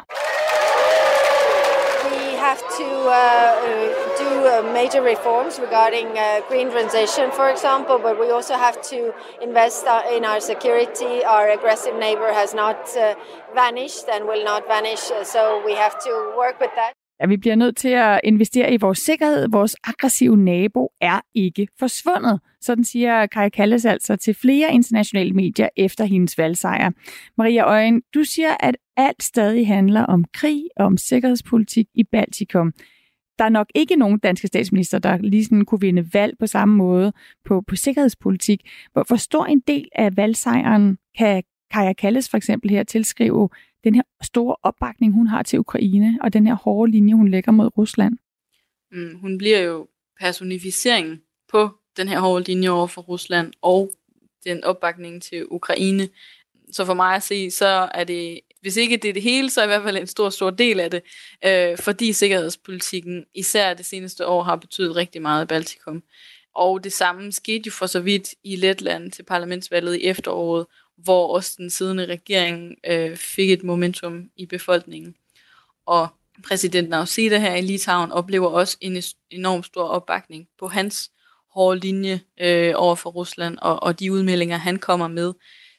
have 2.44 2.60
to 2.78 2.90
uh, 3.08 3.52
uh, 3.68 3.86
do 4.22 4.30
uh, 4.46 4.62
major 4.72 5.02
reforms 5.02 5.58
regarding 5.58 6.06
uh, 6.18 6.40
green 6.48 6.70
transition, 6.70 7.30
for 7.32 7.48
example, 7.48 7.98
but 7.98 8.20
we 8.20 8.30
also 8.30 8.54
have 8.54 8.80
to 8.82 9.14
invest 9.42 9.86
uh, 9.86 10.02
in 10.16 10.24
our 10.24 10.40
security. 10.40 11.24
Our 11.24 11.50
aggressive 11.50 11.96
neighbor 11.98 12.30
has 12.32 12.54
not 12.54 12.80
uh, 12.96 13.14
vanished 13.54 14.04
and 14.12 14.26
will 14.28 14.44
not 14.44 14.68
vanish, 14.68 15.04
so 15.34 15.62
we 15.66 15.74
have 15.74 15.98
to 16.06 16.12
work 16.36 16.60
with 16.60 16.70
that. 16.76 17.03
Ja, 17.20 17.26
vi 17.26 17.36
bliver 17.36 17.54
nødt 17.54 17.76
til 17.76 17.88
at 17.88 18.20
investere 18.24 18.74
i 18.74 18.76
vores 18.76 18.98
sikkerhed. 18.98 19.48
Vores 19.50 19.76
aggressive 19.84 20.36
nabo 20.36 20.90
er 21.00 21.20
ikke 21.34 21.68
forsvundet. 21.78 22.40
Sådan 22.60 22.84
siger 22.84 23.26
Kaja 23.26 23.48
Kalles 23.48 23.84
altså 23.84 24.16
til 24.16 24.34
flere 24.34 24.72
internationale 24.72 25.32
medier 25.32 25.68
efter 25.76 26.04
hendes 26.04 26.38
valgsejr. 26.38 26.90
Maria 27.38 27.64
Øjen, 27.64 28.02
du 28.14 28.24
siger, 28.24 28.56
at 28.60 28.76
alt 28.96 29.22
stadig 29.22 29.66
handler 29.66 30.02
om 30.02 30.24
krig 30.32 30.64
og 30.76 30.86
om 30.86 30.96
sikkerhedspolitik 30.96 31.86
i 31.94 32.04
Baltikum. 32.12 32.72
Der 33.38 33.44
er 33.44 33.48
nok 33.48 33.66
ikke 33.74 33.96
nogen 33.96 34.18
danske 34.18 34.46
statsminister, 34.46 34.98
der 34.98 35.16
lige 35.16 35.44
sådan 35.44 35.64
kunne 35.64 35.80
vinde 35.80 36.14
valg 36.14 36.34
på 36.40 36.46
samme 36.46 36.76
måde 36.76 37.12
på, 37.44 37.62
på 37.66 37.76
sikkerhedspolitik. 37.76 38.60
Hvor, 38.92 39.04
hvor 39.08 39.16
stor 39.16 39.44
en 39.44 39.60
del 39.60 39.88
af 39.94 40.16
valgsejren 40.16 40.98
kan 41.18 41.42
Kaja 41.70 41.92
Kalles 41.92 42.28
for 42.28 42.36
eksempel 42.36 42.70
her 42.70 42.82
tilskrive 42.82 43.48
den 43.84 43.94
her 43.94 44.02
store 44.22 44.56
opbakning, 44.62 45.12
hun 45.12 45.26
har 45.26 45.42
til 45.42 45.58
Ukraine, 45.58 46.18
og 46.20 46.32
den 46.32 46.46
her 46.46 46.54
hårde 46.54 46.92
linje, 46.92 47.14
hun 47.14 47.28
lægger 47.28 47.52
mod 47.52 47.78
Rusland? 47.78 48.18
Mm, 48.92 49.18
hun 49.20 49.38
bliver 49.38 49.58
jo 49.58 49.88
personificeringen 50.20 51.20
på 51.48 51.70
den 51.96 52.08
her 52.08 52.20
hårde 52.20 52.44
linje 52.44 52.68
over 52.68 52.86
for 52.86 53.02
Rusland, 53.02 53.52
og 53.62 53.90
den 54.44 54.64
opbakning 54.64 55.22
til 55.22 55.46
Ukraine. 55.50 56.08
Så 56.72 56.84
for 56.84 56.94
mig 56.94 57.14
at 57.14 57.22
se, 57.22 57.50
så 57.50 57.88
er 57.94 58.04
det, 58.04 58.40
hvis 58.60 58.76
ikke 58.76 58.96
det 58.96 59.08
er 59.08 59.12
det 59.12 59.22
hele, 59.22 59.50
så 59.50 59.60
er 59.60 59.64
i 59.64 59.66
hvert 59.66 59.82
fald 59.82 59.96
en 59.96 60.06
stor, 60.06 60.30
stor 60.30 60.50
del 60.50 60.80
af 60.80 60.90
det, 60.90 61.02
øh, 61.46 61.78
fordi 61.78 62.12
sikkerhedspolitikken 62.12 63.24
især 63.34 63.74
det 63.74 63.86
seneste 63.86 64.26
år 64.26 64.42
har 64.42 64.56
betydet 64.56 64.96
rigtig 64.96 65.22
meget 65.22 65.44
i 65.44 65.46
Baltikum. 65.46 66.02
Og 66.54 66.84
det 66.84 66.92
samme 66.92 67.32
skete 67.32 67.66
jo 67.66 67.72
for 67.72 67.86
så 67.86 68.00
vidt 68.00 68.34
i 68.44 68.56
Letland 68.56 69.12
til 69.12 69.22
parlamentsvalget 69.22 69.96
i 69.96 70.04
efteråret, 70.04 70.66
hvor 70.96 71.34
også 71.34 71.54
den 71.58 71.70
siddende 71.70 72.06
regering 72.06 72.74
øh, 72.86 73.16
fik 73.16 73.50
et 73.50 73.64
momentum 73.64 74.30
i 74.36 74.46
befolkningen. 74.46 75.14
Og 75.86 76.08
præsident 76.44 76.88
Nauseda 76.88 77.38
her 77.38 77.54
i 77.54 77.60
Litauen 77.60 78.12
oplever 78.12 78.48
også 78.48 78.76
en 78.80 79.02
enorm 79.30 79.62
stor 79.62 79.84
opbakning 79.84 80.48
på 80.58 80.68
hans 80.68 81.10
hårde 81.50 81.80
linje 81.80 82.20
øh, 82.40 82.72
over 82.76 82.94
for 82.94 83.10
Rusland 83.10 83.58
og, 83.58 83.82
og 83.82 84.00
de 84.00 84.12
udmeldinger, 84.12 84.56
han 84.56 84.78
kommer 84.78 85.08
med. 85.08 85.32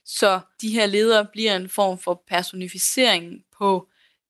Så 0.05 0.39
de 0.61 0.69
her 0.69 0.85
ledere 0.85 1.25
bliver 1.25 1.55
en 1.55 1.69
form 1.69 1.97
for 1.97 2.23
personificering 2.27 3.43
på 3.57 3.87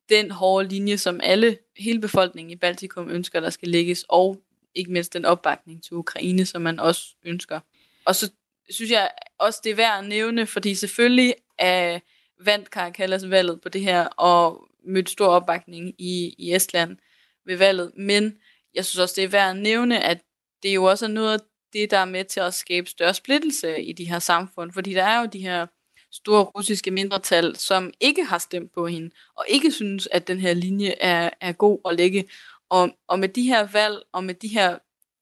den 0.10 0.32
hårde 0.32 0.68
linje, 0.68 0.98
som 0.98 1.20
alle, 1.24 1.58
hele 1.78 2.00
befolkningen 2.00 2.52
i 2.52 2.56
Baltikum 2.56 3.10
ønsker, 3.10 3.40
der 3.40 3.50
skal 3.50 3.70
lægges, 3.70 4.06
og 4.10 4.42
ikke 4.76 4.92
mindst 4.92 5.14
den 5.14 5.26
opbakning 5.26 5.84
til 5.84 5.94
Ukraine, 5.94 6.46
som 6.46 6.62
man 6.62 6.80
også 6.80 7.16
ønsker. 7.24 7.60
Og 8.06 8.16
så 8.16 8.32
synes 8.70 8.91
jeg 8.91 9.11
også, 9.39 9.61
det 9.63 9.72
er 9.72 9.76
værd 9.76 9.99
at 9.99 10.09
nævne, 10.09 10.45
fordi 10.45 10.76
selvfølgelig 10.76 11.36
er 11.57 11.99
vandt 12.39 12.72
Karakallas 12.72 13.30
valget 13.30 13.61
på 13.61 13.70
det 13.70 13.82
her, 13.82 14.05
og 14.05 14.68
mødte 14.88 15.11
stor 15.11 15.28
opbakning 15.28 15.93
i, 15.97 16.36
i 16.38 16.55
Estland 16.55 16.97
ved 17.45 17.57
valget. 17.57 17.91
Men 17.97 18.38
jeg 18.74 18.86
synes 18.86 18.99
også, 18.99 19.13
det 19.18 19.24
er 19.24 19.28
værd 19.28 19.49
at 19.49 19.57
nævne, 19.57 20.03
at 20.03 20.22
det 20.63 20.76
jo 20.76 20.84
også 20.84 21.05
er 21.05 21.09
noget 21.09 21.34
af 21.34 21.39
det, 21.74 21.91
der 21.91 21.97
er 21.97 22.05
med 22.05 22.26
til 22.26 22.39
at 22.39 22.53
skabe 22.53 22.89
større 22.89 23.13
splittelse 23.13 23.82
i 23.82 23.93
de 23.93 24.05
her 24.05 24.20
samfund. 24.20 24.72
Fordi 24.72 24.93
der 24.93 25.03
er 25.03 25.20
jo 25.20 25.26
de 25.26 25.39
her 25.39 25.68
store 26.11 26.43
russiske 26.43 26.91
mindretal, 26.91 27.55
som 27.55 27.93
ikke 27.99 28.24
har 28.24 28.38
stemt 28.38 28.74
på 28.74 28.88
hende, 28.88 29.11
og 29.36 29.45
ikke 29.47 29.72
synes, 29.72 30.07
at 30.11 30.28
den 30.28 30.39
her 30.39 30.53
linje 30.53 30.95
er, 30.99 31.30
er 31.41 31.51
god 31.51 31.80
at 31.86 31.95
lægge. 31.95 32.26
Og, 32.70 32.89
og 33.07 33.20
med 33.20 33.30
de 33.30 33.43
her 33.43 33.68
valg, 33.72 34.01
og 34.11 34.24
med 34.24 34.34
de 34.34 34.47
her 34.47 34.78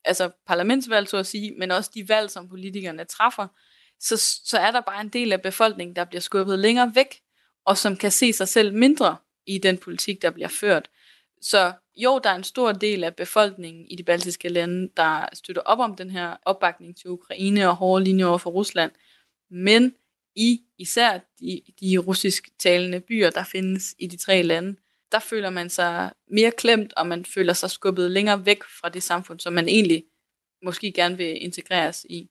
altså 0.05 0.29
parlamentsvalg, 0.47 1.07
så 1.07 1.17
at 1.17 1.27
sige, 1.27 1.55
men 1.57 1.71
også 1.71 1.91
de 1.95 2.09
valg, 2.09 2.29
som 2.29 2.49
politikerne 2.49 3.05
træffer, 3.05 3.47
så, 3.99 4.17
så 4.45 4.57
er 4.57 4.71
der 4.71 4.81
bare 4.81 5.01
en 5.01 5.09
del 5.09 5.31
af 5.31 5.41
befolkningen, 5.41 5.95
der 5.95 6.05
bliver 6.05 6.21
skubbet 6.21 6.59
længere 6.59 6.91
væk, 6.95 7.21
og 7.65 7.77
som 7.77 7.97
kan 7.97 8.11
se 8.11 8.33
sig 8.33 8.47
selv 8.47 8.73
mindre 8.73 9.17
i 9.45 9.57
den 9.57 9.77
politik, 9.77 10.21
der 10.21 10.29
bliver 10.29 10.47
ført. 10.47 10.89
Så 11.41 11.73
jo, 11.95 12.19
der 12.23 12.29
er 12.29 12.35
en 12.35 12.43
stor 12.43 12.71
del 12.71 13.03
af 13.03 13.15
befolkningen 13.15 13.85
i 13.89 13.95
de 13.95 14.03
baltiske 14.03 14.49
lande, 14.49 14.89
der 14.97 15.25
støtter 15.33 15.61
op 15.61 15.79
om 15.79 15.95
den 15.95 16.11
her 16.11 16.35
opbakning 16.45 16.97
til 16.97 17.09
Ukraine 17.09 17.69
og 17.69 17.75
hårde 17.75 18.03
linjer 18.03 18.25
over 18.25 18.37
for 18.37 18.49
Rusland. 18.49 18.91
Men 19.51 19.95
i 20.35 20.61
især 20.77 21.19
de, 21.39 21.61
de 21.81 21.97
russisk 21.97 22.49
talende 22.59 22.99
byer, 22.99 23.29
der 23.29 23.43
findes 23.43 23.95
i 23.99 24.07
de 24.07 24.17
tre 24.17 24.41
lande, 24.41 24.75
der 25.13 25.19
føler 25.19 25.49
man 25.49 25.69
sig 25.69 26.11
mere 26.31 26.51
klemt, 26.51 26.93
og 26.97 27.07
man 27.07 27.25
føler 27.25 27.53
sig 27.53 27.69
skubbet 27.69 28.11
længere 28.11 28.45
væk 28.45 28.63
fra 28.63 28.89
det 28.89 29.03
samfund, 29.03 29.39
som 29.39 29.53
man 29.53 29.67
egentlig 29.67 30.03
måske 30.63 30.91
gerne 30.91 31.17
vil 31.17 31.43
integreres 31.43 32.05
i. 32.09 32.29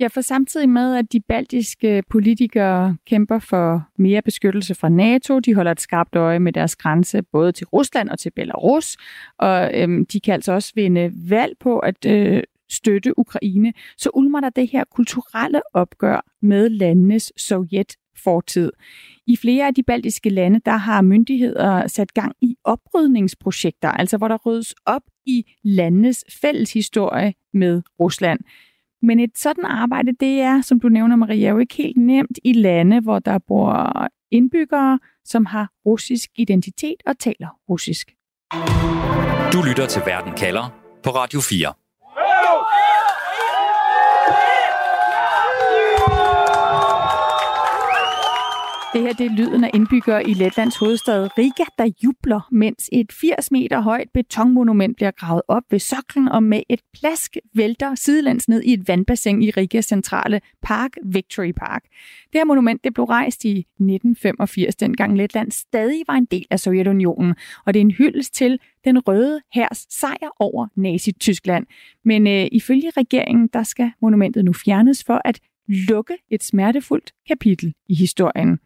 Ja, 0.00 0.06
for 0.06 0.20
samtidig 0.20 0.68
med, 0.68 0.96
at 0.96 1.12
de 1.12 1.20
baltiske 1.20 2.02
politikere 2.10 2.96
kæmper 3.06 3.38
for 3.38 3.88
mere 3.98 4.22
beskyttelse 4.22 4.74
fra 4.74 4.88
NATO, 4.88 5.38
de 5.38 5.54
holder 5.54 5.72
et 5.72 5.80
skarpt 5.80 6.14
øje 6.16 6.38
med 6.38 6.52
deres 6.52 6.76
grænse 6.76 7.22
både 7.22 7.52
til 7.52 7.66
Rusland 7.66 8.08
og 8.08 8.18
til 8.18 8.30
Belarus, 8.30 8.96
og 9.38 9.70
øhm, 9.74 10.06
de 10.06 10.20
kan 10.20 10.34
altså 10.34 10.52
også 10.52 10.72
vinde 10.74 11.12
valg 11.30 11.58
på 11.60 11.78
at 11.78 12.06
øh, 12.06 12.42
støtte 12.70 13.18
Ukraine, 13.18 13.72
så 13.96 14.10
ulmer 14.14 14.40
der 14.40 14.50
det 14.50 14.68
her 14.68 14.84
kulturelle 14.84 15.62
opgør 15.74 16.26
med 16.42 16.68
landenes 16.68 17.32
sovjet 17.36 17.96
fortid. 18.24 18.72
I 19.26 19.36
flere 19.36 19.66
af 19.66 19.74
de 19.74 19.82
baltiske 19.82 20.30
lande, 20.30 20.60
der 20.66 20.76
har 20.76 21.02
myndigheder 21.02 21.86
sat 21.86 22.14
gang 22.14 22.32
i 22.40 22.56
oprydningsprojekter, 22.64 23.88
altså 23.88 24.16
hvor 24.16 24.28
der 24.28 24.38
ryddes 24.46 24.74
op 24.86 25.02
i 25.26 25.44
landenes 25.62 26.24
fælles 26.40 26.72
historie 26.72 27.34
med 27.52 27.82
Rusland. 28.00 28.40
Men 29.02 29.20
et 29.20 29.38
sådan 29.38 29.64
arbejde, 29.64 30.12
det 30.20 30.40
er, 30.40 30.60
som 30.60 30.80
du 30.80 30.88
nævner, 30.88 31.16
Maria, 31.16 31.48
jo 31.50 31.58
ikke 31.58 31.74
helt 31.74 31.96
nemt 31.96 32.38
i 32.44 32.52
lande, 32.52 33.00
hvor 33.00 33.18
der 33.18 33.38
bor 33.38 34.08
indbyggere, 34.30 34.98
som 35.24 35.46
har 35.46 35.70
russisk 35.86 36.30
identitet 36.36 36.96
og 37.06 37.18
taler 37.18 37.48
russisk. 37.68 38.14
Du 39.52 39.62
lytter 39.68 39.86
til 39.88 40.02
Verden 40.06 40.32
kalder 40.36 40.80
på 41.02 41.10
Radio 41.10 41.40
4. 41.40 41.83
Det 48.94 49.02
her 49.02 49.12
det 49.12 49.26
er 49.26 49.30
lyden 49.30 49.64
af 49.64 49.70
indbyggere 49.74 50.28
i 50.28 50.34
Letlands 50.34 50.76
hovedstad 50.76 51.38
Riga, 51.38 51.64
der 51.78 51.90
jubler, 52.04 52.48
mens 52.52 52.90
et 52.92 53.12
80 53.12 53.50
meter 53.50 53.80
højt 53.80 54.08
betonmonument 54.14 54.96
bliver 54.96 55.10
gravet 55.10 55.42
op 55.48 55.62
ved 55.70 55.78
soklen 55.78 56.28
og 56.28 56.42
med 56.42 56.62
et 56.68 56.80
plask 56.92 57.36
vælter 57.54 57.94
sidelæns 57.94 58.48
ned 58.48 58.62
i 58.62 58.72
et 58.72 58.88
vandbassin 58.88 59.42
i 59.42 59.50
Rigas 59.50 59.84
centrale 59.84 60.40
park, 60.62 60.90
Victory 61.04 61.52
Park. 61.56 61.82
Det 62.32 62.40
her 62.40 62.44
monument 62.44 62.84
det 62.84 62.94
blev 62.94 63.04
rejst 63.04 63.44
i 63.44 63.58
1985, 63.58 64.76
dengang 64.76 65.16
Letland 65.16 65.50
stadig 65.50 66.02
var 66.06 66.14
en 66.14 66.24
del 66.24 66.46
af 66.50 66.60
Sovjetunionen, 66.60 67.34
og 67.66 67.74
det 67.74 67.80
er 67.80 67.84
en 67.84 67.90
hyldest 67.90 68.34
til 68.34 68.58
den 68.84 68.98
røde 68.98 69.40
hærs 69.52 69.86
sejr 69.90 70.36
over 70.38 70.66
Nazi-Tyskland. 70.76 71.66
Men 72.04 72.26
øh, 72.26 72.46
ifølge 72.52 72.90
regeringen, 72.96 73.48
der 73.52 73.62
skal 73.62 73.90
monumentet 74.02 74.44
nu 74.44 74.52
fjernes 74.52 75.04
for 75.04 75.20
at 75.24 75.40
lukke 75.68 76.14
et 76.30 76.42
smertefuldt 76.42 77.12
kapitel 77.28 77.74
i 77.88 77.94
historien. 77.94 78.58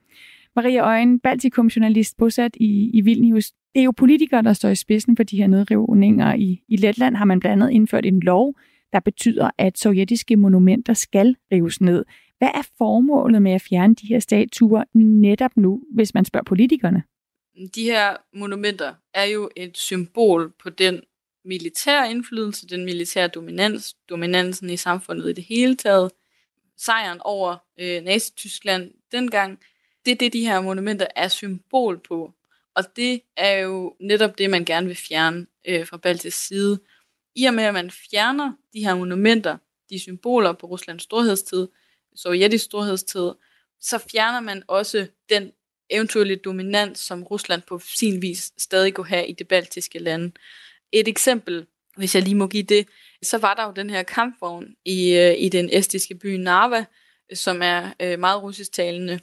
Maria 0.59 0.85
Øjen, 0.85 1.21
Baltikum-journalist 1.21 2.17
bosat 2.17 2.57
i, 2.61 2.91
i 2.95 3.01
Vilnius. 3.01 3.51
Det 3.75 3.81
er 3.81 3.85
jo 3.85 3.93
politikere, 3.97 4.43
der 4.43 4.53
står 4.53 4.69
i 4.69 4.75
spidsen 4.75 5.17
for 5.17 5.23
de 5.23 5.37
her 5.37 5.47
nedrivninger. 5.47 6.35
I, 6.35 6.63
I 6.69 6.77
Letland 6.77 7.17
har 7.17 7.25
man 7.25 7.41
blandt 7.41 7.63
andet 7.63 7.75
indført 7.75 8.07
en 8.07 8.21
lov, 8.21 8.55
der 8.93 9.01
betyder, 9.01 9.51
at 9.59 9.79
sovjetiske 9.79 10.37
monumenter 10.37 10.95
skal 10.95 11.37
rives 11.53 11.81
ned. 11.81 12.05
Hvad 12.39 12.49
er 12.55 12.69
formålet 12.79 13.43
med 13.43 13.53
at 13.53 13.63
fjerne 13.63 13.95
de 13.95 14.07
her 14.07 14.19
statuer 14.19 14.85
netop 14.95 15.51
nu, 15.57 15.83
hvis 15.95 16.15
man 16.15 16.25
spørger 16.25 16.45
politikerne? 16.45 17.03
De 17.75 17.83
her 17.83 18.17
monumenter 18.35 18.95
er 19.15 19.25
jo 19.25 19.51
et 19.57 19.79
symbol 19.79 20.53
på 20.63 20.71
den 20.71 21.01
militære 21.45 22.11
indflydelse, 22.11 22.67
den 22.67 22.85
militære 22.85 23.29
dominans, 23.29 23.95
dominansen 24.09 24.71
i 24.71 24.77
samfundet 24.77 25.31
i 25.31 25.33
det 25.33 25.45
hele 25.45 25.77
taget, 25.77 26.13
sejren 26.77 27.19
over 27.21 27.57
øh, 27.81 28.03
Nazi-Tyskland 28.03 28.91
dengang, 29.13 29.59
det 30.05 30.11
er 30.11 30.17
det, 30.17 30.33
de 30.33 30.47
her 30.47 30.61
monumenter 30.61 31.07
er 31.17 31.29
symbol 31.29 32.01
på. 32.09 32.33
Og 32.75 32.97
det 32.97 33.21
er 33.37 33.59
jo 33.59 33.97
netop 34.01 34.39
det, 34.39 34.51
man 34.51 34.65
gerne 34.65 34.87
vil 34.87 34.97
fjerne 34.97 35.47
øh, 35.69 35.87
fra 35.87 35.97
Baltisk 35.97 36.47
side. 36.47 36.81
I 37.35 37.45
og 37.45 37.55
med, 37.55 37.65
at 37.65 37.75
man 37.75 37.91
fjerner 37.91 38.53
de 38.73 38.85
her 38.85 38.95
monumenter, 38.95 39.57
de 39.91 40.01
symboler 40.01 40.53
på 40.53 40.67
Ruslands 40.67 41.03
storhedstid, 41.03 41.69
sovjetisk 42.17 42.65
storhedstid, 42.65 43.31
så 43.81 43.99
fjerner 43.99 44.41
man 44.41 44.63
også 44.67 45.07
den 45.29 45.53
eventuelle 45.91 46.37
dominans, 46.37 46.99
som 46.99 47.23
Rusland 47.23 47.63
på 47.63 47.79
sin 47.79 48.23
vis 48.23 48.53
stadig 48.59 48.95
kunne 48.95 49.09
have 49.09 49.27
i 49.27 49.33
det 49.33 49.49
baltiske 49.49 49.99
lande. 49.99 50.33
Et 50.93 51.09
eksempel, 51.09 51.67
hvis 51.97 52.15
jeg 52.15 52.23
lige 52.23 52.35
må 52.35 52.47
give 52.47 52.63
det, 52.63 52.89
så 53.23 53.39
var 53.39 53.55
der 53.55 53.67
jo 53.67 53.73
den 53.73 53.91
her 53.91 54.03
kampvogn 54.03 54.75
i, 54.85 55.13
øh, 55.13 55.35
i 55.39 55.49
den 55.49 55.69
estiske 55.73 56.15
by 56.15 56.27
Narva, 56.27 56.85
som 57.35 57.63
er 57.63 57.93
øh, 58.01 58.19
meget 58.19 58.43
russisk 58.43 58.73
talende, 58.73 59.21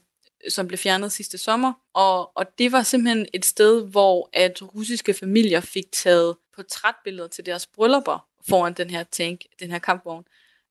som 0.49 0.67
blev 0.67 0.77
fjernet 0.77 1.11
sidste 1.11 1.37
sommer. 1.37 1.73
Og, 1.93 2.37
og 2.37 2.45
det 2.57 2.71
var 2.71 2.83
simpelthen 2.83 3.25
et 3.33 3.45
sted, 3.45 3.87
hvor 3.87 4.29
at 4.33 4.75
russiske 4.75 5.13
familier 5.13 5.59
fik 5.59 5.91
taget 5.91 6.35
portrætbilleder 6.55 7.27
til 7.27 7.45
deres 7.45 7.67
bryllupper 7.67 8.27
foran 8.49 8.73
den 8.73 8.89
her 8.89 9.03
tank, 9.03 9.41
den 9.59 9.71
her 9.71 9.79
kampvogn. 9.79 10.23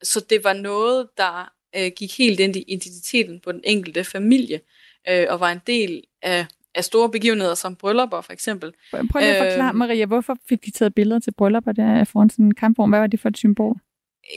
Så 0.03 0.25
det 0.31 0.45
var 0.45 0.53
noget, 0.53 1.09
der 1.17 1.53
øh, 1.77 1.93
gik 1.97 2.19
helt 2.19 2.41
ind 2.41 2.57
i 2.57 2.65
identiteten 2.69 3.41
på 3.41 3.53
den 3.53 3.61
enkelte 3.65 4.05
familie, 4.05 4.61
øh, 5.09 5.27
og 5.29 5.41
var 5.41 5.53
en 5.53 5.61
del 5.67 6.03
af, 6.23 6.47
af 6.75 6.85
store 6.85 7.11
begivenheder 7.11 7.55
som 7.55 7.77
bryllupper 7.77 8.21
for 8.21 8.33
eksempel. 8.33 8.73
Prøv 8.91 9.21
lige 9.21 9.37
at 9.37 9.53
forklare, 9.53 9.69
øh, 9.69 9.75
Maria, 9.75 10.07
hvorfor 10.07 10.37
fik 10.49 10.65
de 10.65 10.71
taget 10.71 10.95
billeder 10.95 11.21
til 11.21 11.31
bryllupper 11.31 11.73
der 11.73 12.05
foran 12.05 12.31
sådan 12.31 12.45
en 12.45 12.55
kampvogn? 12.55 12.91
Hvad 12.91 13.01
var 13.01 13.07
det 13.07 13.21
for 13.21 13.29
et 13.29 13.37
symbol? 13.37 13.81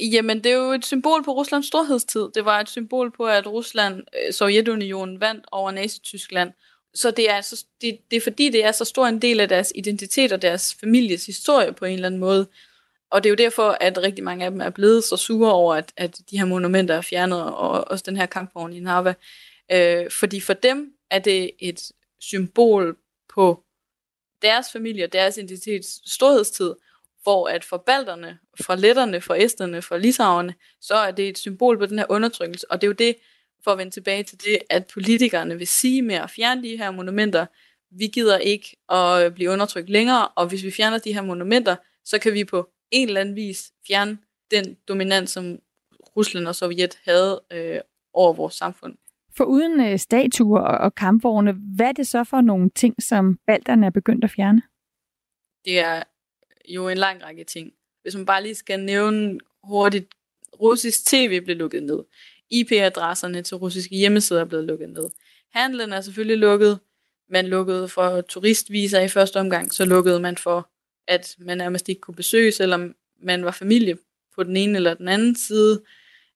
Jamen, 0.01 0.43
det 0.43 0.51
er 0.51 0.55
jo 0.55 0.71
et 0.71 0.85
symbol 0.85 1.23
på 1.23 1.31
Ruslands 1.31 1.67
storhedstid. 1.67 2.29
Det 2.35 2.45
var 2.45 2.59
et 2.59 2.69
symbol 2.69 3.11
på, 3.11 3.27
at 3.27 3.47
Rusland, 3.47 4.03
øh, 4.13 4.33
Sovjetunionen, 4.33 5.19
vandt 5.19 5.45
over 5.51 5.71
Nazi-Tyskland. 5.71 6.51
Så 6.93 7.11
det 7.11 7.29
er, 7.29 7.33
altså, 7.33 7.65
det, 7.81 7.97
det 8.11 8.17
er 8.17 8.21
fordi, 8.21 8.49
det 8.49 8.65
er 8.65 8.71
så 8.71 8.85
stor 8.85 9.07
en 9.07 9.21
del 9.21 9.39
af 9.39 9.49
deres 9.49 9.73
identitet 9.75 10.31
og 10.31 10.41
deres 10.41 10.75
families 10.79 11.25
historie 11.25 11.73
på 11.73 11.85
en 11.85 11.93
eller 11.93 12.07
anden 12.07 12.19
måde. 12.19 12.47
Og 13.09 13.23
det 13.23 13.29
er 13.29 13.31
jo 13.31 13.35
derfor, 13.35 13.77
at 13.81 13.97
rigtig 13.97 14.23
mange 14.23 14.45
af 14.45 14.51
dem 14.51 14.61
er 14.61 14.69
blevet 14.69 15.03
så 15.03 15.17
sure 15.17 15.53
over, 15.53 15.75
at, 15.75 15.93
at 15.97 16.21
de 16.31 16.37
her 16.37 16.45
monumenter 16.45 16.95
er 16.95 17.01
fjernet, 17.01 17.43
og 17.43 17.91
også 17.91 18.03
den 18.07 18.17
her 18.17 18.25
kampvogn 18.25 18.73
i 18.73 18.79
Narva. 18.79 19.13
Øh, 19.71 20.11
fordi 20.11 20.39
for 20.39 20.53
dem 20.53 20.93
er 21.11 21.19
det 21.19 21.51
et 21.59 21.91
symbol 22.19 22.97
på 23.29 23.63
deres 24.41 24.71
familie, 24.71 25.07
deres 25.07 25.37
identitets 25.37 26.11
storhedstid, 26.13 26.73
hvor 27.23 27.47
at 27.47 27.63
for 27.63 27.77
balterne, 27.77 28.39
for 28.61 28.75
letterne, 28.75 29.21
for 29.21 29.33
esterne, 29.33 29.81
for 29.81 29.97
lisaverne, 29.97 30.53
så 30.81 30.95
er 30.95 31.11
det 31.11 31.29
et 31.29 31.37
symbol 31.37 31.77
på 31.77 31.85
den 31.85 31.99
her 31.99 32.05
undertrykkelse. 32.09 32.71
Og 32.71 32.81
det 32.81 32.87
er 32.87 32.89
jo 32.89 32.93
det, 32.93 33.15
for 33.63 33.71
at 33.71 33.77
vende 33.77 33.91
tilbage 33.91 34.23
til 34.23 34.37
det, 34.41 34.59
at 34.69 34.87
politikerne 34.93 35.57
vil 35.57 35.67
sige 35.67 36.01
med 36.01 36.15
at 36.15 36.29
fjerne 36.29 36.63
de 36.63 36.77
her 36.77 36.91
monumenter, 36.91 37.45
vi 37.91 38.07
gider 38.07 38.37
ikke 38.37 38.77
at 38.89 39.33
blive 39.33 39.51
undertrykt 39.51 39.89
længere, 39.89 40.27
og 40.27 40.47
hvis 40.47 40.63
vi 40.63 40.71
fjerner 40.71 40.97
de 40.97 41.13
her 41.13 41.21
monumenter, 41.21 41.75
så 42.05 42.19
kan 42.19 42.33
vi 42.33 42.43
på 42.43 42.69
en 42.91 43.07
eller 43.07 43.21
anden 43.21 43.35
vis 43.35 43.71
fjerne 43.87 44.17
den 44.51 44.77
dominans, 44.87 45.29
som 45.29 45.59
Rusland 46.17 46.47
og 46.47 46.55
Sovjet 46.55 46.99
havde 47.05 47.41
øh, 47.51 47.79
over 48.13 48.33
vores 48.33 48.53
samfund. 48.53 48.97
For 49.37 49.43
uden 49.43 49.81
øh, 49.81 49.99
statuer 49.99 50.61
og 50.61 50.95
kampvogne, 50.95 51.51
hvad 51.75 51.87
er 51.87 51.91
det 51.91 52.07
så 52.07 52.23
for 52.23 52.41
nogle 52.41 52.69
ting, 52.69 53.03
som 53.03 53.39
balterne 53.47 53.85
er 53.85 53.89
begyndt 53.89 54.23
at 54.23 54.31
fjerne? 54.31 54.61
Det 55.65 55.79
er 55.79 56.03
jo 56.69 56.89
en 56.89 56.97
lang 56.97 57.23
række 57.23 57.43
ting. 57.43 57.71
Hvis 58.07 58.15
man 58.15 58.25
bare 58.25 58.43
lige 58.43 58.55
skal 58.55 58.79
nævne 58.79 59.39
hurtigt 59.63 60.05
Russisk 60.61 61.05
tv 61.05 61.41
blev 61.41 61.57
lukket 61.57 61.83
ned. 61.83 62.03
IP-adresserne 62.49 63.41
til 63.41 63.57
russiske 63.57 63.95
hjemmesider 63.95 64.41
er 64.41 64.45
blevet 64.45 64.65
lukket 64.65 64.89
ned. 64.89 65.09
Handlen 65.53 65.93
er 65.93 66.01
selvfølgelig 66.01 66.37
lukket. 66.37 66.79
Man 67.29 67.47
lukkede 67.47 67.87
for 67.87 68.21
turistviser 68.21 69.01
i 69.01 69.07
første 69.07 69.39
omgang, 69.39 69.73
så 69.73 69.85
lukkede 69.85 70.19
man 70.19 70.37
for, 70.37 70.69
at 71.07 71.35
man 71.39 71.57
nærmest 71.57 71.89
ikke 71.89 72.01
kunne 72.01 72.15
besøge, 72.15 72.51
selvom 72.51 72.95
man 73.23 73.45
var 73.45 73.51
familie 73.51 73.97
på 74.35 74.43
den 74.43 74.57
ene 74.57 74.75
eller 74.75 74.93
den 74.93 75.07
anden 75.07 75.35
side. 75.35 75.83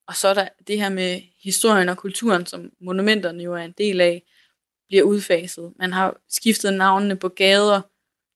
Og 0.06 0.16
så 0.16 0.28
er 0.28 0.34
der 0.34 0.48
det 0.66 0.80
her 0.80 0.88
med 0.88 1.20
historien 1.42 1.88
og 1.88 1.96
kulturen, 1.96 2.46
som 2.46 2.70
monumenterne 2.80 3.42
jo 3.42 3.54
er 3.54 3.64
en 3.64 3.74
del 3.78 4.00
af, 4.00 4.22
bliver 4.88 5.02
udfaset. 5.02 5.72
Man 5.78 5.92
har 5.92 6.20
skiftet 6.28 6.74
navnene 6.74 7.16
på 7.16 7.28
gader, 7.28 7.80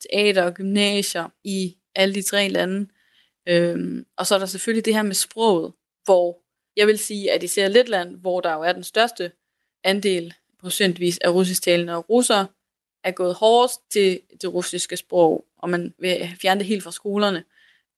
teater 0.00 0.42
og 0.42 0.54
gymnasier 0.54 1.28
i 1.44 1.76
alle 1.94 2.14
de 2.14 2.22
tre 2.22 2.48
lande. 2.48 2.86
Øhm, 3.48 4.06
og 4.16 4.26
så 4.26 4.34
er 4.34 4.38
der 4.38 4.46
selvfølgelig 4.46 4.84
det 4.84 4.94
her 4.94 5.02
med 5.02 5.14
sproget, 5.14 5.72
hvor 6.04 6.38
jeg 6.76 6.86
vil 6.86 6.98
sige, 6.98 7.32
at 7.32 7.42
især 7.42 7.68
Letland, 7.68 8.16
hvor 8.16 8.40
der 8.40 8.54
jo 8.54 8.62
er 8.62 8.72
den 8.72 8.84
største 8.84 9.32
andel 9.84 10.34
procentvis 10.60 11.18
af 11.18 11.30
russisktalende 11.30 11.96
og 11.96 12.10
russere, 12.10 12.46
er 13.04 13.10
gået 13.10 13.34
hårdest 13.34 13.80
til 13.90 14.20
det 14.42 14.54
russiske 14.54 14.96
sprog, 14.96 15.44
og 15.58 15.70
man 15.70 15.94
vil 15.98 16.28
fjerne 16.40 16.58
det 16.58 16.66
helt 16.66 16.82
fra 16.82 16.92
skolerne. 16.92 17.44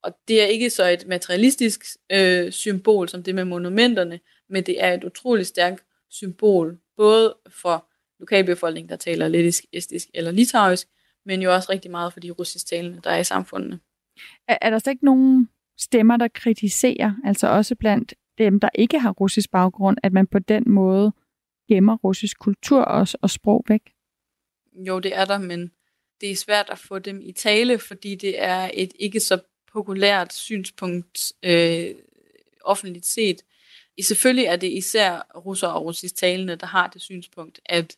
Og 0.02 0.18
det 0.28 0.42
er 0.42 0.46
ikke 0.46 0.70
så 0.70 0.88
et 0.88 1.06
materialistisk 1.06 1.80
øh, 2.12 2.52
symbol 2.52 3.08
som 3.08 3.22
det 3.22 3.34
med 3.34 3.44
monumenterne, 3.44 4.20
men 4.48 4.62
det 4.62 4.84
er 4.84 4.94
et 4.94 5.04
utroligt 5.04 5.48
stærkt 5.48 5.84
symbol, 6.10 6.78
både 6.96 7.36
for 7.48 7.88
lokalbefolkningen, 8.20 8.88
der 8.88 8.96
taler 8.96 9.28
lettisk, 9.28 9.64
estisk 9.72 10.08
eller 10.14 10.30
litauisk, 10.30 10.88
men 11.24 11.42
jo 11.42 11.54
også 11.54 11.72
rigtig 11.72 11.90
meget 11.90 12.12
for 12.12 12.20
de 12.20 12.30
russisktalende, 12.30 13.00
der 13.04 13.10
er 13.10 13.18
i 13.18 13.24
samfundene. 13.24 13.80
Er, 14.48 14.58
er 14.60 14.70
der 14.70 14.78
så 14.78 14.90
ikke 14.90 15.04
nogen 15.04 15.48
stemmer, 15.78 16.16
der 16.16 16.28
kritiserer, 16.28 17.12
altså 17.24 17.48
også 17.48 17.74
blandt 17.74 18.14
dem, 18.38 18.60
der 18.60 18.68
ikke 18.74 18.98
har 18.98 19.10
russisk 19.10 19.50
baggrund, 19.50 19.96
at 20.02 20.12
man 20.12 20.26
på 20.26 20.38
den 20.38 20.64
måde 20.66 21.12
gemmer 21.68 21.96
russisk 21.96 22.38
kultur 22.38 22.82
og, 22.82 23.08
og 23.22 23.30
sprog 23.30 23.64
væk? 23.68 23.82
Jo, 24.86 24.98
det 24.98 25.16
er 25.16 25.24
der, 25.24 25.38
men 25.38 25.72
det 26.20 26.30
er 26.30 26.36
svært 26.36 26.70
at 26.70 26.78
få 26.78 26.98
dem 26.98 27.20
i 27.22 27.32
tale, 27.32 27.78
fordi 27.78 28.14
det 28.14 28.42
er 28.42 28.70
et 28.74 28.92
ikke 28.98 29.20
så 29.20 29.38
populært 29.72 30.32
synspunkt 30.32 31.32
øh, 31.42 31.94
offentligt 32.64 33.06
set. 33.06 33.42
I 33.96 34.02
selvfølgelig 34.02 34.44
er 34.44 34.56
det 34.56 34.72
især 34.72 35.26
russer 35.36 35.68
og 35.68 35.84
russisk 35.84 36.16
talende, 36.16 36.56
der 36.56 36.66
har 36.66 36.86
det 36.86 37.02
synspunkt, 37.02 37.60
at 37.66 37.96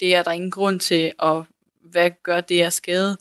det 0.00 0.14
er 0.14 0.22
der 0.22 0.30
ingen 0.30 0.50
grund 0.50 0.80
til, 0.80 1.12
og 1.18 1.46
hvad 1.82 2.10
gør 2.22 2.40
det 2.40 2.62
af 2.62 2.72
skade, 2.72 3.16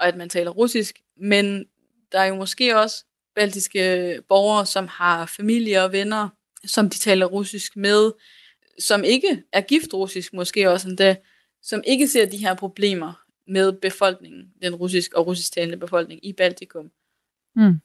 og 0.00 0.08
at 0.08 0.16
man 0.16 0.28
taler 0.28 0.50
russisk. 0.50 1.00
Men 1.16 1.64
der 2.12 2.20
er 2.20 2.26
jo 2.26 2.34
måske 2.34 2.78
også 2.78 3.04
baltiske 3.34 4.18
borgere, 4.28 4.66
som 4.66 4.86
har 4.90 5.26
familie 5.26 5.84
og 5.84 5.92
venner, 5.92 6.28
som 6.64 6.90
de 6.90 6.98
taler 6.98 7.26
russisk 7.26 7.76
med, 7.76 8.12
som 8.78 9.04
ikke 9.04 9.42
er 9.52 9.60
gift 9.60 9.94
russisk 9.94 10.32
måske 10.32 10.70
også 10.70 10.88
endda, 10.88 11.16
som 11.62 11.82
ikke 11.86 12.08
ser 12.08 12.26
de 12.26 12.36
her 12.36 12.54
problemer 12.54 13.12
med 13.48 13.72
befolkningen, 13.72 14.42
den 14.62 14.74
russisk 14.74 15.12
og 15.14 15.26
russisktalende 15.26 15.76
befolkning 15.76 16.26
i 16.26 16.32
Baltikum. 16.32 16.90
Mm. 17.56 17.80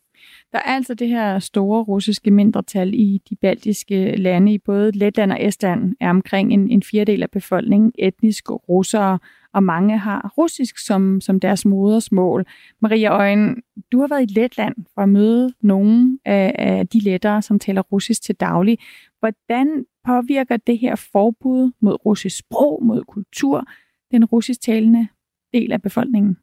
Der 0.51 0.57
er 0.57 0.75
altså 0.75 0.93
det 0.93 1.07
her 1.07 1.39
store 1.39 1.83
russiske 1.83 2.31
mindretal 2.31 2.93
i 2.93 3.21
de 3.29 3.35
baltiske 3.35 4.15
lande, 4.15 4.53
i 4.53 4.57
både 4.57 4.91
Letland 4.91 5.31
og 5.31 5.45
Estland, 5.45 5.95
er 5.99 6.09
omkring 6.09 6.53
en, 6.53 6.69
en 6.69 6.83
fjerdedel 6.83 7.23
af 7.23 7.31
befolkningen 7.31 7.91
etnisk 7.99 8.49
russere, 8.49 9.19
og 9.55 9.63
mange 9.63 9.97
har 9.97 10.33
russisk 10.37 10.77
som, 10.77 11.21
som 11.21 11.39
deres 11.39 11.65
modersmål. 11.65 12.45
Maria 12.81 13.09
Øjen, 13.09 13.63
du 13.91 13.99
har 13.99 14.07
været 14.07 14.31
i 14.31 14.39
Letland 14.39 14.75
for 14.93 15.01
at 15.01 15.09
møde 15.09 15.53
nogle 15.61 16.19
af, 16.25 16.55
af 16.57 16.87
de 16.87 16.99
lettere, 16.99 17.41
som 17.41 17.59
taler 17.59 17.81
russisk 17.81 18.21
til 18.21 18.35
daglig. 18.35 18.79
Hvordan 19.19 19.85
påvirker 20.05 20.57
det 20.57 20.79
her 20.79 20.95
forbud 20.95 21.71
mod 21.79 22.05
russisk 22.05 22.37
sprog, 22.37 22.85
mod 22.85 23.03
kultur, 23.03 23.65
den 24.11 24.25
russisk 24.25 24.61
talende 24.61 25.07
del 25.53 25.71
af 25.71 25.81
befolkningen? 25.81 26.37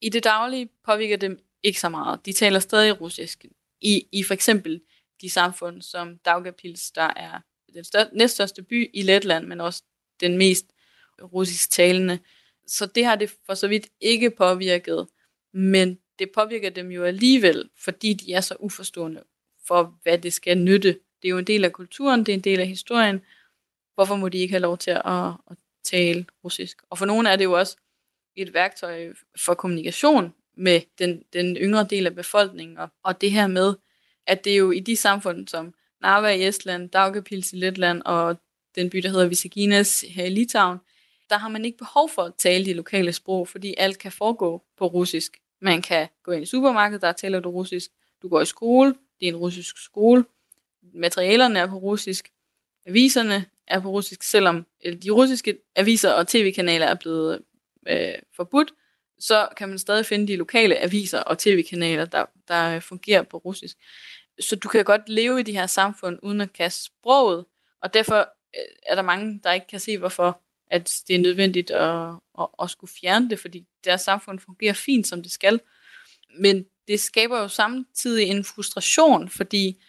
I 0.00 0.08
det 0.08 0.24
daglige 0.24 0.68
påvirker 0.84 1.16
det 1.16 1.38
ikke 1.62 1.80
så 1.80 1.88
meget. 1.88 2.26
De 2.26 2.32
taler 2.32 2.58
stadig 2.58 3.00
russisk. 3.00 3.44
I, 3.80 4.06
i 4.12 4.22
for 4.22 4.34
eksempel 4.34 4.80
de 5.20 5.30
samfund 5.30 5.82
som 5.82 6.18
Daugavpils, 6.24 6.90
der 6.90 7.10
er 7.16 7.40
den 7.74 7.84
største, 7.84 8.16
næststørste 8.16 8.62
by 8.62 8.90
i 8.94 9.02
Letland, 9.02 9.46
men 9.46 9.60
også 9.60 9.82
den 10.20 10.38
mest 10.38 10.66
russisk 11.22 11.70
talende. 11.70 12.18
Så 12.66 12.86
det 12.86 13.04
har 13.04 13.16
det 13.16 13.34
for 13.46 13.54
så 13.54 13.68
vidt 13.68 13.88
ikke 14.00 14.30
påvirket, 14.30 15.06
men 15.52 15.98
det 16.18 16.30
påvirker 16.30 16.70
dem 16.70 16.90
jo 16.90 17.04
alligevel, 17.04 17.68
fordi 17.84 18.12
de 18.12 18.32
er 18.32 18.40
så 18.40 18.56
uforstående 18.60 19.22
for, 19.66 19.98
hvad 20.02 20.18
det 20.18 20.32
skal 20.32 20.58
nytte. 20.58 20.88
Det 21.22 21.28
er 21.28 21.30
jo 21.30 21.38
en 21.38 21.44
del 21.44 21.64
af 21.64 21.72
kulturen, 21.72 22.20
det 22.20 22.28
er 22.28 22.36
en 22.36 22.40
del 22.40 22.60
af 22.60 22.66
historien. 22.66 23.20
Hvorfor 23.94 24.16
må 24.16 24.28
de 24.28 24.38
ikke 24.38 24.52
have 24.52 24.60
lov 24.60 24.78
til 24.78 24.90
at, 24.90 25.26
at 25.50 25.56
tale 25.84 26.26
russisk? 26.44 26.82
Og 26.90 26.98
for 26.98 27.06
nogle 27.06 27.28
er 27.30 27.36
det 27.36 27.44
jo 27.44 27.52
også 27.52 27.76
et 28.36 28.54
værktøj 28.54 29.12
for 29.44 29.54
kommunikation 29.54 30.34
med 30.56 30.80
den, 30.98 31.22
den 31.32 31.56
yngre 31.56 31.86
del 31.90 32.06
af 32.06 32.14
befolkningen. 32.14 32.78
Og, 32.78 32.88
og 33.02 33.20
det 33.20 33.32
her 33.32 33.46
med, 33.46 33.74
at 34.26 34.44
det 34.44 34.52
er 34.52 34.56
jo 34.56 34.70
i 34.70 34.80
de 34.80 34.96
samfund 34.96 35.48
som 35.48 35.74
Narva 36.00 36.28
i 36.28 36.46
Estland, 36.46 36.90
Daugavpils 36.90 37.52
i 37.52 37.56
Letland 37.56 38.02
og 38.04 38.36
den 38.74 38.90
by, 38.90 38.98
der 38.98 39.08
hedder 39.08 39.28
Visaginas 39.28 40.04
her 40.08 40.24
i 40.24 40.30
Litauen, 40.30 40.78
der 41.32 41.38
har 41.38 41.48
man 41.48 41.64
ikke 41.64 41.78
behov 41.78 42.08
for 42.08 42.22
at 42.22 42.34
tale 42.38 42.64
de 42.64 42.72
lokale 42.72 43.12
sprog, 43.12 43.48
fordi 43.48 43.74
alt 43.78 43.98
kan 43.98 44.12
foregå 44.12 44.62
på 44.76 44.86
russisk. 44.86 45.38
Man 45.60 45.82
kan 45.82 46.08
gå 46.24 46.32
ind 46.32 46.42
i 46.42 46.46
supermarkedet, 46.46 47.02
der 47.02 47.12
taler 47.12 47.40
du 47.40 47.50
russisk. 47.50 47.90
Du 48.22 48.28
går 48.28 48.40
i 48.40 48.46
skole, 48.46 48.94
det 49.20 49.28
er 49.28 49.32
en 49.32 49.36
russisk 49.36 49.84
skole. 49.84 50.24
Materialerne 50.94 51.58
er 51.58 51.66
på 51.66 51.76
russisk. 51.76 52.28
Aviserne 52.86 53.46
er 53.66 53.80
på 53.80 53.88
russisk, 53.88 54.22
selvom 54.22 54.66
de 55.02 55.10
russiske 55.10 55.58
aviser 55.76 56.12
og 56.12 56.28
tv-kanaler 56.28 56.86
er 56.86 56.94
blevet 56.94 57.42
øh, 57.88 58.14
forbudt, 58.36 58.72
så 59.18 59.48
kan 59.56 59.68
man 59.68 59.78
stadig 59.78 60.06
finde 60.06 60.28
de 60.28 60.36
lokale 60.36 60.78
aviser 60.78 61.20
og 61.20 61.38
tv-kanaler, 61.38 62.04
der, 62.04 62.24
der 62.48 62.80
fungerer 62.80 63.22
på 63.22 63.36
russisk. 63.36 63.76
Så 64.40 64.56
du 64.56 64.68
kan 64.68 64.84
godt 64.84 65.08
leve 65.08 65.40
i 65.40 65.42
de 65.42 65.52
her 65.52 65.66
samfund 65.66 66.18
uden 66.22 66.40
at 66.40 66.52
kaste 66.52 66.84
sproget, 66.84 67.44
og 67.82 67.94
derfor 67.94 68.18
øh, 68.56 68.76
er 68.86 68.94
der 68.94 69.02
mange, 69.02 69.40
der 69.44 69.52
ikke 69.52 69.66
kan 69.66 69.80
se, 69.80 69.98
hvorfor 69.98 70.40
at 70.72 71.02
det 71.08 71.16
er 71.16 71.20
nødvendigt 71.20 71.70
at, 71.70 72.14
at, 72.40 72.46
at 72.62 72.70
skulle 72.70 72.92
fjerne 73.00 73.30
det, 73.30 73.38
fordi 73.38 73.66
deres 73.84 74.00
samfund 74.00 74.38
fungerer 74.38 74.72
fint, 74.72 75.06
som 75.06 75.22
det 75.22 75.32
skal. 75.32 75.60
Men 76.38 76.64
det 76.88 77.00
skaber 77.00 77.40
jo 77.40 77.48
samtidig 77.48 78.26
en 78.26 78.44
frustration, 78.44 79.28
fordi 79.28 79.82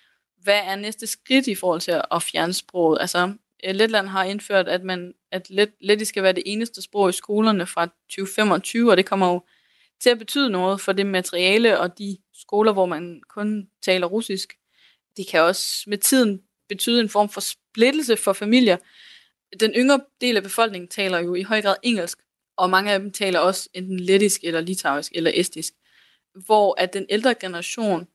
hvad 0.43 0.59
er 0.63 0.75
næste 0.75 1.07
skridt 1.07 1.47
i 1.47 1.55
forhold 1.55 1.81
til 1.81 2.01
at 2.11 2.23
fjerne 2.23 2.53
sproget? 2.53 2.97
Altså, 3.01 3.33
øh, 3.63 3.75
Letland 3.75 4.07
har 4.07 4.23
indført, 4.23 4.67
at, 4.67 4.83
man, 4.83 5.13
at 5.31 5.49
let, 5.49 5.71
lettisk 5.81 6.09
skal 6.09 6.23
være 6.23 6.33
det 6.33 6.43
eneste 6.45 6.81
sprog 6.81 7.09
i 7.09 7.13
skolerne 7.13 7.67
fra 7.67 7.85
2025, 7.85 8.91
og 8.91 8.97
det 8.97 9.05
kommer 9.05 9.33
jo 9.33 9.43
til 10.01 10.09
at 10.09 10.19
betyde 10.19 10.49
noget 10.49 10.81
for 10.81 10.91
det 10.91 11.05
materiale 11.05 11.79
og 11.79 11.97
de 11.97 12.17
skoler, 12.33 12.73
hvor 12.73 12.85
man 12.85 13.21
kun 13.29 13.67
taler 13.81 14.07
russisk. 14.07 14.53
Det 15.17 15.27
kan 15.27 15.41
også 15.41 15.83
med 15.87 15.97
tiden 15.97 16.41
betyde 16.69 16.99
en 16.99 17.09
form 17.09 17.29
for 17.29 17.41
splittelse 17.41 18.17
for 18.17 18.33
familier. 18.33 18.77
Den 19.59 19.71
yngre 19.71 20.01
del 20.21 20.37
af 20.37 20.43
befolkningen 20.43 20.87
taler 20.87 21.19
jo 21.19 21.35
i 21.35 21.41
høj 21.41 21.61
grad 21.61 21.75
engelsk, 21.83 22.17
og 22.57 22.69
mange 22.69 22.91
af 22.91 22.99
dem 22.99 23.11
taler 23.11 23.39
også 23.39 23.69
enten 23.73 23.99
lettisk 23.99 24.43
eller 24.43 24.61
litauisk 24.61 25.11
eller 25.15 25.31
estisk. 25.33 25.73
Hvor 26.45 26.75
at 26.81 26.93
den 26.93 27.05
ældre 27.09 27.35
generation, 27.35 28.07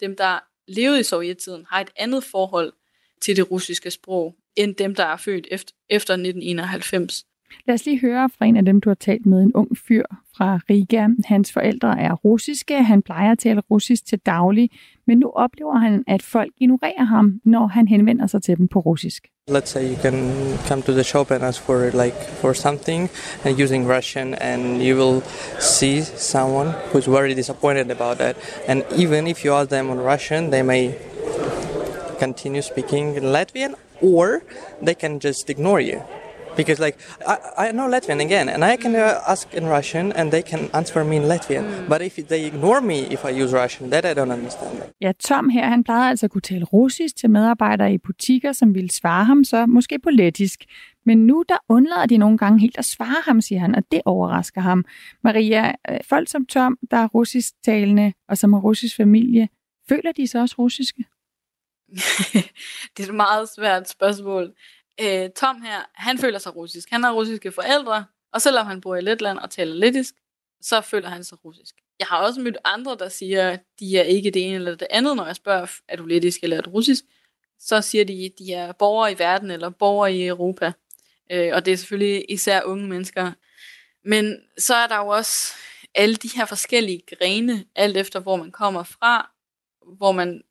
dem 0.00 0.16
der 0.16 0.38
levede 0.68 1.00
i 1.00 1.02
sovjettiden, 1.02 1.66
har 1.68 1.80
et 1.80 1.90
andet 1.96 2.24
forhold 2.24 2.72
til 3.20 3.36
det 3.36 3.50
russiske 3.50 3.90
sprog, 3.90 4.36
end 4.56 4.74
dem, 4.74 4.94
der 4.94 5.04
er 5.04 5.16
født 5.16 5.46
efter, 5.50 5.74
efter 5.88 6.14
1991. 6.14 7.26
Lad 7.66 7.74
os 7.74 7.86
lige 7.86 8.00
høre 8.00 8.30
fra 8.38 8.46
en 8.46 8.56
af 8.56 8.64
dem, 8.64 8.80
du 8.80 8.90
har 8.90 8.94
talt 8.94 9.26
med, 9.26 9.42
en 9.42 9.52
ung 9.54 9.78
fyr 9.86 10.04
fra 10.36 10.60
Riga. 10.70 11.08
Hans 11.24 11.52
forældre 11.52 12.00
er 12.00 12.14
russiske, 12.14 12.82
han 12.82 13.02
plejer 13.02 13.32
at 13.32 13.38
tale 13.38 13.60
russisk 13.70 14.06
til 14.06 14.18
daglig, 14.18 14.70
men 15.06 15.18
nu 15.18 15.30
oplever 15.34 15.78
han, 15.78 16.04
at 16.06 16.22
folk 16.22 16.52
ignorerer 16.60 17.04
ham, 17.04 17.40
når 17.44 17.66
han 17.66 17.88
henvender 17.88 18.26
sig 18.26 18.42
til 18.42 18.56
dem 18.58 18.68
på 18.68 18.80
russisk. 18.80 19.28
Let's 19.50 19.66
say 19.66 19.90
you 19.90 19.96
can 20.02 20.14
come 20.68 20.82
to 20.82 20.92
the 20.92 21.02
shop 21.02 21.30
and 21.30 21.42
ask 21.44 21.62
for 21.62 21.90
like 22.04 22.16
for 22.40 22.52
something 22.52 23.10
and 23.44 23.60
using 23.62 23.88
Russian 23.96 24.34
and 24.34 24.62
you 24.82 24.94
will 24.96 25.22
see 25.60 26.02
someone 26.02 26.70
who's 26.92 27.06
very 27.06 27.34
disappointed 27.34 27.90
about 27.90 28.16
that. 28.18 28.36
And 28.68 28.82
even 28.96 29.26
if 29.26 29.44
you 29.44 29.52
ask 29.52 29.68
them 29.68 29.90
on 29.90 29.98
Russian, 29.98 30.50
they 30.50 30.62
may 30.62 30.94
continue 32.18 32.62
speaking 32.62 33.14
Latvian 33.34 33.74
or 34.00 34.42
they 34.86 34.94
can 34.94 35.18
just 35.18 35.50
ignore 35.50 35.80
you. 35.80 36.00
Because 36.56 36.78
like 36.78 36.96
I, 37.26 37.36
I 37.68 37.72
know 37.72 37.88
Latvian 37.88 38.20
again, 38.20 38.48
and 38.48 38.64
I 38.64 38.76
can 38.76 38.94
uh, 38.94 39.32
ask 39.32 39.54
in 39.54 39.64
Russian, 39.66 40.12
and 40.12 40.30
they 40.30 40.42
can 40.42 40.70
answer 40.72 41.04
me 41.04 41.16
in 41.16 41.22
Latvian. 41.22 41.64
Mm. 41.64 41.88
But 41.88 42.02
if 42.02 42.14
they 42.28 42.46
ignore 42.46 42.80
me 42.80 42.98
if 43.14 43.24
I 43.24 43.42
use 43.42 43.52
Russian, 43.52 43.90
that 43.90 44.04
I 44.04 44.14
don't 44.14 44.32
understand. 44.38 44.82
Ja, 45.00 45.12
Tom 45.12 45.48
her, 45.48 45.66
han 45.66 45.84
plejede 45.84 46.10
altså 46.10 46.26
at 46.26 46.30
kunne 46.30 46.42
tale 46.42 46.64
russisk 46.64 47.16
til 47.16 47.30
medarbejdere 47.30 47.94
i 47.94 47.98
butikker, 47.98 48.52
som 48.52 48.74
ville 48.74 48.90
svare 48.90 49.24
ham 49.24 49.44
så 49.44 49.66
måske 49.66 49.98
på 49.98 50.10
lettisk. 50.10 50.64
Men 51.06 51.26
nu 51.26 51.44
der 51.48 51.56
undlader 51.68 52.06
de 52.06 52.16
nogle 52.16 52.38
gange 52.38 52.60
helt 52.60 52.78
at 52.78 52.84
svare 52.84 53.22
ham, 53.24 53.40
siger 53.40 53.60
han, 53.60 53.74
og 53.74 53.82
det 53.92 54.02
overrasker 54.04 54.60
ham. 54.60 54.84
Maria, 55.24 55.72
øh, 55.90 55.98
folk 56.08 56.28
som 56.28 56.46
Tom, 56.46 56.78
der 56.90 56.96
er 56.96 57.06
russisk 57.06 57.52
talende 57.64 58.12
og 58.28 58.38
som 58.38 58.52
har 58.52 58.60
russisk 58.60 58.96
familie, 58.96 59.48
Føler 59.88 60.12
de 60.12 60.26
så 60.26 60.38
også 60.38 60.54
russiske? 60.58 61.04
det 62.96 63.04
er 63.04 63.08
et 63.08 63.14
meget 63.14 63.48
svært 63.56 63.88
spørgsmål. 63.88 64.54
Øh, 65.00 65.30
Tom 65.36 65.62
her, 65.62 65.80
han 65.94 66.18
føler 66.18 66.38
sig 66.38 66.56
russisk. 66.56 66.90
Han 66.90 67.02
har 67.02 67.12
russiske 67.12 67.52
forældre, 67.52 68.04
og 68.32 68.42
selvom 68.42 68.66
han 68.66 68.80
bor 68.80 68.96
i 68.96 69.00
Letland 69.00 69.38
og 69.38 69.50
taler 69.50 69.74
lettisk, 69.74 70.14
så 70.60 70.80
føler 70.80 71.08
han 71.08 71.24
sig 71.24 71.44
russisk. 71.44 71.74
Jeg 71.98 72.06
har 72.06 72.18
også 72.18 72.40
mødt 72.40 72.56
andre, 72.64 72.96
der 72.98 73.08
siger, 73.08 73.50
at 73.50 73.60
de 73.80 73.98
er 73.98 74.02
ikke 74.02 74.30
det 74.30 74.46
ene 74.46 74.54
eller 74.54 74.74
det 74.74 74.88
andet, 74.90 75.16
når 75.16 75.26
jeg 75.26 75.36
spørger, 75.36 75.66
er 75.88 75.96
du 75.96 76.06
lettisk 76.06 76.42
eller 76.42 76.56
er 76.56 76.60
du 76.60 76.70
russisk? 76.70 77.04
Så 77.58 77.80
siger 77.80 78.04
de, 78.04 78.24
at 78.24 78.32
de 78.38 78.52
er 78.52 78.72
borgere 78.72 79.12
i 79.12 79.18
verden 79.18 79.50
eller 79.50 79.70
borgere 79.70 80.14
i 80.14 80.26
Europa. 80.26 80.72
Øh, 81.30 81.50
og 81.54 81.64
det 81.64 81.72
er 81.72 81.76
selvfølgelig 81.76 82.24
især 82.28 82.62
unge 82.62 82.88
mennesker. 82.88 83.32
Men 84.04 84.36
så 84.58 84.74
er 84.74 84.86
der 84.86 84.96
jo 84.96 85.08
også 85.08 85.54
alle 85.94 86.16
de 86.16 86.30
her 86.34 86.44
forskellige 86.44 87.02
grene, 87.16 87.64
alt 87.74 87.96
efter 87.96 88.20
hvor 88.20 88.36
man 88.36 88.52
kommer 88.52 88.82
fra, 88.82 89.30
hvor 89.96 90.12
man 90.12 90.42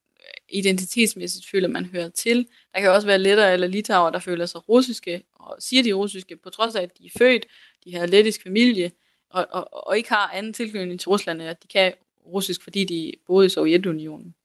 identitetsmæssigt 0.50 1.46
føler, 1.52 1.68
man 1.68 1.86
hører 1.86 2.10
til. 2.10 2.48
Der 2.74 2.80
kan 2.80 2.90
også 2.90 3.08
være 3.08 3.20
lettere 3.20 3.54
eller 3.54 3.68
litauer, 3.68 4.10
der 4.10 4.20
føler 4.20 4.46
sig 4.46 4.70
russiske, 4.70 5.24
og 5.36 5.56
siger 5.60 5.84
de 5.84 5.94
russiske, 5.94 6.38
på 6.38 6.50
trods 6.50 6.76
af, 6.76 6.82
at 6.82 6.98
de 6.98 7.06
er 7.06 7.10
født, 7.18 7.46
de 7.84 7.96
har 7.96 8.06
lettisk 8.06 8.44
familie, 8.44 8.92
og, 9.30 9.48
og, 9.52 9.88
og 9.88 9.98
ikke 9.98 10.10
har 10.10 10.32
anden 10.34 10.54
tilknytning 10.54 11.00
til 11.00 11.10
Rusland, 11.10 11.42
at 11.42 11.64
de 11.64 11.68
kan 11.68 11.94
russisk, 12.26 12.64
fordi 12.64 12.86
de 12.86 13.12
boede 13.28 13.46
i 13.46 13.50
Sovjetunionen. 13.50 14.36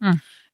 Mm. 0.00 0.08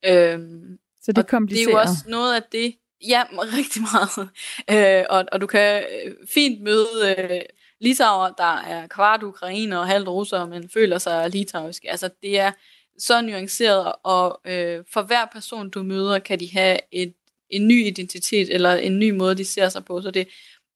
Øhm, 0.05 0.79
så 1.03 1.13
det 1.13 1.27
komplicerer. 1.27 1.67
det 1.67 1.73
er 1.73 1.79
jo 1.79 1.81
også 1.81 2.05
noget 2.09 2.35
af 2.35 2.43
det, 2.53 2.75
ja, 3.09 3.23
rigtig 3.59 3.83
meget. 3.83 4.29
Øh, 4.71 5.05
og, 5.11 5.25
og 5.33 5.41
du 5.41 5.47
kan 5.47 5.85
øh, 6.05 6.15
fint 6.35 6.63
møde 6.63 7.17
øh, 7.19 7.41
litauer, 7.81 8.29
der 8.29 8.57
er 8.61 8.87
kvart 8.87 9.23
ukrainer 9.23 9.79
og 9.79 9.87
halvt 9.87 10.09
russer, 10.09 10.47
men 10.47 10.69
føler 10.69 10.99
sig 10.99 11.31
litauisk. 11.31 11.85
Altså 11.89 12.11
det 12.23 12.39
er 12.39 12.53
så 12.99 13.21
nuanceret, 13.21 13.93
og 14.03 14.41
øh, 14.45 14.85
for 14.93 15.03
hver 15.03 15.27
person, 15.33 15.71
du 15.71 15.83
møder, 15.83 16.19
kan 16.19 16.41
de 16.41 16.53
have 16.53 16.79
et, 16.93 17.15
en 17.51 17.69
ny 17.69 17.87
identitet, 17.87 18.55
eller 18.55 18.75
en 18.75 18.99
ny 18.99 19.11
måde, 19.11 19.35
de 19.35 19.45
ser 19.45 19.69
sig 19.69 19.85
på. 19.85 20.03
Så 20.03 20.11
det 20.11 20.29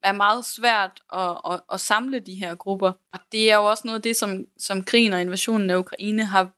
er 0.03 0.13
meget 0.13 0.45
svært 0.45 1.01
at, 1.13 1.37
at, 1.53 1.61
at 1.73 1.81
samle 1.81 2.19
de 2.19 2.35
her 2.35 2.55
grupper. 2.55 2.93
Og 3.13 3.21
det 3.33 3.51
er 3.51 3.57
jo 3.57 3.65
også 3.65 3.83
noget 3.85 3.99
af 3.99 4.03
det, 4.03 4.17
som, 4.17 4.45
som 4.59 4.85
krigen 4.85 5.13
og 5.13 5.21
invasionen 5.21 5.71
af 5.71 5.77
Ukraine 5.77 6.25
har 6.25 6.51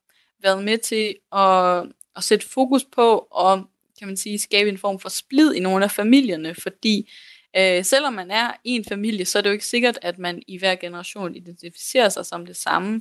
været 0.42 0.64
med 0.64 0.78
til 0.78 1.14
at, 1.32 1.92
at 2.16 2.24
sætte 2.24 2.48
fokus 2.48 2.84
på, 2.84 3.28
og 3.30 3.64
kan 3.98 4.08
man 4.08 4.16
sige, 4.16 4.38
skabe 4.38 4.68
en 4.68 4.78
form 4.78 4.98
for 4.98 5.08
splid 5.08 5.54
i 5.54 5.60
nogle 5.60 5.84
af 5.84 5.90
familierne, 5.90 6.54
fordi 6.54 7.10
øh, 7.56 7.84
selvom 7.84 8.12
man 8.12 8.30
er 8.30 8.52
i 8.64 8.70
en 8.70 8.84
familie, 8.84 9.24
så 9.24 9.38
er 9.38 9.42
det 9.42 9.50
jo 9.50 9.52
ikke 9.52 9.66
sikkert, 9.66 9.98
at 10.02 10.18
man 10.18 10.42
i 10.46 10.58
hver 10.58 10.74
generation 10.74 11.34
identificerer 11.34 12.08
sig 12.08 12.26
som 12.26 12.46
det 12.46 12.56
samme. 12.56 13.00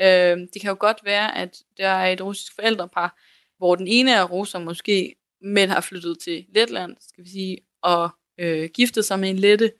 Øh, 0.00 0.38
det 0.54 0.60
kan 0.60 0.70
jo 0.70 0.76
godt 0.80 1.04
være, 1.04 1.38
at 1.38 1.62
der 1.78 1.88
er 1.88 2.12
et 2.12 2.20
russisk 2.20 2.54
forældrepar, 2.54 3.18
hvor 3.58 3.74
den 3.74 3.88
ene 3.88 4.10
er 4.10 4.24
russer 4.24 4.58
måske, 4.58 5.14
men 5.40 5.68
har 5.68 5.80
flyttet 5.80 6.18
til 6.18 6.46
Letland, 6.54 6.96
skal 7.00 7.24
vi 7.24 7.28
sige, 7.28 7.58
og 7.82 8.08
øh, 8.38 8.70
giftet 8.74 9.04
sig 9.04 9.18
med 9.18 9.30
en 9.30 9.38
lette, 9.38 9.72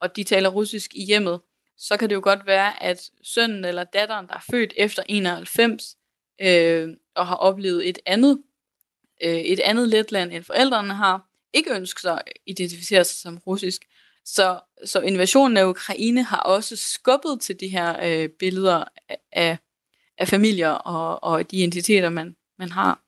og 0.00 0.16
de 0.16 0.24
taler 0.24 0.48
russisk 0.48 0.94
i 0.94 1.04
hjemmet, 1.04 1.40
så 1.76 1.96
kan 1.96 2.08
det 2.08 2.14
jo 2.14 2.20
godt 2.24 2.46
være, 2.46 2.82
at 2.82 3.10
sønnen 3.22 3.64
eller 3.64 3.84
datteren, 3.84 4.26
der 4.26 4.34
er 4.34 4.44
født 4.50 4.74
efter 4.76 5.02
91, 5.06 5.96
øh, 6.40 6.88
og 7.14 7.26
har 7.26 7.36
oplevet 7.36 7.88
et 7.88 7.98
andet, 8.06 8.42
øh, 9.22 9.30
et 9.30 9.60
andet 9.60 9.88
Letland, 9.88 10.32
end 10.32 10.44
forældrene 10.44 10.94
har, 10.94 11.28
ikke 11.52 11.74
ønsker 11.74 12.00
sig 12.00 12.12
at 12.26 12.32
identificere 12.46 13.04
sig 13.04 13.16
som 13.16 13.38
russisk. 13.38 13.82
Så, 14.34 14.60
så 14.84 15.00
invasionen 15.00 15.56
af 15.56 15.64
Ukraine 15.64 16.22
har 16.22 16.36
også 16.40 16.76
skubbet 16.76 17.40
til 17.40 17.60
de 17.60 17.68
her 17.68 17.96
øh, 18.04 18.28
billeder 18.38 18.84
af, 19.32 19.58
af 20.18 20.28
familier 20.28 20.70
og, 20.70 21.24
og 21.24 21.50
de 21.50 21.56
identiteter, 21.56 22.10
man, 22.10 22.36
man 22.58 22.70
har. 22.70 23.00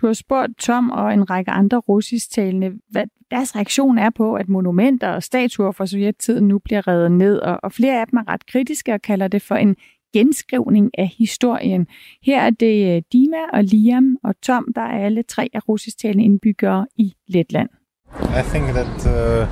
Du 0.00 0.06
har 0.06 0.14
spurgt 0.14 0.58
Tom 0.58 0.90
og 0.90 1.12
en 1.12 1.30
række 1.30 1.50
andre 1.50 1.78
russisktalende, 1.78 2.72
hvad 2.90 3.04
deres 3.30 3.56
reaktion 3.56 3.98
er 3.98 4.10
på, 4.10 4.34
at 4.34 4.48
monumenter 4.48 5.08
og 5.08 5.22
statuer 5.22 5.72
fra 5.72 5.86
sovjettiden 5.86 6.48
nu 6.48 6.58
bliver 6.58 6.88
revet 6.88 7.12
ned, 7.12 7.38
og, 7.38 7.60
og 7.62 7.72
flere 7.72 8.00
af 8.00 8.06
dem 8.06 8.18
er 8.18 8.28
ret 8.28 8.46
kritiske 8.46 8.94
og 8.94 9.02
kalder 9.02 9.28
det 9.28 9.42
for 9.42 9.54
en 9.54 9.76
genskrivning 10.12 10.90
af 10.98 11.14
historien. 11.18 11.86
Her 12.22 12.40
er 12.40 12.50
det 12.50 12.96
øh, 12.96 13.02
Dima 13.12 13.42
og 13.52 13.64
Liam 13.64 14.16
og 14.24 14.40
Tom, 14.40 14.66
der 14.74 14.80
er 14.80 15.04
alle 15.04 15.22
tre 15.22 15.50
af 15.52 15.68
russisktalende 15.68 16.24
indbyggere 16.24 16.86
i 16.96 17.14
Letland. 17.28 17.68
I 18.12 18.42
think 18.42 18.72
that 18.74 19.06
uh, 19.06 19.46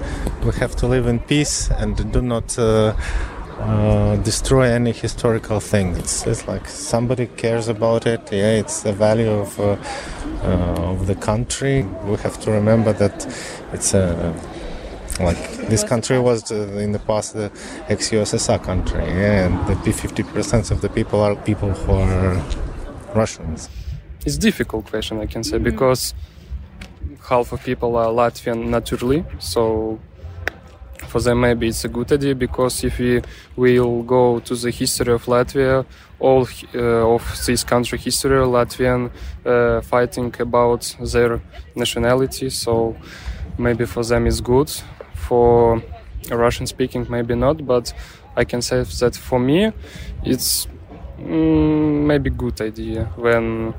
we 0.45 0.53
have 0.61 0.77
to 0.77 0.87
live 0.87 1.07
in 1.07 1.21
peace 1.21 1.71
and 1.71 2.13
do 2.13 2.23
not 2.23 2.59
uh, 2.59 2.95
uh, 3.59 4.17
destroy 4.17 4.65
any 4.65 4.93
historical 4.93 5.61
thing. 5.61 5.97
It's, 5.97 6.27
it's, 6.27 6.47
like 6.47 6.69
somebody 6.69 7.27
cares 7.27 7.69
about 7.69 8.07
it. 8.07 8.31
Yeah, 8.33 8.53
it's 8.53 8.83
the 8.83 8.93
value 8.93 9.31
of 9.31 9.59
uh, 9.59 9.77
uh, 10.43 10.93
of 10.93 11.07
the 11.07 11.15
country. 11.15 11.83
We 12.05 12.17
have 12.19 12.41
to 12.43 12.51
remember 12.51 12.93
that 12.93 13.27
it's 13.73 13.95
a 13.95 14.35
like 15.21 15.69
this 15.69 15.83
country 15.83 16.19
was 16.19 16.53
uh, 16.53 16.57
in 16.79 16.93
the 16.93 16.99
past 16.99 17.35
the 17.35 17.51
ex-USSR 17.89 18.63
country, 18.63 19.05
yeah, 19.05 19.47
and 19.47 19.67
the 19.67 19.91
50% 19.91 20.71
of 20.71 20.83
the 20.83 20.91
people 20.91 21.21
are 21.21 21.35
people 21.37 21.71
who 21.71 21.93
are 21.93 22.43
Russians. 23.15 23.71
It's 24.27 24.37
difficult 24.37 24.87
question, 24.87 25.21
I 25.21 25.27
can 25.27 25.43
say, 25.43 25.59
because 25.59 26.13
half 27.29 27.53
of 27.53 27.63
people 27.63 27.97
are 27.97 28.07
Latvian 28.07 28.67
naturally, 28.67 29.25
so 29.39 29.99
for 31.09 31.21
them 31.21 31.41
maybe 31.41 31.69
it's 31.69 31.85
a 31.85 31.89
good 31.89 32.13
idea 32.13 32.35
because 32.35 32.85
if 32.85 32.99
we 32.99 33.23
will 33.57 34.03
go 34.03 34.41
to 34.41 34.55
the 34.55 34.71
history 34.71 35.13
of 35.13 35.25
Latvia, 35.27 35.85
all 36.19 36.49
uh, 36.75 37.15
of 37.15 37.23
this 37.47 37.65
country 37.65 37.99
history, 37.99 38.39
Latvian 38.39 39.11
uh, 39.45 39.81
fighting 39.83 40.35
about 40.39 40.97
their 41.13 41.41
nationality, 41.75 42.51
so 42.51 42.97
maybe 43.59 43.87
for 43.87 44.05
them 44.05 44.27
it's 44.27 44.41
good. 44.41 44.71
For 45.15 45.83
Russian 46.31 46.67
speaking, 46.67 47.07
maybe 47.11 47.35
not, 47.35 47.67
but 47.67 47.93
I 48.37 48.45
can 48.45 48.63
say 48.63 48.83
that 48.83 49.17
for 49.17 49.41
me, 49.41 49.73
it's 50.25 50.69
mm, 51.19 52.07
maybe 52.07 52.31
good 52.31 52.61
idea 52.61 53.05
when 53.17 53.75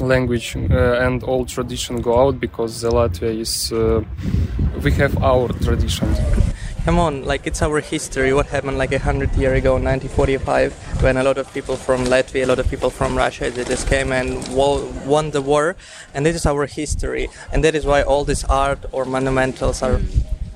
language 0.00 0.56
uh, 0.56 1.04
and 1.04 1.22
old 1.24 1.48
tradition 1.48 2.00
go 2.00 2.20
out 2.20 2.40
because 2.40 2.80
the 2.80 2.90
Latvia 2.90 3.38
is 3.38 3.72
uh, 3.72 4.02
we 4.82 4.92
have 4.92 5.16
our 5.22 5.48
traditions. 5.48 6.18
Come 6.84 6.98
on, 6.98 7.24
like 7.24 7.46
it's 7.46 7.62
our 7.62 7.80
history. 7.80 8.34
What 8.34 8.46
happened 8.48 8.76
like 8.76 8.92
a 8.92 8.98
hundred 8.98 9.34
year 9.36 9.54
ago, 9.54 9.72
1945, 9.80 11.02
when 11.02 11.16
a 11.16 11.22
lot 11.22 11.38
of 11.38 11.50
people 11.54 11.76
from 11.76 12.04
Latvia, 12.04 12.44
a 12.44 12.46
lot 12.46 12.58
of 12.58 12.68
people 12.68 12.90
from 12.90 13.16
Russia, 13.16 13.50
they 13.50 13.64
just 13.64 13.88
came 13.88 14.12
and 14.12 14.46
won 14.54 15.30
the 15.30 15.40
war, 15.40 15.76
and 16.12 16.26
this 16.26 16.36
is 16.36 16.44
our 16.44 16.66
history, 16.66 17.28
and 17.52 17.64
that 17.64 17.74
is 17.74 17.86
why 17.86 18.02
all 18.02 18.24
this 18.24 18.44
art 18.44 18.84
or 18.92 19.06
monumentals 19.06 19.82
are 19.82 19.98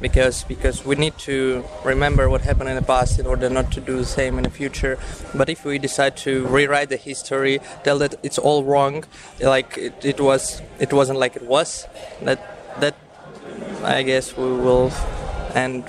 because 0.01 0.45
because 0.45 0.85
we 0.85 0.95
need 0.95 1.17
to 1.19 1.65
remember 1.85 2.29
what 2.29 2.41
happened 2.43 2.71
in 2.71 2.77
the 2.77 2.83
past 2.83 3.19
in 3.19 3.27
order 3.27 3.51
not 3.51 3.73
to 3.73 3.81
do 3.81 3.97
the 3.97 4.05
same 4.05 4.39
in 4.39 4.45
the 4.45 4.51
future. 4.51 4.99
But 5.35 5.49
if 5.49 5.65
we 5.65 5.79
decide 5.79 6.17
to 6.17 6.47
rewrite 6.47 6.89
the 6.89 6.97
history, 6.97 7.59
tell 7.85 7.99
that 7.99 8.15
it's 8.23 8.39
all 8.39 8.65
wrong, 8.65 9.05
like 9.41 9.77
it, 9.77 10.05
it 10.05 10.21
was, 10.21 10.63
it 10.81 10.93
wasn't 10.93 11.19
like 11.19 11.37
it 11.37 11.47
was, 11.49 11.87
that 12.25 12.39
that 12.81 12.95
I 13.85 14.03
guess 14.03 14.37
we 14.37 14.45
will 14.45 14.91
end 15.55 15.85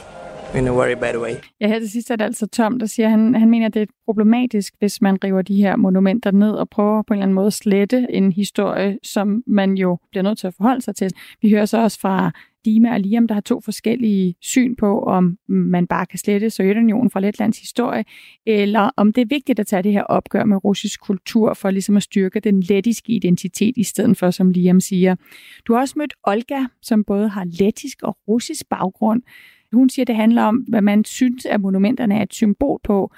in 0.53 0.67
a 0.67 0.73
very 0.73 0.95
bad 0.95 1.15
way. 1.15 1.35
Ja, 1.61 1.67
her 1.67 1.79
til 1.79 1.89
sidst 1.91 2.11
er 2.11 2.15
det 2.15 2.25
altså 2.25 2.47
Tom, 2.47 2.79
der 2.79 2.85
siger, 2.85 3.09
han, 3.09 3.35
han 3.35 3.49
mener, 3.49 3.65
at 3.65 3.73
det 3.73 3.81
er 3.81 3.85
problematisk, 4.05 4.73
hvis 4.79 5.01
man 5.01 5.23
river 5.23 5.41
de 5.41 5.55
her 5.55 5.75
monumenter 5.75 6.31
ned 6.31 6.51
og 6.51 6.69
prøver 6.69 7.01
på 7.01 7.13
en 7.13 7.17
eller 7.17 7.23
anden 7.23 7.35
måde 7.35 7.47
at 7.47 7.53
slette 7.53 8.07
en 8.09 8.31
historie, 8.31 8.97
som 9.03 9.43
man 9.47 9.73
jo 9.73 9.97
bliver 10.11 10.23
nødt 10.23 10.37
til 10.39 10.47
at 10.47 10.53
forholde 10.57 10.81
sig 10.81 10.95
til. 10.95 11.11
Vi 11.41 11.49
hører 11.49 11.65
så 11.65 11.77
også 11.77 11.99
fra 11.99 12.31
Dima 12.65 12.93
og 12.93 12.99
Liam, 12.99 13.27
der 13.27 13.33
har 13.33 13.41
to 13.41 13.61
forskellige 13.61 14.35
syn 14.41 14.75
på, 14.75 14.99
om 15.03 15.37
man 15.47 15.87
bare 15.87 16.05
kan 16.05 16.19
slette 16.19 16.49
Sovjetunionen 16.49 17.09
fra 17.09 17.19
Letlands 17.19 17.59
historie, 17.59 18.03
eller 18.45 18.89
om 18.97 19.13
det 19.13 19.21
er 19.21 19.25
vigtigt 19.25 19.59
at 19.59 19.67
tage 19.67 19.83
det 19.83 19.91
her 19.91 20.03
opgør 20.03 20.45
med 20.45 20.63
russisk 20.63 21.01
kultur 21.01 21.53
for 21.53 21.71
ligesom 21.71 21.97
at 21.97 22.03
styrke 22.03 22.39
den 22.39 22.61
lettiske 22.61 23.11
identitet, 23.13 23.77
i 23.77 23.83
stedet 23.83 24.17
for, 24.17 24.31
som 24.31 24.49
Liam 24.49 24.79
siger. 24.79 25.15
Du 25.67 25.73
har 25.73 25.79
også 25.79 25.93
mødt 25.97 26.13
Olga, 26.23 26.65
som 26.81 27.03
både 27.03 27.29
har 27.29 27.45
lettisk 27.59 28.03
og 28.03 28.17
russisk 28.27 28.69
baggrund. 28.69 29.21
Hun 29.73 29.89
siger, 29.89 30.03
at 30.03 30.07
det 30.07 30.15
handler 30.15 30.43
om, 30.43 30.55
hvad 30.55 30.81
man 30.81 31.05
synes, 31.05 31.45
at 31.45 31.61
monumenterne 31.61 32.15
er 32.15 32.21
et 32.21 32.33
symbol 32.33 32.79
på. 32.83 33.11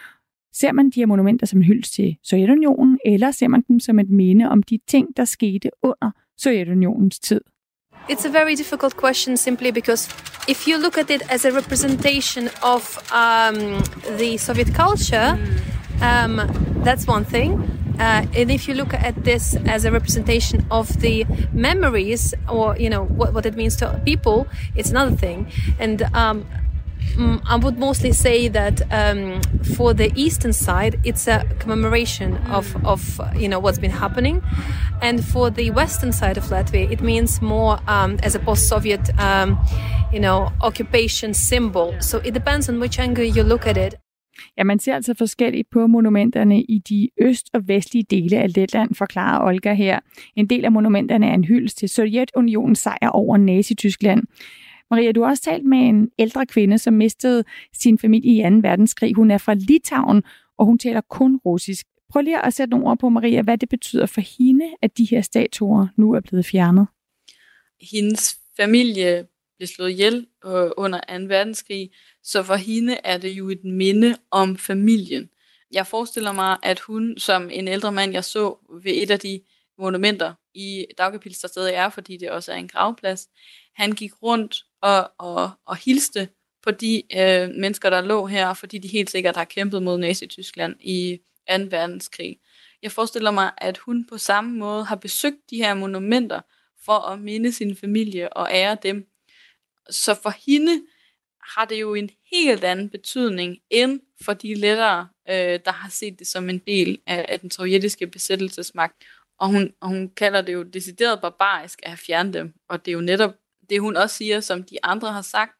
Ser 0.54 0.72
man 0.72 0.89
de 0.89 1.00
her 1.00 1.06
monumenter 1.06 1.48
som 1.48 1.60
en 1.60 1.66
hyldest 1.66 1.94
til 1.94 2.18
Sovjetunionen, 2.24 3.00
eller 3.06 3.32
ser 3.32 3.48
man 3.48 3.64
dem 3.68 3.80
som 3.80 4.00
et 4.00 4.10
minde 4.10 4.50
om 4.50 4.64
de 4.64 4.80
ting, 4.88 5.08
der 5.18 5.26
skete 5.26 5.70
under 5.84 6.12
Sovjetunionens 6.38 7.20
tid? 7.20 7.42
It's 8.08 8.26
a 8.26 8.30
very 8.30 8.56
difficult 8.56 8.97
question 8.97 9.38
simply 9.38 9.72
because 9.72 10.10
if 10.47 10.68
you 10.68 10.78
look 10.78 10.97
at 10.97 11.10
it 11.10 11.22
as 11.30 11.45
a 11.45 11.52
representation 11.52 12.49
of 12.64 12.97
um, 13.12 13.84
the 14.18 14.38
Soviet 14.38 14.74
culture, 14.74 15.38
um, 16.02 16.41
that's 16.84 17.06
one 17.08 17.24
thing. 17.24 17.72
Uh, 17.99 18.26
and 18.34 18.49
if 18.49 18.68
you 18.68 18.74
look 18.74 18.93
at 18.95 19.24
this 19.24 19.56
as 19.68 19.86
a 19.86 19.91
representation 19.91 20.66
of 20.72 21.02
the 21.02 21.24
memories 21.54 22.34
or 22.49 22.76
you 22.78 22.89
know 22.89 23.04
what, 23.04 23.34
what 23.34 23.45
it 23.45 23.56
means 23.56 23.76
to 23.76 24.02
people, 24.04 24.47
it's 24.76 24.89
another 24.89 25.16
thing. 25.16 25.45
And 25.80 26.02
um, 26.16 26.47
Mm, 27.18 27.41
I 27.45 27.56
would 27.58 27.78
mostly 27.78 28.12
say 28.14 28.47
that 28.49 28.82
um, 28.91 29.41
for 29.76 29.93
the 29.93 30.12
eastern 30.16 30.54
side, 30.54 30.99
it's 31.04 31.28
a 31.28 31.45
commemoration 31.60 32.38
of, 32.47 32.76
of 32.86 33.20
you 33.36 33.47
know 33.47 33.60
what's 33.60 33.80
been 33.80 33.91
happening, 33.91 34.41
and 35.02 35.24
for 35.26 35.49
the 35.49 35.72
western 35.72 36.14
side 36.14 36.38
of 36.38 36.45
Latvia, 36.45 36.91
it 36.91 37.02
means 37.02 37.41
more 37.41 37.80
um, 37.88 38.18
as 38.24 38.36
a 38.36 38.39
post-Soviet, 38.39 39.10
um, 39.20 39.58
you 40.14 40.20
know, 40.20 40.52
occupation 40.62 41.34
symbol. 41.34 41.93
So 41.99 42.18
it 42.18 42.34
depends 42.34 42.70
on 42.70 42.80
which 42.80 42.99
angle 42.99 43.26
you 43.26 43.43
look 43.43 43.68
at 43.68 43.78
it. 43.78 43.95
Ja, 44.58 44.64
man 44.64 44.80
ser 44.80 44.95
altså 44.95 45.14
forskelligt 45.14 45.68
på 45.72 45.88
monumenterne 45.88 46.62
i 46.62 46.82
de 46.89 47.10
øst- 47.22 47.49
og 47.54 47.68
vestlige 47.68 48.06
dele 48.10 48.38
af 48.38 48.56
Letland, 48.56 48.95
forklarer 48.95 49.47
Olga 49.47 49.74
her. 49.74 49.99
En 50.36 50.47
del 50.47 50.66
af 50.66 50.72
monumenterne 50.72 51.28
er 51.28 51.34
en 51.34 51.43
hyldest 51.43 51.78
til 51.78 51.89
Sovjetunionens 51.89 52.80
sejr 52.80 53.10
over 53.10 53.38
Nazi-Tyskland. 53.38 54.22
Maria, 54.92 55.12
du 55.12 55.22
har 55.22 55.30
også 55.30 55.44
talt 55.44 55.66
med 55.66 55.78
en 55.78 56.10
ældre 56.20 56.46
kvinde, 56.46 56.78
som 56.78 56.94
mistede 56.94 57.44
sin 57.74 57.98
familie 58.00 58.48
i 58.48 58.50
2. 58.50 58.56
verdenskrig. 58.62 59.16
Hun 59.16 59.32
er 59.32 59.38
fra 59.38 59.54
Litauen, 59.54 60.24
og 60.58 60.66
hun 60.66 60.78
taler 60.78 61.02
kun 61.02 61.38
russisk. 61.46 61.88
Prøv 62.10 62.22
lige 62.22 62.46
at 62.46 62.54
sætte 62.54 62.72
nogle 62.72 62.88
ord 62.88 63.00
på, 63.00 63.10
Maria, 63.10 63.42
hvad 63.42 63.58
det 63.58 63.70
betyder 63.70 64.06
for 64.06 64.22
hende, 64.22 64.66
at 64.82 64.98
de 64.98 65.06
her 65.06 65.22
statuer 65.22 65.88
nu 65.98 66.14
er 66.14 66.20
blevet 66.20 66.46
fjernet. 66.46 66.88
Hendes 67.92 68.38
familie 68.58 69.28
blev 69.58 69.68
slået 69.68 69.89
ihjel 69.89 70.28
øh, 70.46 70.70
under 70.78 71.00
2. 71.00 71.26
verdenskrig, 71.26 71.92
så 72.24 72.44
for 72.44 72.56
hende 72.56 72.98
er 73.04 73.18
det 73.18 73.30
jo 73.30 73.50
et 73.50 73.64
minde 73.64 74.16
om 74.32 74.58
familien. 74.58 75.30
Jeg 75.72 75.88
forestiller 75.88 76.32
mig, 76.32 76.58
at 76.64 76.80
hun 76.80 77.18
som 77.18 77.50
en 77.52 77.68
ældre 77.68 77.92
mand, 77.92 78.14
jeg 78.14 78.24
så 78.24 78.58
ved 78.84 78.94
et 79.04 79.12
af 79.12 79.20
de 79.20 79.42
monumenter 79.78 80.34
i 80.54 80.86
Dagkapils, 80.98 81.39
der 81.39 81.48
stadig 81.48 81.74
er, 81.74 81.89
fordi 81.89 82.18
det 82.18 82.32
også 82.32 82.52
er 82.52 82.56
en 82.56 82.68
gravplads, 82.68 83.30
han 83.76 83.92
gik 83.92 84.24
rundt 84.24 84.66
og, 84.82 85.11
og, 85.17 85.51
og 85.65 85.77
hilste 85.77 86.29
på 86.63 86.71
de 86.71 87.03
øh, 87.17 87.49
mennesker, 87.49 87.89
der 87.89 88.01
lå 88.01 88.25
her, 88.25 88.53
fordi 88.53 88.77
de 88.77 88.88
helt 88.88 89.09
sikkert 89.09 89.36
har 89.36 89.45
kæmpet 89.45 89.84
mod 89.84 89.97
Nazi-Tyskland 89.97 90.75
i 90.79 91.19
2. 91.49 91.55
verdenskrig. 91.69 92.38
Jeg 92.82 92.91
forestiller 92.91 93.32
mig, 93.32 93.51
at 93.57 93.77
hun 93.77 94.07
på 94.07 94.17
samme 94.17 94.57
måde 94.57 94.84
har 94.84 94.95
besøgt 94.95 95.49
de 95.49 95.57
her 95.57 95.73
monumenter 95.73 96.41
for 96.86 96.99
at 96.99 97.19
minde 97.19 97.51
sin 97.51 97.75
familie 97.75 98.34
og 98.34 98.49
ære 98.51 98.77
dem. 98.84 99.07
Så 99.89 100.15
for 100.23 100.34
hende 100.45 100.82
har 101.55 101.65
det 101.65 101.82
jo 101.82 101.93
en 101.93 102.09
helt 102.32 102.63
anden 102.63 102.89
betydning 102.89 103.57
end 103.69 103.99
for 104.25 104.34
de 104.34 104.53
lettere, 104.53 105.07
øh, 105.29 105.59
der 105.65 105.71
har 105.71 105.89
set 105.89 106.19
det 106.19 106.27
som 106.27 106.49
en 106.49 106.57
del 106.57 106.99
af, 107.07 107.25
af 107.29 107.39
den 107.39 107.51
sovjetiske 107.51 108.07
besættelsesmagt. 108.07 109.03
Og 109.39 109.47
hun, 109.47 109.73
og 109.79 109.88
hun 109.88 110.09
kalder 110.09 110.41
det 110.41 110.53
jo 110.53 110.63
decideret 110.63 111.21
barbarisk 111.21 111.79
at 111.84 111.89
have 111.89 111.97
fjernet 111.97 112.34
dem. 112.34 112.53
Og 112.69 112.86
det 112.86 112.91
er 112.91 112.95
jo 112.95 113.01
netop 113.01 113.34
det, 113.72 113.82
hun 113.82 113.97
også 113.97 114.15
siger, 114.15 114.39
som 114.39 114.63
de 114.63 114.78
andre 114.84 115.11
har 115.11 115.22
sagt, 115.22 115.51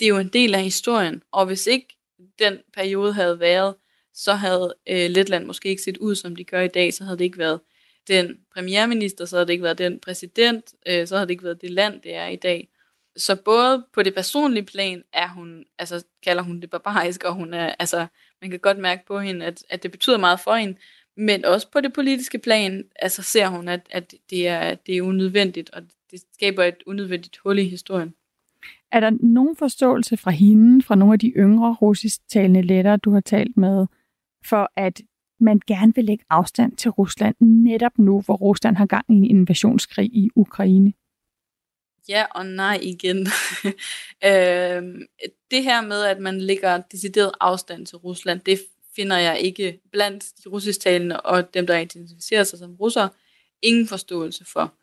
det 0.00 0.06
er 0.06 0.08
jo 0.08 0.18
en 0.18 0.28
del 0.28 0.54
af 0.54 0.62
historien. 0.62 1.22
Og 1.32 1.46
hvis 1.46 1.66
ikke 1.66 1.86
den 2.38 2.58
periode 2.74 3.12
havde 3.12 3.40
været, 3.40 3.74
så 4.14 4.34
havde 4.34 4.74
øh, 4.88 5.10
Letland 5.10 5.44
måske 5.44 5.68
ikke 5.68 5.82
set 5.82 5.98
ud, 5.98 6.14
som 6.14 6.36
de 6.36 6.44
gør 6.44 6.60
i 6.60 6.68
dag. 6.68 6.94
Så 6.94 7.04
havde 7.04 7.18
det 7.18 7.24
ikke 7.24 7.38
været 7.38 7.60
den 8.08 8.38
premierminister, 8.54 9.24
så 9.24 9.36
havde 9.36 9.46
det 9.46 9.52
ikke 9.52 9.64
været 9.64 9.78
den 9.78 10.00
præsident, 10.00 10.64
øh, 10.86 11.06
så 11.06 11.14
havde 11.16 11.26
det 11.26 11.30
ikke 11.30 11.44
været 11.44 11.60
det 11.60 11.70
land, 11.70 12.02
det 12.02 12.14
er 12.14 12.26
i 12.26 12.36
dag. 12.36 12.68
Så 13.16 13.36
både 13.36 13.86
på 13.92 14.02
det 14.02 14.14
personlige 14.14 14.64
plan 14.64 15.04
er 15.12 15.28
hun, 15.28 15.64
altså 15.78 16.04
kalder 16.22 16.42
hun 16.42 16.60
det 16.60 16.70
barbarisk, 16.70 17.24
og 17.24 17.34
hun 17.34 17.54
er, 17.54 17.74
altså, 17.78 18.06
man 18.40 18.50
kan 18.50 18.60
godt 18.60 18.78
mærke 18.78 19.06
på 19.06 19.20
hende, 19.20 19.46
at, 19.46 19.64
at 19.70 19.82
det 19.82 19.90
betyder 19.90 20.18
meget 20.18 20.40
for 20.40 20.54
hende, 20.54 20.78
men 21.16 21.44
også 21.44 21.70
på 21.70 21.80
det 21.80 21.92
politiske 21.92 22.38
plan, 22.38 22.84
altså 22.96 23.22
ser 23.22 23.48
hun, 23.48 23.68
at, 23.68 23.80
at 23.90 24.14
det, 24.30 24.48
er, 24.48 24.74
det 24.74 24.96
er 24.96 25.02
unødvendigt, 25.02 25.70
og 25.70 25.82
det 26.10 26.20
skaber 26.34 26.64
et 26.64 26.82
unødvendigt 26.86 27.36
hul 27.36 27.58
i 27.58 27.68
historien. 27.68 28.14
Er 28.92 29.00
der 29.00 29.10
nogen 29.10 29.56
forståelse 29.56 30.16
fra 30.16 30.30
hende, 30.30 30.82
fra 30.82 30.94
nogle 30.94 31.12
af 31.12 31.18
de 31.18 31.28
yngre 31.36 31.74
russisktalende 31.74 32.62
lettere, 32.62 32.96
du 32.96 33.10
har 33.10 33.20
talt 33.20 33.56
med, 33.56 33.86
for 34.44 34.72
at 34.76 35.00
man 35.40 35.60
gerne 35.66 35.94
vil 35.94 36.04
lægge 36.04 36.24
afstand 36.30 36.76
til 36.76 36.90
Rusland 36.90 37.36
netop 37.40 37.98
nu, 37.98 38.20
hvor 38.20 38.36
Rusland 38.36 38.76
har 38.76 38.86
gang 38.86 39.04
i 39.08 39.12
en 39.12 39.24
invasionskrig 39.24 40.06
i 40.06 40.30
Ukraine? 40.36 40.92
Ja 42.08 42.24
og 42.30 42.46
nej 42.46 42.78
igen. 42.82 43.18
øh, 44.28 44.82
det 45.50 45.62
her 45.62 45.80
med, 45.80 46.04
at 46.04 46.20
man 46.20 46.40
lægger 46.40 46.82
decideret 46.92 47.32
afstand 47.40 47.86
til 47.86 47.96
Rusland, 47.98 48.40
det 48.40 48.60
finder 48.96 49.18
jeg 49.18 49.40
ikke 49.40 49.80
blandt 49.92 50.24
de 50.44 50.48
russisktalende 50.48 51.20
og 51.20 51.54
dem, 51.54 51.66
der 51.66 51.78
identificerer 51.78 52.44
sig 52.44 52.58
som 52.58 52.74
russere, 52.74 53.08
ingen 53.62 53.86
forståelse 53.86 54.44
for. 54.44 54.74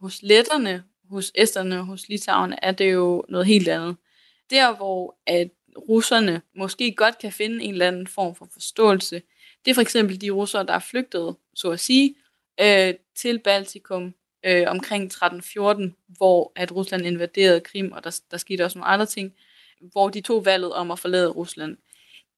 Hos 0.00 0.22
letterne, 0.22 0.84
hos 1.10 1.32
esterne 1.34 1.78
og 1.78 1.86
hos 1.86 2.08
litauerne 2.08 2.64
er 2.64 2.72
det 2.72 2.92
jo 2.92 3.24
noget 3.28 3.46
helt 3.46 3.68
andet. 3.68 3.96
Der, 4.50 4.76
hvor 4.76 5.18
at 5.26 5.50
russerne 5.88 6.42
måske 6.56 6.92
godt 6.92 7.18
kan 7.18 7.32
finde 7.32 7.64
en 7.64 7.72
eller 7.72 7.88
anden 7.88 8.06
form 8.06 8.34
for 8.34 8.48
forståelse, 8.52 9.22
det 9.64 9.70
er 9.70 9.74
for 9.74 9.82
eksempel 9.82 10.20
de 10.20 10.30
russere, 10.30 10.66
der 10.66 10.72
er 10.72 10.78
flygtet, 10.78 11.36
så 11.54 11.70
at 11.70 11.80
sige, 11.80 12.14
øh, 12.60 12.94
til 13.16 13.38
Baltikum 13.38 14.14
øh, 14.44 14.64
omkring 14.66 15.04
1314, 15.04 15.96
hvor 16.08 16.52
at 16.56 16.72
Rusland 16.72 17.06
invaderede 17.06 17.60
Krim, 17.60 17.92
og 17.92 18.04
der, 18.04 18.20
der 18.30 18.36
skete 18.36 18.64
også 18.64 18.78
nogle 18.78 18.88
andre 18.88 19.06
ting, 19.06 19.34
hvor 19.80 20.08
de 20.08 20.20
tog 20.20 20.44
valget 20.44 20.72
om 20.72 20.90
at 20.90 20.98
forlade 20.98 21.28
Rusland. 21.28 21.76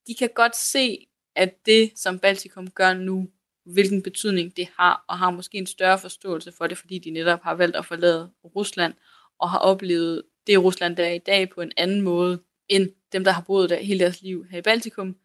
De 0.06 0.14
kan 0.14 0.30
godt 0.34 0.56
se, 0.56 1.06
at 1.36 1.66
det, 1.66 1.92
som 1.94 2.18
Baltikum 2.18 2.70
gør 2.70 2.94
nu, 2.94 3.28
hvilken 3.66 4.02
betydning 4.02 4.56
det 4.56 4.68
har, 4.78 5.04
og 5.08 5.18
har 5.18 5.30
måske 5.30 5.58
en 5.58 5.66
større 5.66 5.98
forståelse 5.98 6.52
for 6.52 6.66
det, 6.66 6.78
fordi 6.78 6.98
de 6.98 7.10
netop 7.10 7.42
har 7.42 7.54
valgt 7.54 7.76
at 7.76 7.86
forlade 7.86 8.30
Rusland, 8.44 8.94
og 9.38 9.50
har 9.50 9.58
oplevet 9.58 10.22
det 10.46 10.62
Rusland, 10.62 10.96
der 10.96 11.04
er 11.04 11.12
i 11.12 11.18
dag, 11.18 11.50
på 11.50 11.60
en 11.60 11.72
anden 11.76 12.00
måde, 12.00 12.38
end 12.68 12.90
dem, 13.12 13.24
der 13.24 13.30
har 13.32 13.42
boet 13.42 13.70
der 13.70 13.76
hele 13.76 14.00
deres 14.00 14.22
liv 14.22 14.46
her 14.50 14.58
i 14.58 14.62
Baltikum, 14.62 15.16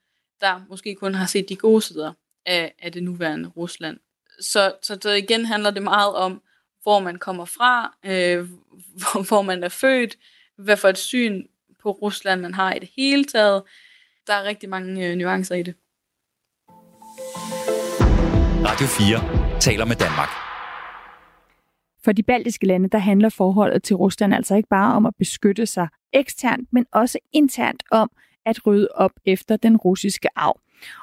der 0.42 0.62
måske 0.70 0.96
kun 0.96 1.16
har 1.16 1.26
set 1.26 1.50
de 1.50 1.56
gode 1.56 1.82
sider 1.82 2.14
af, 2.46 2.74
af 2.80 2.92
det 2.92 3.04
nuværende 3.04 3.50
Rusland. 3.50 3.98
Så, 4.39 4.74
så, 4.82 4.96
der 4.96 5.14
igen 5.14 5.46
handler 5.46 5.72
det 5.72 5.84
meget 5.84 6.16
om, 6.16 6.42
hvor 6.84 7.00
man 7.00 7.20
kommer 7.20 7.46
fra, 7.46 7.98
øh, 8.06 8.39
hvor, 9.00 9.28
hvor 9.28 9.42
man 9.42 9.64
er 9.64 9.70
født, 9.70 10.18
hvad 10.58 10.78
for 10.78 10.89
et 10.89 10.98
syn 10.98 11.44
på 11.80 11.92
Rusland 11.92 12.42
man 12.42 12.54
har 12.54 12.74
i 12.74 12.80
det 12.80 12.89
hele 12.96 13.24
taget. 13.24 13.64
Der 14.28 14.34
er 14.34 14.44
rigtig 14.44 14.70
mange 14.70 15.08
øh, 15.08 15.16
nuancer 15.16 15.56
i 15.56 15.64
det. 15.64 15.76
Radio 18.72 18.88
4 18.88 19.60
taler 19.60 19.86
med 19.86 19.96
Danmark. 19.96 20.30
For 22.04 22.12
de 22.12 22.24
baltiske 22.24 22.66
lande, 22.68 22.90
der 22.90 22.98
handler 22.98 23.30
forholdet 23.30 23.84
til 23.84 23.96
Rusland 23.96 24.34
altså 24.34 24.56
ikke 24.56 24.70
bare 24.70 24.94
om 24.94 25.06
at 25.06 25.16
beskytte 25.16 25.66
sig 25.66 25.88
eksternt, 26.14 26.68
men 26.72 26.86
også 26.92 27.20
internt 27.32 27.84
om 27.92 28.12
at 28.46 28.66
rydde 28.68 28.88
op 28.96 29.12
efter 29.26 29.58
den 29.58 29.78
russiske 29.78 30.28
arv. 30.36 30.60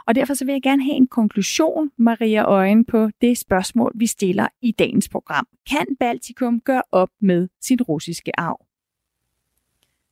Og 0.06 0.14
derfor 0.14 0.34
så 0.34 0.44
vil 0.44 0.52
jeg 0.52 0.62
gerne 0.62 0.84
have 0.84 0.94
en 0.94 1.06
konklusion, 1.06 1.90
Maria 1.96 2.44
Øjen, 2.44 2.84
på 2.84 3.10
det 3.20 3.38
spørgsmål, 3.38 3.92
vi 3.94 4.06
stiller 4.06 4.48
i 4.62 4.72
dagens 4.72 5.08
program. 5.08 5.48
Kan 5.70 5.86
Baltikum 6.00 6.60
gøre 6.60 6.82
op 6.92 7.10
med 7.20 7.48
sin 7.60 7.82
russiske 7.82 8.40
arv? 8.40 8.66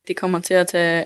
Det 0.07 0.15
kommer 0.15 0.39
til 0.39 0.53
at 0.53 0.67
tage 0.67 1.05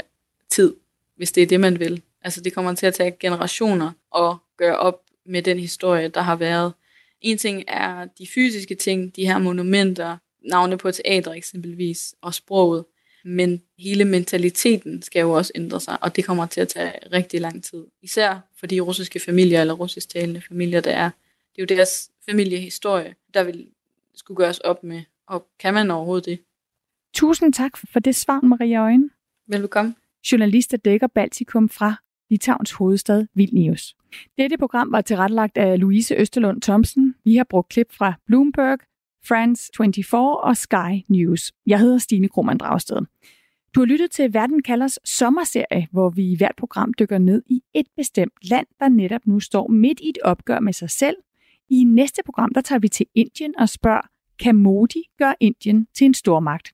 tid, 0.49 0.75
hvis 1.15 1.31
det 1.31 1.43
er 1.43 1.47
det, 1.47 1.59
man 1.59 1.79
vil. 1.79 2.01
Altså 2.21 2.41
det 2.41 2.53
kommer 2.53 2.75
til 2.75 2.85
at 2.85 2.93
tage 2.93 3.11
generationer 3.19 3.91
at 4.15 4.35
gøre 4.57 4.77
op 4.77 5.01
med 5.25 5.41
den 5.41 5.59
historie, 5.59 6.07
der 6.07 6.21
har 6.21 6.35
været. 6.35 6.73
En 7.21 7.37
ting 7.37 7.63
er 7.67 8.05
de 8.05 8.27
fysiske 8.27 8.75
ting, 8.75 9.15
de 9.15 9.25
her 9.25 9.37
monumenter, 9.37 10.17
navne 10.45 10.77
på 10.77 10.91
teater 10.91 11.31
eksempelvis, 11.31 12.15
og 12.21 12.33
sproget. 12.33 12.85
Men 13.25 13.61
hele 13.79 14.05
mentaliteten 14.05 15.01
skal 15.01 15.19
jo 15.19 15.31
også 15.31 15.51
ændre 15.55 15.79
sig, 15.79 16.03
og 16.03 16.15
det 16.15 16.25
kommer 16.25 16.45
til 16.45 16.61
at 16.61 16.67
tage 16.67 16.91
rigtig 17.13 17.41
lang 17.41 17.63
tid. 17.63 17.85
Især 18.01 18.39
for 18.59 18.67
de 18.67 18.79
russiske 18.79 19.19
familier 19.19 19.61
eller 19.61 19.73
russisktalende 19.73 20.41
familier, 20.47 20.81
der 20.81 20.91
er. 20.91 21.09
Det 21.55 21.61
er 21.61 21.63
jo 21.63 21.75
deres 21.75 22.11
familiehistorie, 22.29 23.15
der 23.33 23.43
vil 23.43 23.67
skulle 24.15 24.37
gøres 24.37 24.59
op 24.59 24.83
med. 24.83 25.01
Og 25.27 25.47
kan 25.59 25.73
man 25.73 25.91
overhovedet 25.91 26.25
det? 26.25 26.39
Tusind 27.13 27.53
tak 27.53 27.77
for 27.77 27.99
det 27.99 28.15
svar, 28.15 28.41
Maria 28.41 28.79
Øjen. 28.79 29.11
Velbekomme. 29.47 29.95
Journalist, 30.31 30.71
der 30.71 30.77
dækker 30.77 31.07
Baltikum 31.07 31.69
fra 31.69 31.95
Litauens 32.31 32.71
hovedstad 32.71 33.25
Vilnius. 33.33 33.95
Dette 34.37 34.57
program 34.57 34.91
var 34.91 35.01
tilrettelagt 35.01 35.57
af 35.57 35.79
Louise 35.79 36.15
Østerlund 36.15 36.61
Thomsen. 36.61 37.15
Vi 37.25 37.35
har 37.35 37.43
brugt 37.43 37.69
klip 37.69 37.91
fra 37.91 38.13
Bloomberg, 38.27 38.79
France 39.27 39.71
24 39.77 40.41
og 40.41 40.57
Sky 40.57 40.91
News. 41.09 41.51
Jeg 41.67 41.79
hedder 41.79 41.97
Stine 41.97 42.29
Krohmann 42.29 42.57
Dragsted. 42.57 42.97
Du 43.75 43.79
har 43.79 43.85
lyttet 43.85 44.11
til 44.11 44.33
Verden 44.33 44.61
kalders 44.63 44.99
sommerserie, 45.05 45.87
hvor 45.91 46.09
vi 46.09 46.31
i 46.31 46.35
hvert 46.35 46.55
program 46.57 46.93
dykker 46.99 47.17
ned 47.17 47.43
i 47.45 47.61
et 47.73 47.87
bestemt 47.97 48.33
land, 48.41 48.67
der 48.79 48.89
netop 48.89 49.21
nu 49.27 49.39
står 49.39 49.67
midt 49.67 49.99
i 49.99 50.09
et 50.09 50.17
opgør 50.23 50.59
med 50.59 50.73
sig 50.73 50.89
selv. 50.89 51.15
I 51.69 51.83
næste 51.83 52.21
program, 52.25 52.53
der 52.53 52.61
tager 52.61 52.79
vi 52.79 52.87
til 52.87 53.05
Indien 53.15 53.59
og 53.59 53.69
spørger, 53.69 54.01
kan 54.39 54.55
Modi 54.55 55.03
gøre 55.17 55.35
Indien 55.39 55.87
til 55.93 56.05
en 56.05 56.13
stormagt? 56.13 56.73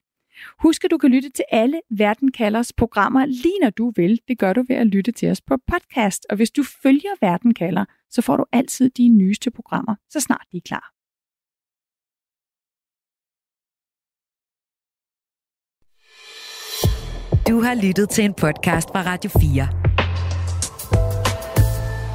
Husk, 0.60 0.86
at 0.86 0.92
du 0.92 0.98
kan 0.98 1.12
lytte 1.12 1.30
til 1.30 1.46
alle 1.52 1.82
Verden 1.90 2.32
kalders 2.32 2.74
programmer 2.74 3.26
lige 3.26 3.60
når 3.62 3.70
du 3.70 3.94
vil. 3.96 4.22
Det 4.28 4.40
gør 4.40 4.54
du 4.54 4.64
ved 4.68 4.76
at 4.76 4.88
lytte 4.88 5.12
til 5.12 5.32
os 5.32 5.42
på 5.42 5.58
podcast. 5.68 6.26
Og 6.30 6.36
hvis 6.36 6.52
du 6.52 6.64
følger 6.64 7.12
Verden 7.22 7.54
kalder, 7.54 7.86
så 8.10 8.22
får 8.22 8.38
du 8.38 8.46
altid 8.52 8.90
de 8.90 9.08
nyeste 9.08 9.52
programmer, 9.52 9.96
så 10.10 10.20
snart 10.20 10.46
de 10.52 10.58
er 10.58 10.62
klar. 10.66 10.94
Du 17.48 17.62
har 17.62 17.76
lyttet 17.88 18.10
til 18.10 18.24
en 18.24 18.34
podcast 18.34 18.90
fra 18.90 19.02
Radio 19.06 19.30
4. 19.30 19.68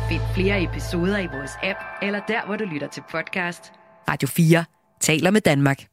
Find 0.08 0.22
flere 0.34 0.62
episoder 0.62 1.18
i 1.18 1.26
vores 1.26 1.50
app, 1.62 1.78
eller 2.02 2.20
der, 2.28 2.46
hvor 2.46 2.56
du 2.56 2.64
lytter 2.64 2.88
til 2.88 3.02
podcast. 3.10 3.72
Radio 4.08 4.28
4 4.28 4.64
taler 5.00 5.30
med 5.30 5.40
Danmark. 5.40 5.91